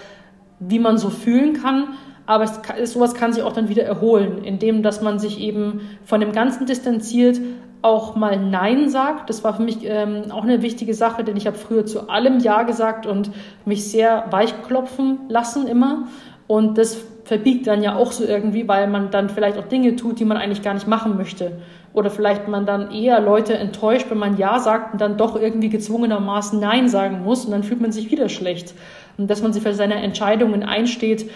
wie 0.58 0.78
man 0.78 0.98
so 0.98 1.10
fühlen 1.10 1.54
kann. 1.54 1.94
Aber 2.26 2.44
es, 2.44 2.92
sowas 2.92 3.14
kann 3.14 3.32
sich 3.32 3.42
auch 3.42 3.52
dann 3.52 3.68
wieder 3.68 3.84
erholen, 3.84 4.42
indem 4.44 4.82
dass 4.82 5.00
man 5.00 5.18
sich 5.18 5.40
eben 5.40 5.82
von 6.04 6.20
dem 6.20 6.32
Ganzen 6.32 6.66
distanziert, 6.66 7.38
auch 7.82 8.16
mal 8.16 8.36
Nein 8.38 8.88
sagt. 8.88 9.30
Das 9.30 9.44
war 9.44 9.54
für 9.54 9.62
mich 9.62 9.78
ähm, 9.82 10.30
auch 10.30 10.42
eine 10.42 10.62
wichtige 10.62 10.94
Sache, 10.94 11.24
denn 11.24 11.36
ich 11.36 11.46
habe 11.46 11.56
früher 11.56 11.86
zu 11.86 12.08
allem 12.08 12.40
Ja 12.40 12.62
gesagt 12.62 13.06
und 13.06 13.30
mich 13.64 13.88
sehr 13.90 14.26
weichklopfen 14.30 15.20
lassen 15.28 15.66
immer. 15.66 16.08
Und 16.46 16.78
das 16.78 16.96
verbiegt 17.24 17.66
dann 17.66 17.82
ja 17.82 17.96
auch 17.96 18.12
so 18.12 18.24
irgendwie, 18.24 18.68
weil 18.68 18.86
man 18.86 19.10
dann 19.10 19.28
vielleicht 19.28 19.58
auch 19.58 19.66
Dinge 19.66 19.96
tut, 19.96 20.20
die 20.20 20.24
man 20.24 20.36
eigentlich 20.36 20.62
gar 20.62 20.74
nicht 20.74 20.86
machen 20.86 21.16
möchte 21.16 21.52
oder 21.96 22.10
vielleicht 22.10 22.46
man 22.46 22.66
dann 22.66 22.90
eher 22.92 23.20
Leute 23.20 23.54
enttäuscht, 23.54 24.10
wenn 24.10 24.18
man 24.18 24.36
Ja 24.36 24.60
sagt 24.60 24.92
und 24.92 25.00
dann 25.00 25.16
doch 25.16 25.34
irgendwie 25.34 25.70
gezwungenermaßen 25.70 26.60
Nein 26.60 26.88
sagen 26.90 27.22
muss 27.24 27.46
und 27.46 27.52
dann 27.52 27.62
fühlt 27.62 27.80
man 27.80 27.90
sich 27.90 28.10
wieder 28.10 28.28
schlecht. 28.28 28.74
Und 29.16 29.30
dass 29.30 29.42
man 29.42 29.54
sich 29.54 29.62
für 29.62 29.72
seine 29.72 29.94
Entscheidungen 29.94 30.62
einsteht, 30.62 31.30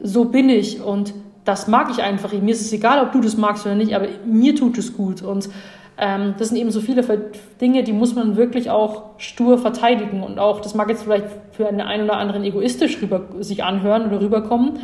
so 0.00 0.26
bin 0.26 0.50
ich 0.50 0.82
und 0.82 1.14
das 1.44 1.68
mag 1.68 1.90
ich 1.90 2.02
einfach. 2.02 2.32
Mir 2.32 2.52
ist 2.52 2.60
es 2.60 2.72
egal, 2.72 3.02
ob 3.02 3.12
du 3.12 3.20
das 3.20 3.36
magst 3.36 3.66
oder 3.66 3.74
nicht, 3.74 3.94
aber 3.94 4.08
mir 4.26 4.54
tut 4.54 4.78
es 4.78 4.96
gut. 4.96 5.22
Und 5.22 5.48
ähm, 5.96 6.34
das 6.38 6.48
sind 6.48 6.56
eben 6.56 6.70
so 6.70 6.80
viele 6.80 7.02
Dinge, 7.60 7.84
die 7.84 7.92
muss 7.92 8.14
man 8.14 8.36
wirklich 8.36 8.70
auch 8.70 9.18
stur 9.18 9.58
verteidigen. 9.58 10.22
Und 10.22 10.38
auch, 10.38 10.60
das 10.60 10.74
mag 10.74 10.88
jetzt 10.88 11.04
vielleicht 11.04 11.26
für 11.52 11.68
einen 11.68 11.80
einen 11.80 12.04
oder 12.04 12.16
anderen 12.16 12.44
egoistisch 12.44 13.00
rüber, 13.00 13.22
sich 13.40 13.62
anhören 13.62 14.06
oder 14.06 14.20
rüberkommen, 14.20 14.78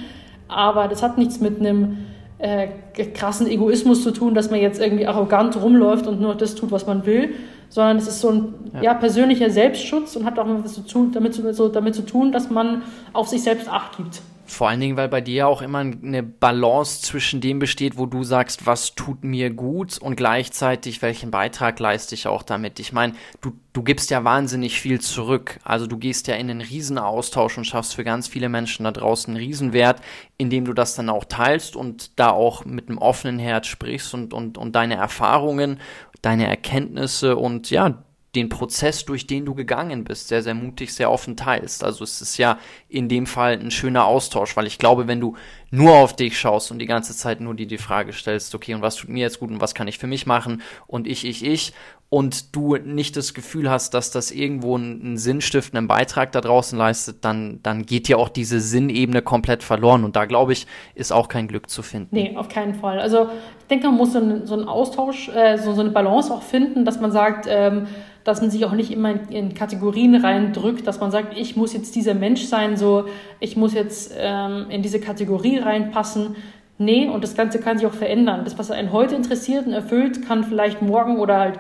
Aber 0.49 0.89
das 0.89 1.03
hat 1.03 1.19
nichts 1.19 1.41
mit 1.41 1.59
einem 1.59 1.99
äh, 2.39 2.69
krassen 3.15 3.47
Egoismus 3.47 4.03
zu 4.03 4.13
tun, 4.13 4.35
dass 4.35 4.51
man 4.51 4.61
jetzt 4.61 4.81
irgendwie 4.81 5.07
arrogant 5.07 5.61
rumläuft 5.61 6.07
und 6.07 6.21
nur 6.21 6.35
das 6.35 6.55
tut, 6.55 6.71
was 6.71 6.87
man 6.87 7.07
will, 7.07 7.31
sondern 7.69 7.99
es 7.99 8.09
ist 8.09 8.21
so 8.21 8.31
ein 8.31 8.55
ja. 8.75 8.83
ja 8.83 8.95
persönlicher 8.95 9.51
Selbstschutz 9.51 10.17
und 10.17 10.25
hat 10.25 10.39
auch 10.39 10.47
was 10.63 10.75
zu 10.75 10.83
tun, 10.83 11.13
damit, 11.13 11.35
so, 11.35 11.69
damit 11.69 11.95
zu 11.95 12.03
tun, 12.03 12.33
dass 12.33 12.51
man 12.51 12.83
auf 13.13 13.29
sich 13.29 13.43
selbst 13.43 13.69
Acht 13.69 13.97
gibt. 13.97 14.23
Vor 14.51 14.69
allen 14.69 14.81
Dingen, 14.81 14.97
weil 14.97 15.09
bei 15.09 15.21
dir 15.21 15.47
auch 15.47 15.63
immer 15.63 15.79
eine 15.79 16.25
Balance 16.25 17.03
zwischen 17.03 17.41
dem 17.41 17.61
besteht, 17.61 17.97
wo 17.97 18.07
du 18.07 18.25
sagst, 18.25 18.67
was 18.67 18.97
tut 18.97 19.23
mir 19.23 19.51
gut 19.51 19.99
und 19.99 20.17
gleichzeitig, 20.17 21.03
welchen 21.03 21.31
Beitrag 21.31 21.79
leiste 21.79 22.17
ich 22.17 22.27
auch 22.27 22.43
damit. 22.43 22.81
Ich 22.81 22.93
meine, 22.93 23.13
du, 23.41 23.53
du 23.73 23.85
gibst 23.85 24.11
ja 24.11 24.25
wahnsinnig 24.25 24.81
viel 24.81 25.01
zurück. 25.01 25.61
Also 25.63 25.87
du 25.87 25.97
gehst 25.97 26.27
ja 26.27 26.35
in 26.35 26.51
einen 26.51 26.63
Riesenaustausch 26.63 27.59
und 27.59 27.65
schaffst 27.65 27.95
für 27.95 28.03
ganz 28.03 28.27
viele 28.27 28.49
Menschen 28.49 28.83
da 28.83 28.91
draußen 28.91 29.35
einen 29.35 29.45
Riesenwert, 29.45 30.03
indem 30.37 30.65
du 30.65 30.73
das 30.73 30.97
dann 30.97 31.11
auch 31.11 31.25
teilst 31.25 31.77
und 31.77 32.19
da 32.19 32.31
auch 32.31 32.65
mit 32.65 32.89
einem 32.89 32.99
offenen 32.99 33.39
Herz 33.39 33.69
sprichst 33.69 34.15
und, 34.15 34.35
und, 34.35 34.59
und 34.59 34.75
deine 34.75 34.97
Erfahrungen, 34.97 35.79
deine 36.23 36.49
Erkenntnisse 36.49 37.37
und 37.37 37.71
ja, 37.71 38.03
den 38.35 38.49
Prozess, 38.49 39.05
durch 39.05 39.27
den 39.27 39.45
du 39.45 39.55
gegangen 39.55 40.05
bist, 40.05 40.29
sehr, 40.29 40.43
sehr 40.43 40.55
mutig, 40.55 40.95
sehr 40.95 41.11
offen 41.11 41.37
teilst. 41.37 41.83
Also 41.83 42.05
es 42.05 42.23
ist 42.23 42.39
ja 42.39 42.59
in 42.89 43.09
dem 43.09 43.27
Fall 43.27 43.59
ein 43.59 43.73
schöner 43.73 44.05
Austausch, 44.05 44.57
weil 44.57 44.67
ich 44.67 44.79
glaube, 44.79 45.09
wenn 45.09 45.21
du 45.21 45.37
nur 45.71 45.95
auf 45.95 46.15
dich 46.15 46.39
schaust 46.39 46.71
und 46.71 46.79
die 46.79 46.87
ganze 46.87 47.17
Zeit 47.17 47.41
nur 47.41 47.55
dir 47.55 47.67
die 47.67 47.79
Frage 47.79 48.13
stellst, 48.13 48.55
okay, 48.55 48.75
und 48.75 48.83
was 48.83 48.97
tut 48.97 49.11
mir 49.11 49.21
jetzt 49.21 49.41
gut 49.41 49.51
und 49.51 49.61
was 49.61 49.75
kann 49.75 49.89
ich 49.89 49.99
für 49.99 50.07
mich 50.07 50.27
machen 50.27 50.63
und 50.87 51.09
ich, 51.09 51.25
ich, 51.25 51.45
ich, 51.45 51.73
und 52.11 52.57
du 52.57 52.77
nicht 52.77 53.17
das 53.17 53.35
Gefühl 53.35 53.71
hast, 53.71 53.95
dass 53.95 54.11
das 54.11 54.33
irgendwo 54.33 54.77
einen 54.77 55.17
sinnstiftenden 55.17 55.87
Beitrag 55.87 56.33
da 56.33 56.41
draußen 56.41 56.77
leistet, 56.77 57.25
dann, 57.25 57.61
dann 57.63 57.87
geht 57.87 58.09
dir 58.09 58.19
auch 58.19 58.29
diese 58.29 58.59
Sinnebene 58.59 59.23
komplett 59.23 59.63
verloren. 59.63 60.03
Und 60.03 60.17
da, 60.17 60.25
glaube 60.25 60.53
ich, 60.53 60.67
ist 60.97 61.13
auch 61.13 61.29
kein 61.29 61.47
Glück 61.47 61.71
zu 61.71 61.83
finden. 61.83 62.09
Nee, 62.11 62.37
auf 62.37 62.49
keinen 62.49 62.75
Fall. 62.75 62.99
Also 62.99 63.31
ich 63.61 63.67
denke, 63.69 63.87
man 63.87 63.97
muss 63.97 64.13
so 64.13 64.19
einen, 64.19 64.45
so 64.45 64.55
einen 64.55 64.65
Austausch, 64.65 65.29
äh, 65.29 65.57
so, 65.57 65.73
so 65.73 65.83
eine 65.83 65.91
Balance 65.91 66.35
auch 66.35 66.43
finden, 66.43 66.85
dass 66.85 67.01
man 67.01 67.13
sagt, 67.13 67.47
ähm, 67.49 67.87
dass 68.25 68.41
man 68.41 68.51
sich 68.51 68.65
auch 68.65 68.73
nicht 68.73 68.91
immer 68.91 69.15
in, 69.31 69.55
Kategorien 69.55 70.15
reindrückt, 70.15 70.87
dass 70.87 71.01
man 71.01 71.11
sagt, 71.11 71.37
ich 71.37 71.57
muss 71.57 71.73
jetzt 71.73 71.95
dieser 71.97 72.15
Mensch 72.15 72.45
sein, 72.45 72.77
so 72.77 73.07
ich 73.41 73.57
muss 73.57 73.75
jetzt 73.75 74.15
ähm, 74.19 74.67
in 74.69 74.83
diese 74.83 75.01
Kategorie 75.01 75.59
reinpassen. 75.59 76.37
Nee, 76.79 77.09
und 77.09 77.23
das 77.23 77.35
Ganze 77.35 77.61
kann 77.61 77.79
sich 77.79 77.87
auch 77.87 77.95
verändern. 77.95 78.43
Das, 78.45 78.59
was 78.59 78.71
einen 78.71 78.93
heute 78.93 79.15
interessiert 79.15 79.67
und 79.67 79.73
erfüllt, 79.73 80.27
kann 80.27 80.45
vielleicht 80.45 80.81
morgen 80.81 81.19
oder 81.19 81.39
halt 81.39 81.59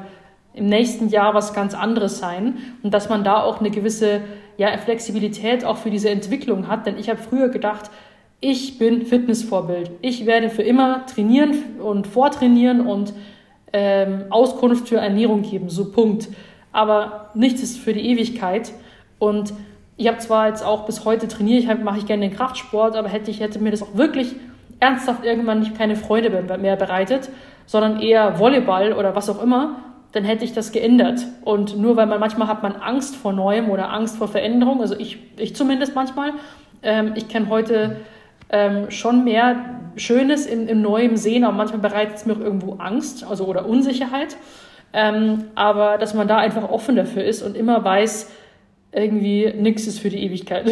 im 0.55 0.67
nächsten 0.67 1.09
Jahr 1.09 1.35
was 1.35 1.53
ganz 1.53 1.75
anderes 1.75 2.19
sein. 2.19 2.59
Und 2.83 2.93
dass 2.95 3.09
man 3.09 3.23
da 3.23 3.43
auch 3.43 3.61
eine 3.61 3.71
gewisse 3.71 4.23
ja, 4.57 4.77
Flexibilität 4.79 5.65
auch 5.65 5.77
für 5.77 5.91
diese 5.91 6.11
Entwicklung 6.11 6.69
hat. 6.69 6.87
Denn 6.87 6.99
ich 6.99 7.09
habe 7.09 7.21
früher 7.21 7.49
gedacht, 7.49 7.91
ich 8.41 8.79
bin 8.79 9.05
Fitnessvorbild. 9.05 9.91
Ich 10.01 10.25
werde 10.25 10.49
für 10.49 10.63
immer 10.63 11.05
trainieren 11.07 11.79
und 11.83 12.07
vortrainieren 12.07 12.87
und 12.87 13.13
ähm, 13.73 14.25
Auskunft 14.31 14.89
für 14.89 14.97
Ernährung 14.97 15.43
geben. 15.43 15.69
So 15.69 15.93
Punkt 15.93 16.29
aber 16.73 17.31
nichts 17.35 17.63
ist 17.63 17.79
für 17.79 17.93
die 17.93 18.07
Ewigkeit. 18.09 18.73
Und 19.19 19.53
ich 19.97 20.09
habe 20.09 20.19
zwar 20.19 20.49
jetzt 20.49 20.65
auch 20.65 20.87
bis 20.87 21.05
heute 21.05 21.29
trainiere, 21.29 21.61
ich 21.61 21.83
mache 21.83 21.99
ich 21.99 22.07
gerne 22.07 22.29
den 22.29 22.37
Kraftsport, 22.37 22.97
aber 22.97 23.09
hätte 23.09 23.31
ich 23.31 23.41
hätte 23.41 23.59
mir 23.59 23.71
das 23.71 23.83
auch 23.83 23.95
wirklich 23.95 24.37
ernsthaft 24.81 25.25
irgendwann 25.25 25.61
nicht 25.61 25.77
keine 25.77 25.95
Freude 25.95 26.31
mehr 26.59 26.77
bereitet, 26.77 27.29
sondern 27.67 28.01
eher 28.01 28.39
Volleyball 28.39 28.95
oder 28.95 29.15
was 29.15 29.29
auch 29.29 29.43
immer, 29.43 29.77
dann 30.13 30.25
hätte 30.25 30.45
ich 30.45 30.53
das 30.53 30.73
geändert. 30.73 31.21
Und 31.45 31.79
nur 31.79 31.97
weil 31.97 32.07
man 32.07 32.19
manchmal 32.19 32.49
hat 32.49 32.63
man 32.63 32.77
Angst 32.77 33.15
vor 33.15 33.33
Neuem 33.33 33.71
oder 33.71 33.93
Angst 33.93 34.17
vor 34.17 34.29
Veränderung, 34.29 34.81
also 34.81 34.97
ich, 34.97 35.19
ich 35.37 35.55
zumindest 35.55 35.95
manchmal, 35.95 36.33
ähm, 36.83 37.13
ich 37.15 37.29
kann 37.29 37.49
heute 37.49 37.97
ähm, 38.49 38.91
schon 38.91 39.25
mehr 39.25 39.57
Schönes 39.97 40.47
im, 40.47 40.67
im 40.67 40.83
Neuen 40.83 41.17
sehen, 41.17 41.45
aber 41.45 41.57
manchmal 41.57 41.81
bereitet 41.81 42.17
es 42.17 42.27
mir 42.27 42.33
auch 42.33 42.41
irgendwo 42.41 42.75
Angst 42.75 43.25
also, 43.29 43.45
oder 43.45 43.67
Unsicherheit. 43.67 44.37
Ähm, 44.93 45.45
aber 45.55 45.99
dass 45.99 46.15
man 46.15 46.29
da 46.29 46.39
einfach 46.39 46.69
offen 46.69 46.97
dafür 46.97 47.25
ist 47.25 47.43
und 47.43 47.57
immer 47.57 47.85
weiß, 47.85 48.31
irgendwie 48.93 49.53
nichts 49.53 49.87
ist 49.87 50.01
für 50.01 50.11
die 50.11 50.23
Ewigkeit. 50.23 50.71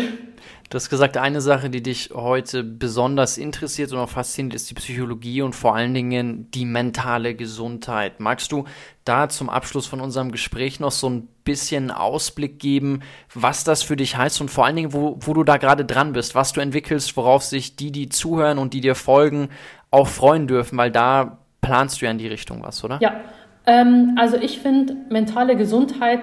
Du 0.71 0.75
hast 0.75 0.91
gesagt, 0.91 1.17
eine 1.17 1.41
Sache, 1.41 1.71
die 1.71 1.83
dich 1.83 2.11
heute 2.13 2.63
besonders 2.63 3.39
interessiert 3.39 3.91
und 3.93 3.99
auch 4.01 4.11
fasziniert, 4.11 4.55
ist 4.55 4.69
die 4.69 4.75
Psychologie 4.75 5.41
und 5.41 5.55
vor 5.55 5.75
allen 5.75 5.95
Dingen 5.95 6.51
die 6.51 6.67
mentale 6.67 7.35
Gesundheit. 7.35 8.21
Magst 8.21 8.53
du 8.53 8.65
da 9.05 9.31
zum 9.31 9.49
Abschluss 9.49 9.87
von 9.87 10.03
unserem 10.03 10.31
Gespräch 10.31 10.79
noch 10.79 10.91
so 10.91 11.09
ein 11.09 11.27
bisschen 11.43 11.91
Ausblick 11.91 12.59
geben, 12.59 13.01
was 13.33 13.65
das 13.65 13.83
für 13.83 13.97
dich 13.97 14.19
heißt 14.19 14.43
und 14.43 14.51
vor 14.51 14.67
allen 14.67 14.77
Dingen, 14.77 14.93
wo, 14.93 15.17
wo 15.21 15.33
du 15.33 15.43
da 15.43 15.57
gerade 15.57 15.87
dran 15.87 16.13
bist, 16.13 16.35
was 16.35 16.53
du 16.53 16.61
entwickelst, 16.61 17.17
worauf 17.17 17.45
sich 17.45 17.77
die, 17.77 17.91
die 17.91 18.11
zuhören 18.11 18.59
und 18.59 18.75
die 18.75 18.83
dir 18.83 18.95
folgen, 18.95 19.49
auch 19.91 20.09
freuen 20.09 20.47
dürfen, 20.47 20.77
weil 20.77 20.91
da 20.91 21.39
planst 21.63 22.03
du 22.03 22.05
ja 22.05 22.11
in 22.11 22.19
die 22.19 22.29
Richtung 22.29 22.63
was, 22.63 22.85
oder? 22.85 22.99
Ja, 23.01 23.23
ähm, 23.69 24.15
also 24.17 24.37
ich 24.39 24.59
finde, 24.61 24.97
mentale 25.11 25.55
Gesundheit 25.55 26.21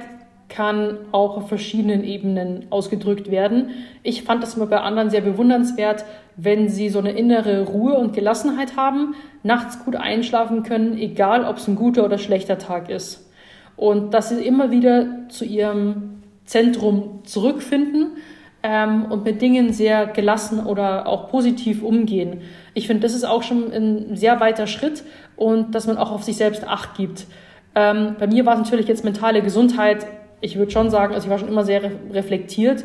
kann 0.49 0.97
auch 1.11 1.37
auf 1.37 1.47
verschiedenen 1.47 2.03
Ebenen 2.03 2.65
ausgedrückt 2.71 3.29
werden. 3.29 3.69
Ich 4.03 4.23
fand 4.23 4.43
das 4.43 4.55
immer 4.55 4.65
bei 4.65 4.79
anderen 4.79 5.09
sehr 5.09 5.21
bewundernswert, 5.21 6.05
wenn 6.37 6.69
sie 6.69 6.89
so 6.89 6.99
eine 6.99 7.11
innere 7.11 7.65
Ruhe 7.65 7.93
und 7.93 8.13
Gelassenheit 8.13 8.75
haben, 8.75 9.15
nachts 9.43 9.83
gut 9.85 9.95
einschlafen 9.95 10.63
können, 10.63 10.97
egal 10.97 11.45
ob 11.45 11.57
es 11.57 11.67
ein 11.67 11.75
guter 11.75 12.03
oder 12.03 12.17
schlechter 12.17 12.57
Tag 12.57 12.89
ist. 12.89 13.29
Und 13.75 14.13
dass 14.13 14.29
sie 14.29 14.43
immer 14.43 14.71
wieder 14.71 15.27
zu 15.29 15.45
ihrem 15.45 16.23
Zentrum 16.45 17.21
zurückfinden 17.25 18.17
ähm, 18.63 19.05
und 19.11 19.23
mit 19.23 19.41
Dingen 19.41 19.71
sehr 19.73 20.07
gelassen 20.07 20.65
oder 20.65 21.07
auch 21.07 21.29
positiv 21.29 21.83
umgehen. 21.83 22.41
Ich 22.73 22.87
finde, 22.87 23.03
das 23.03 23.13
ist 23.13 23.23
auch 23.23 23.43
schon 23.43 23.71
ein 23.71 24.15
sehr 24.15 24.39
weiter 24.39 24.65
Schritt 24.65 25.03
und 25.37 25.75
dass 25.75 25.87
man 25.87 25.97
auch 25.97 26.11
auf 26.11 26.23
sich 26.23 26.37
selbst 26.37 26.67
Acht 26.67 26.95
gibt. 26.95 27.27
Ähm, 27.75 28.15
bei 28.19 28.27
mir 28.27 28.45
war 28.45 28.53
es 28.53 28.59
natürlich 28.59 28.87
jetzt 28.87 29.03
mentale 29.03 29.41
Gesundheit. 29.41 30.07
Ich 30.41 30.57
würde 30.57 30.71
schon 30.71 30.89
sagen, 30.89 31.13
also 31.13 31.25
ich 31.25 31.31
war 31.31 31.37
schon 31.37 31.49
immer 31.49 31.63
sehr 31.63 31.83
re 31.83 31.91
reflektiert 32.11 32.83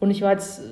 und 0.00 0.10
ich 0.10 0.22
war 0.22 0.32
jetzt 0.32 0.62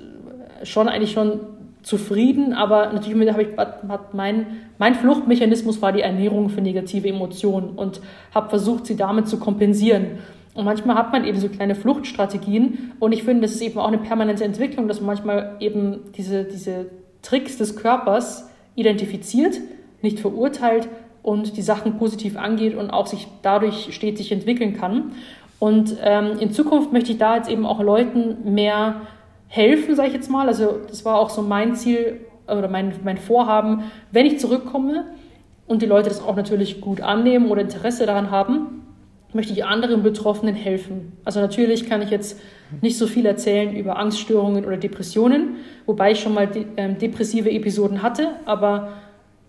schon 0.63 0.89
eigentlich 0.89 1.13
schon 1.13 1.41
zufrieden, 1.83 2.53
aber 2.53 2.93
natürlich 2.93 3.31
habe 3.31 3.43
ich 3.43 3.57
hat 3.57 4.15
mein 4.15 4.47
mein 4.79 4.95
Fluchtmechanismus 4.95 5.81
war 5.81 5.93
die 5.93 6.03
Ernährung 6.03 6.49
für 6.49 6.61
negative 6.61 7.09
Emotionen 7.09 7.71
und 7.71 8.01
habe 8.35 8.49
versucht, 8.49 8.87
sie 8.87 8.97
damit 8.97 9.29
zu 9.29 9.39
kompensieren. 9.39 10.19
Und 10.55 10.65
manchmal 10.65 10.97
hat 10.97 11.13
man 11.13 11.25
eben 11.25 11.39
so 11.39 11.49
kleine 11.49 11.75
Fluchtstrategien 11.75 12.93
und 12.99 13.13
ich 13.13 13.23
finde, 13.23 13.43
das 13.43 13.53
ist 13.53 13.63
eben 13.63 13.79
auch 13.79 13.87
eine 13.87 13.99
permanente 13.99 14.45
Entwicklung, 14.45 14.89
dass 14.89 15.01
man 15.01 15.07
manchmal 15.07 15.57
eben 15.61 16.13
diese 16.17 16.45
diese 16.45 16.87
Tricks 17.23 17.59
des 17.59 17.77
Körpers 17.77 18.51
identifiziert, 18.75 19.61
nicht 20.03 20.21
verurteilt, 20.21 20.89
und 21.23 21.57
die 21.57 21.63
Sachen 21.63 21.99
positiv 21.99 22.37
angeht 22.37 22.77
und 22.77 22.91
auch 22.91 23.07
sich 23.07 23.29
dadurch 23.43 23.95
stetig 23.95 24.33
entwickeln 24.33 24.77
kann. 24.77 25.13
Und 25.59 25.97
ähm, 26.03 26.39
in 26.39 26.53
Zukunft 26.53 26.93
möchte 26.93 27.13
ich 27.13 27.19
da 27.19 27.37
jetzt 27.37 27.51
eben 27.51 27.67
auch 27.67 27.83
Leuten 27.83 28.55
mehr 28.55 29.03
helfen, 29.49 29.97
sage 29.97 30.09
ich 30.09 30.15
jetzt 30.15 30.31
mal. 30.31 30.47
Also 30.47 30.79
das 30.89 31.05
war 31.05 31.19
auch 31.19 31.31
so 31.31 31.43
mein 31.43 31.75
Ziel 31.75 32.21
oder 32.47 32.69
mein, 32.69 32.93
mein 33.05 33.19
Vorhaben, 33.19 33.85
wenn 34.13 34.27
ich 34.27 34.39
zurückkomme 34.39 35.07
und 35.67 35.83
die 35.83 35.87
Leute 35.87 36.09
das 36.09 36.23
auch 36.23 36.37
natürlich 36.37 36.81
gut 36.81 37.01
annehmen 37.01 37.51
oder 37.51 37.61
Interesse 37.63 38.07
daran 38.07 38.31
haben, 38.31 38.79
möchte 39.35 39.53
ich 39.53 39.65
anderen 39.65 40.03
Betroffenen 40.03 40.55
helfen. 40.55 41.13
Also 41.25 41.41
natürlich 41.41 41.89
kann 41.89 42.01
ich 42.01 42.11
jetzt 42.11 42.41
nicht 42.81 42.97
so 42.97 43.07
viel 43.07 43.27
erzählen 43.27 43.77
über 43.77 43.99
Angststörungen 43.99 44.65
oder 44.65 44.79
Depressionen, 44.79 45.57
wobei 45.85 46.13
ich 46.13 46.21
schon 46.21 46.33
mal 46.33 46.47
de 46.47 46.65
äh, 46.77 46.95
depressive 46.95 47.51
Episoden 47.51 48.03
hatte, 48.03 48.31
aber 48.47 48.89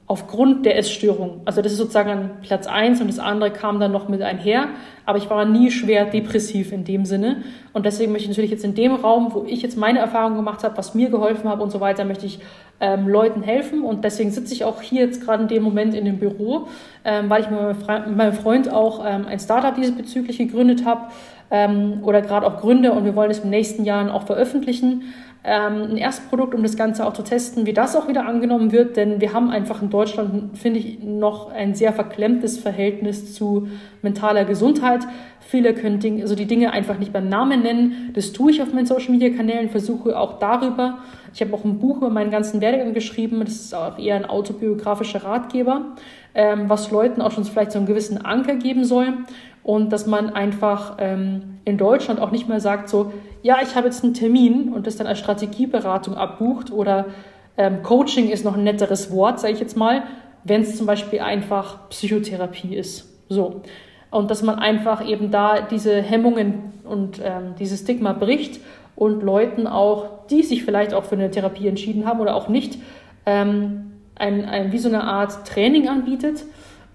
aufgrund 0.10 0.66
der 0.66 0.76
Essstörung. 0.76 1.41
Also 1.45 1.62
das 1.62 1.72
ist 1.72 1.78
sozusagen 1.78 2.10
an 2.10 2.32
Platz 2.41 2.66
eins 2.66 2.99
und 2.99 3.07
das 3.07 3.20
andere 3.20 3.51
kam 3.51 3.80
dann 3.80 3.91
noch 3.91 4.10
mit 4.10 4.24
einher. 4.24 4.70
Aber 5.05 5.20
ich 5.20 5.30
war 5.30 5.45
nie 5.45 5.70
schwer 5.70 6.05
depressiv 6.05 6.72
in 6.72 6.84
dem 6.84 7.05
Sinne. 7.05 7.43
Und 7.74 7.86
deswegen 7.86 8.12
möchte 8.12 8.24
ich 8.24 8.30
natürlich 8.30 8.49
jetzt 8.49 8.66
in 8.66 8.74
dem 8.74 8.95
Raum, 8.95 9.32
wo 9.36 9.45
ich 9.47 9.62
jetzt 9.62 9.78
meine 9.78 9.99
Erfahrungen 9.99 10.36
gemacht 10.36 10.64
habe, 10.64 10.76
was 10.78 10.95
mir 10.95 11.12
geholfen 11.12 11.47
hat 11.47 11.62
und 11.62 11.72
so 11.72 11.80
weiter, 11.80 12.05
möchte 12.05 12.26
ich 12.26 12.39
ähm, 12.80 13.07
Leuten 13.07 13.43
helfen. 13.43 13.84
Und 13.84 14.03
deswegen 14.03 14.32
sitze 14.32 14.51
ich 14.51 14.64
auch 14.64 14.82
hier 14.82 15.05
jetzt 15.05 15.24
gerade 15.24 15.43
in 15.43 15.47
dem 15.47 15.62
Moment 15.62 15.93
in 15.93 16.05
dem 16.05 16.18
Büro, 16.18 16.70
ähm, 17.05 17.30
weil 17.30 17.43
ich 17.43 17.49
mit 17.51 18.18
meinem 18.18 18.34
Freund 18.34 18.74
auch 18.74 19.05
ähm, 19.05 19.28
ein 19.28 19.39
Startup 19.39 19.76
diesbezüglich 19.76 20.39
gegründet 20.39 20.86
habe 20.86 21.01
ähm, 21.51 21.99
oder 22.03 22.24
gerade 22.24 22.47
auch 22.47 22.57
gründe 22.57 22.91
und 22.91 23.05
wir 23.05 23.16
wollen 23.16 23.32
es 23.32 23.39
im 23.39 23.49
nächsten 23.49 23.84
Jahr 23.84 24.14
auch 24.14 24.24
veröffentlichen 24.24 25.14
ein 25.41 25.95
Erstprodukt, 25.95 26.53
um 26.53 26.63
das 26.63 26.75
Ganze 26.75 27.05
auch 27.05 27.13
zu 27.13 27.23
testen, 27.23 27.65
wie 27.65 27.71
das 27.73 27.95
auch 27.95 28.09
wieder 28.09 28.25
angenommen 28.25 28.73
wird, 28.73 28.97
denn 28.97 29.21
wir 29.21 29.31
haben 29.33 29.49
einfach 29.49 29.81
in 29.81 29.89
Deutschland, 29.89 30.57
finde 30.57 30.79
ich, 30.79 31.01
noch 31.01 31.51
ein 31.51 31.75
sehr 31.75 31.93
verklemmtes 31.93 32.57
Verhältnis 32.57 33.33
zu 33.33 33.69
mentaler 34.01 34.43
Gesundheit. 34.43 35.07
Viele 35.39 35.73
können 35.73 35.99
Dinge, 35.99 36.23
also 36.23 36.35
die 36.35 36.45
Dinge 36.45 36.71
einfach 36.71 36.99
nicht 36.99 37.13
beim 37.13 37.29
Namen 37.29 37.61
nennen. 37.61 38.11
Das 38.13 38.33
tue 38.33 38.51
ich 38.51 38.61
auf 38.61 38.73
meinen 38.73 38.85
Social 38.85 39.11
Media 39.11 39.29
Kanälen, 39.29 39.69
versuche 39.69 40.19
auch 40.19 40.39
darüber. 40.39 40.97
Ich 41.33 41.41
habe 41.41 41.53
auch 41.53 41.63
ein 41.63 41.79
Buch 41.79 41.97
über 41.97 42.09
meinen 42.09 42.31
ganzen 42.31 42.59
Werdegang 42.59 42.93
geschrieben. 42.93 43.39
Das 43.39 43.53
ist 43.53 43.73
auch 43.73 43.97
eher 43.97 44.17
ein 44.17 44.25
autobiografischer 44.25 45.23
Ratgeber, 45.23 45.95
ähm, 46.35 46.65
was 46.67 46.91
Leuten 46.91 47.21
auch 47.21 47.31
schon 47.31 47.45
vielleicht 47.45 47.71
so 47.71 47.79
einen 47.79 47.87
gewissen 47.87 48.23
Anker 48.25 48.55
geben 48.55 48.83
soll 48.83 49.13
und 49.63 49.93
dass 49.93 50.05
man 50.05 50.31
einfach 50.31 50.97
ähm, 50.99 51.59
in 51.65 51.77
Deutschland 51.77 52.19
auch 52.19 52.31
nicht 52.31 52.49
mehr 52.49 52.59
sagt 52.59 52.89
so, 52.89 53.13
ja, 53.41 53.57
ich 53.61 53.75
habe 53.75 53.87
jetzt 53.87 54.03
einen 54.03 54.13
Termin 54.13 54.73
und 54.73 54.87
das 54.87 54.97
dann 54.97 55.07
als 55.07 55.19
Strategieberatung 55.19 56.15
abbucht 56.15 56.71
oder 56.71 57.05
Ähm, 57.59 57.83
Coaching 57.83 58.29
ist 58.29 58.45
noch 58.45 58.55
ein 58.55 58.63
netteres 58.63 59.11
Wort, 59.11 59.41
sage 59.41 59.53
ich 59.53 59.59
jetzt 59.59 59.75
mal, 59.75 60.03
wenn 60.45 60.61
es 60.61 60.77
zum 60.77 60.85
Beispiel 60.85 61.19
einfach 61.19 61.89
Psychotherapie 61.89 62.73
ist. 62.73 63.05
So. 63.27 63.63
Und 64.11 64.31
dass 64.31 64.43
man 64.43 64.59
einfach 64.59 65.05
eben 65.05 65.29
da 65.29 65.59
diese 65.59 66.01
Hemmungen 66.01 66.71
und 66.85 67.19
ähm, 67.21 67.55
dieses 67.59 67.81
Stigma 67.81 68.13
bricht 68.13 68.61
und 68.95 69.23
Leuten 69.23 69.67
auch, 69.67 70.25
die 70.29 70.41
sich 70.41 70.63
vielleicht 70.63 70.93
auch 70.93 71.03
für 71.03 71.15
eine 71.15 71.31
Therapie 71.31 71.67
entschieden 71.67 72.05
haben 72.05 72.21
oder 72.21 72.33
auch 72.33 72.47
nicht, 72.47 72.79
ähm, 73.25 73.91
ein, 74.15 74.45
ein, 74.45 74.71
wie 74.71 74.79
so 74.79 74.87
eine 74.87 75.03
Art 75.03 75.45
Training 75.45 75.89
anbietet 75.89 76.45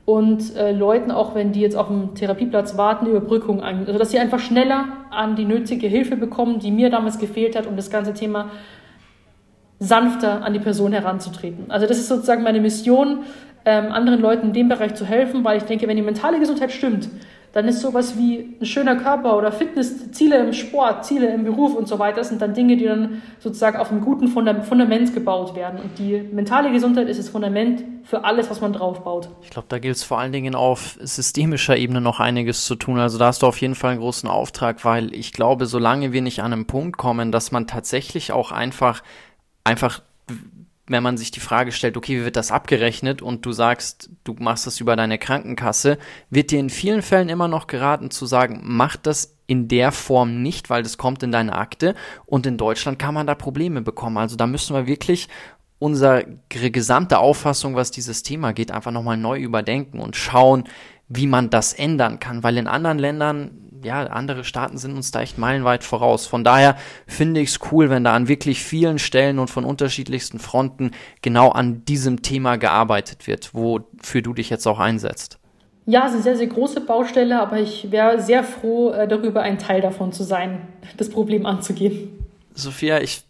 und 0.05 0.55
äh, 0.57 0.73
Leuten, 0.73 1.11
auch 1.11 1.35
wenn 1.35 1.53
die 1.53 1.61
jetzt 1.61 1.77
auf 1.77 1.89
dem 1.89 2.15
Therapieplatz 2.15 2.77
warten, 2.77 3.07
Überbrückung 3.07 3.63
an, 3.63 3.87
also 3.87 3.99
dass 3.99 4.11
sie 4.11 4.19
einfach 4.19 4.39
schneller 4.39 4.89
an 5.11 5.35
die 5.35 5.47
nötige 5.47 5.87
Hilfe 5.87 6.17
bekommen, 6.17 6.59
die 6.59 6.71
mir 6.71 6.91
damals 6.91 7.19
gefehlt 7.19 7.57
hat, 7.57 7.67
um 7.67 7.77
das 7.77 7.91
ganze 7.91 8.13
Thema 8.13 8.51
sanfter 9.79 10.45
an 10.45 10.53
die 10.53 10.59
Person 10.59 10.93
heranzutreten. 10.93 11.71
Also 11.71 11.87
das 11.87 11.99
ist 11.99 12.09
sozusagen 12.09 12.43
meine 12.43 12.61
Mission, 12.61 13.21
ähm, 13.65 13.93
anderen 13.93 14.21
Leuten 14.21 14.49
in 14.49 14.53
dem 14.53 14.69
Bereich 14.69 14.95
zu 14.95 15.07
helfen, 15.07 15.43
weil 15.43 15.57
ich 15.57 15.65
denke, 15.65 15.89
wenn 15.89 15.97
die 15.97 16.03
mentale 16.03 16.39
Gesundheit 16.39 16.71
stimmt, 16.71 17.09
dann 17.55 17.69
ist 17.69 17.81
sowas 17.81 18.19
wie 18.19 18.57
ein 18.61 18.67
schöner 18.67 18.97
Körper 18.97 19.39
oder 19.39 19.53
Fitness, 19.53 20.11
Ziele 20.11 20.39
im 20.39 20.53
Sport, 20.53 21.07
Ziele 21.07 21.33
im 21.33 21.45
Beruf 21.45 21.77
und 21.77 21.87
so 21.87 22.01
weiter, 22.01 22.25
sind 22.25 22.43
dann 22.43 22.53
Dinge, 22.53 22.77
die 22.77 22.85
dann 22.85 23.23
sozusagen 23.39 23.77
auf 23.77 23.93
einem 23.93 24.01
guten 24.01 24.27
Fundament 24.27 25.15
gebaut 25.15 25.55
werden. 25.55 25.79
Und 25.79 25.97
die 26.01 26.21
mentale 26.33 26.73
Gesundheit 26.73 27.09
ist 27.09 27.19
das 27.19 27.29
Fundament 27.29 27.85
für 28.03 28.25
alles, 28.25 28.51
was 28.51 28.61
man 28.61 28.73
draufbaut. 28.73 29.29
Ich 29.43 29.51
glaube, 29.51 29.67
da 29.69 29.79
gilt 29.79 29.95
es 29.95 30.03
vor 30.03 30.19
allen 30.19 30.33
Dingen 30.33 30.57
auf 30.57 30.99
systemischer 31.01 31.77
Ebene 31.77 32.01
noch 32.01 32.19
einiges 32.19 32.65
zu 32.65 32.75
tun. 32.75 32.99
Also 32.99 33.19
da 33.19 33.27
hast 33.27 33.43
du 33.43 33.47
auf 33.47 33.61
jeden 33.61 33.77
Fall 33.77 33.93
einen 33.93 34.01
großen 34.01 34.29
Auftrag, 34.29 34.85
weil 34.85 35.15
ich 35.15 35.33
glaube, 35.33 35.67
solange 35.67 36.13
wir 36.13 36.23
nicht 36.23 36.43
an 36.43 36.53
einen 36.53 36.67
Punkt 36.67 36.97
kommen, 36.99 37.31
dass 37.31 37.53
man 37.53 37.69
tatsächlich 37.69 38.33
auch 38.33 38.51
einfach, 38.51 39.05
einfach 39.63 40.03
wenn 40.87 41.03
man 41.03 41.17
sich 41.17 41.31
die 41.31 41.41
Frage 41.41 41.73
stellt, 41.73 41.97
okay, 41.97 42.21
wie 42.21 42.25
wird 42.25 42.37
das 42.37 42.51
abgerechnet? 42.51 43.23
Und 43.23 43.47
du 43.47 43.53
sagst, 43.53 44.11
du 44.25 44.35
machst 44.39 44.67
das 44.67 44.81
über 44.81 44.97
deine 44.97 45.19
Krankenkasse, 45.19 45.99
wird 46.31 46.51
dir 46.51 46.61
in 46.61 46.71
vielen 46.71 47.03
Fällen 47.03 47.31
immer 47.31 47.49
noch 47.49 47.67
geraten 47.67 48.11
zu 48.11 48.27
sagen, 48.27 48.61
mach 48.63 48.97
das 48.97 49.37
in 49.47 49.69
der 49.69 49.93
Form 49.93 50.43
nicht, 50.43 50.71
weil 50.71 50.83
das 50.83 50.99
kommt 50.99 51.23
in 51.23 51.33
deine 51.33 51.55
Akte. 51.55 51.95
Und 52.27 52.47
in 52.47 52.59
Deutschland 52.59 52.99
kann 52.99 53.15
man 53.15 53.27
da 53.27 53.35
Probleme 53.35 53.81
bekommen. 53.81 54.19
Also 54.19 54.37
da 54.37 54.47
müssen 54.47 54.75
wir 54.75 54.87
wirklich 54.87 55.29
unsere 55.79 56.27
gesamte 56.49 57.19
Auffassung, 57.19 57.75
was 57.75 57.91
dieses 57.91 58.23
Thema 58.23 58.53
geht, 58.53 58.71
einfach 58.71 58.91
nochmal 58.91 59.17
neu 59.17 59.39
überdenken 59.39 60.01
und 60.01 60.17
schauen, 60.17 60.65
wie 61.09 61.27
man 61.27 61.51
das 61.51 61.73
ändern 61.75 62.21
kann, 62.21 62.43
weil 62.43 62.57
in 62.57 62.67
anderen 62.67 62.99
Ländern 62.99 63.64
ja, 63.85 64.05
andere 64.05 64.45
Staaten 64.45 64.79
sind 64.79 64.97
uns 64.97 65.11
da 65.11 65.21
echt 65.21 65.39
meilenweit 65.39 65.85
voraus. 65.85 66.27
Von 66.27 66.43
daher 66.43 66.77
finde 67.07 67.41
ich 67.41 67.51
es 67.51 67.61
cool, 67.71 67.91
wenn 67.91 68.05
da 68.05 68.15
an 68.15 68.29
wirklich 68.29 68.63
vielen 68.63 68.99
Stellen 68.99 69.39
und 69.39 69.49
von 69.49 69.65
unterschiedlichsten 69.65 70.39
Fronten 70.39 70.91
genau 71.23 71.51
an 71.51 71.85
diesem 71.85 72.23
Thema 72.23 72.57
gearbeitet 72.57 73.27
wird, 73.27 73.55
wofür 73.55 74.23
du 74.23 74.33
dich 74.33 74.51
jetzt 74.51 74.67
auch 74.67 74.79
einsetzt. 74.79 75.39
Ja, 75.87 76.07
es 76.07 76.11
ist 76.11 76.15
eine 76.15 76.23
sehr, 76.23 76.37
sehr 76.39 76.47
große 76.47 76.81
Baustelle, 76.81 77.41
aber 77.41 77.59
ich 77.59 77.91
wäre 77.91 78.21
sehr 78.21 78.43
froh 78.43 78.91
äh, 78.91 79.07
darüber, 79.07 79.43
ein 79.43 79.59
Teil 79.59 79.83
davon 79.83 80.13
zu 80.13 80.23
sein, 80.23 80.67
das 80.97 81.11
Problem 81.11 81.45
anzugehen. 81.45 82.09
Sophia, 82.55 83.01
ich 83.01 83.25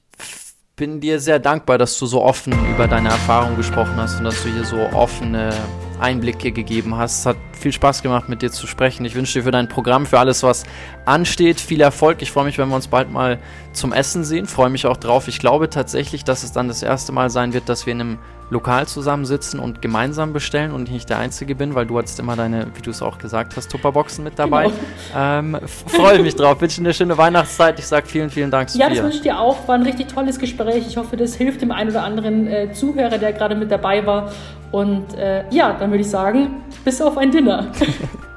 bin 0.76 1.00
dir 1.00 1.18
sehr 1.18 1.40
dankbar, 1.40 1.78
dass 1.78 1.98
du 1.98 2.06
so 2.06 2.22
offen 2.22 2.52
über 2.74 2.86
deine 2.86 3.08
Erfahrungen 3.08 3.56
gesprochen 3.56 3.96
hast 3.96 4.18
und 4.18 4.24
dass 4.24 4.42
du 4.42 4.48
hier 4.50 4.64
so 4.64 4.76
offene 4.92 5.52
Einblicke 6.00 6.52
gegeben 6.52 6.96
hast. 6.96 7.20
Es 7.20 7.26
hat 7.26 7.36
viel 7.52 7.72
Spaß 7.72 8.02
gemacht, 8.02 8.28
mit 8.28 8.42
dir 8.42 8.50
zu 8.50 8.66
sprechen. 8.66 9.04
Ich 9.04 9.14
wünsche 9.14 9.38
dir 9.38 9.44
für 9.44 9.50
dein 9.50 9.68
Programm, 9.68 10.06
für 10.06 10.18
alles, 10.18 10.42
was 10.42 10.64
ansteht, 11.04 11.60
viel 11.60 11.80
Erfolg. 11.80 12.22
Ich 12.22 12.30
freue 12.30 12.44
mich, 12.44 12.58
wenn 12.58 12.68
wir 12.68 12.76
uns 12.76 12.88
bald 12.88 13.10
mal 13.10 13.38
zum 13.72 13.92
Essen 13.92 14.24
sehen. 14.24 14.46
Freue 14.46 14.70
mich 14.70 14.86
auch 14.86 14.96
drauf. 14.96 15.28
Ich 15.28 15.38
glaube 15.38 15.70
tatsächlich, 15.70 16.24
dass 16.24 16.42
es 16.42 16.52
dann 16.52 16.68
das 16.68 16.82
erste 16.82 17.12
Mal 17.12 17.30
sein 17.30 17.52
wird, 17.52 17.68
dass 17.68 17.86
wir 17.86 17.92
in 17.92 18.00
einem 18.00 18.18
Lokal 18.50 18.86
zusammensitzen 18.86 19.58
und 19.58 19.82
gemeinsam 19.82 20.32
bestellen 20.32 20.72
und 20.72 20.86
ich 20.88 20.94
nicht 20.94 21.10
der 21.10 21.18
Einzige 21.18 21.54
bin, 21.54 21.74
weil 21.74 21.86
du 21.86 21.98
hattest 21.98 22.18
immer 22.20 22.36
deine, 22.36 22.66
wie 22.74 22.82
du 22.82 22.90
es 22.90 23.02
auch 23.02 23.18
gesagt 23.18 23.56
hast, 23.56 23.70
Tupperboxen 23.70 24.22
mit 24.22 24.38
dabei. 24.38 24.64
Genau. 24.64 24.76
Ähm, 25.16 25.58
freue 25.86 26.20
mich 26.20 26.36
drauf. 26.36 26.60
Wünsche 26.60 26.80
dir 26.80 26.86
eine 26.86 26.94
schöne 26.94 27.16
Weihnachtszeit. 27.16 27.78
Ich 27.78 27.86
sage 27.86 28.06
vielen, 28.06 28.30
vielen 28.30 28.50
Dank. 28.50 28.74
Ja, 28.74 28.88
das 28.88 29.02
wünsche 29.02 29.16
ich 29.16 29.22
dir 29.22 29.38
auch. 29.38 29.66
War 29.66 29.76
ein 29.76 29.82
richtig 29.82 30.08
tolles 30.08 30.38
Gespräch. 30.38 30.86
Ich 30.86 30.96
hoffe, 30.96 31.16
das 31.16 31.34
hilft 31.34 31.62
dem 31.62 31.70
einen 31.70 31.90
oder 31.90 32.02
anderen 32.02 32.46
äh, 32.46 32.72
Zuhörer, 32.72 33.18
der 33.18 33.32
gerade 33.32 33.54
mit 33.54 33.70
dabei 33.70 34.06
war. 34.06 34.30
Und 34.70 35.14
äh, 35.14 35.44
ja, 35.50 35.72
dann 35.78 35.90
würde 35.90 36.02
ich 36.02 36.10
sagen, 36.10 36.62
bis 36.84 37.00
auf 37.00 37.16
ein 37.16 37.30
Dinner. 37.30 37.68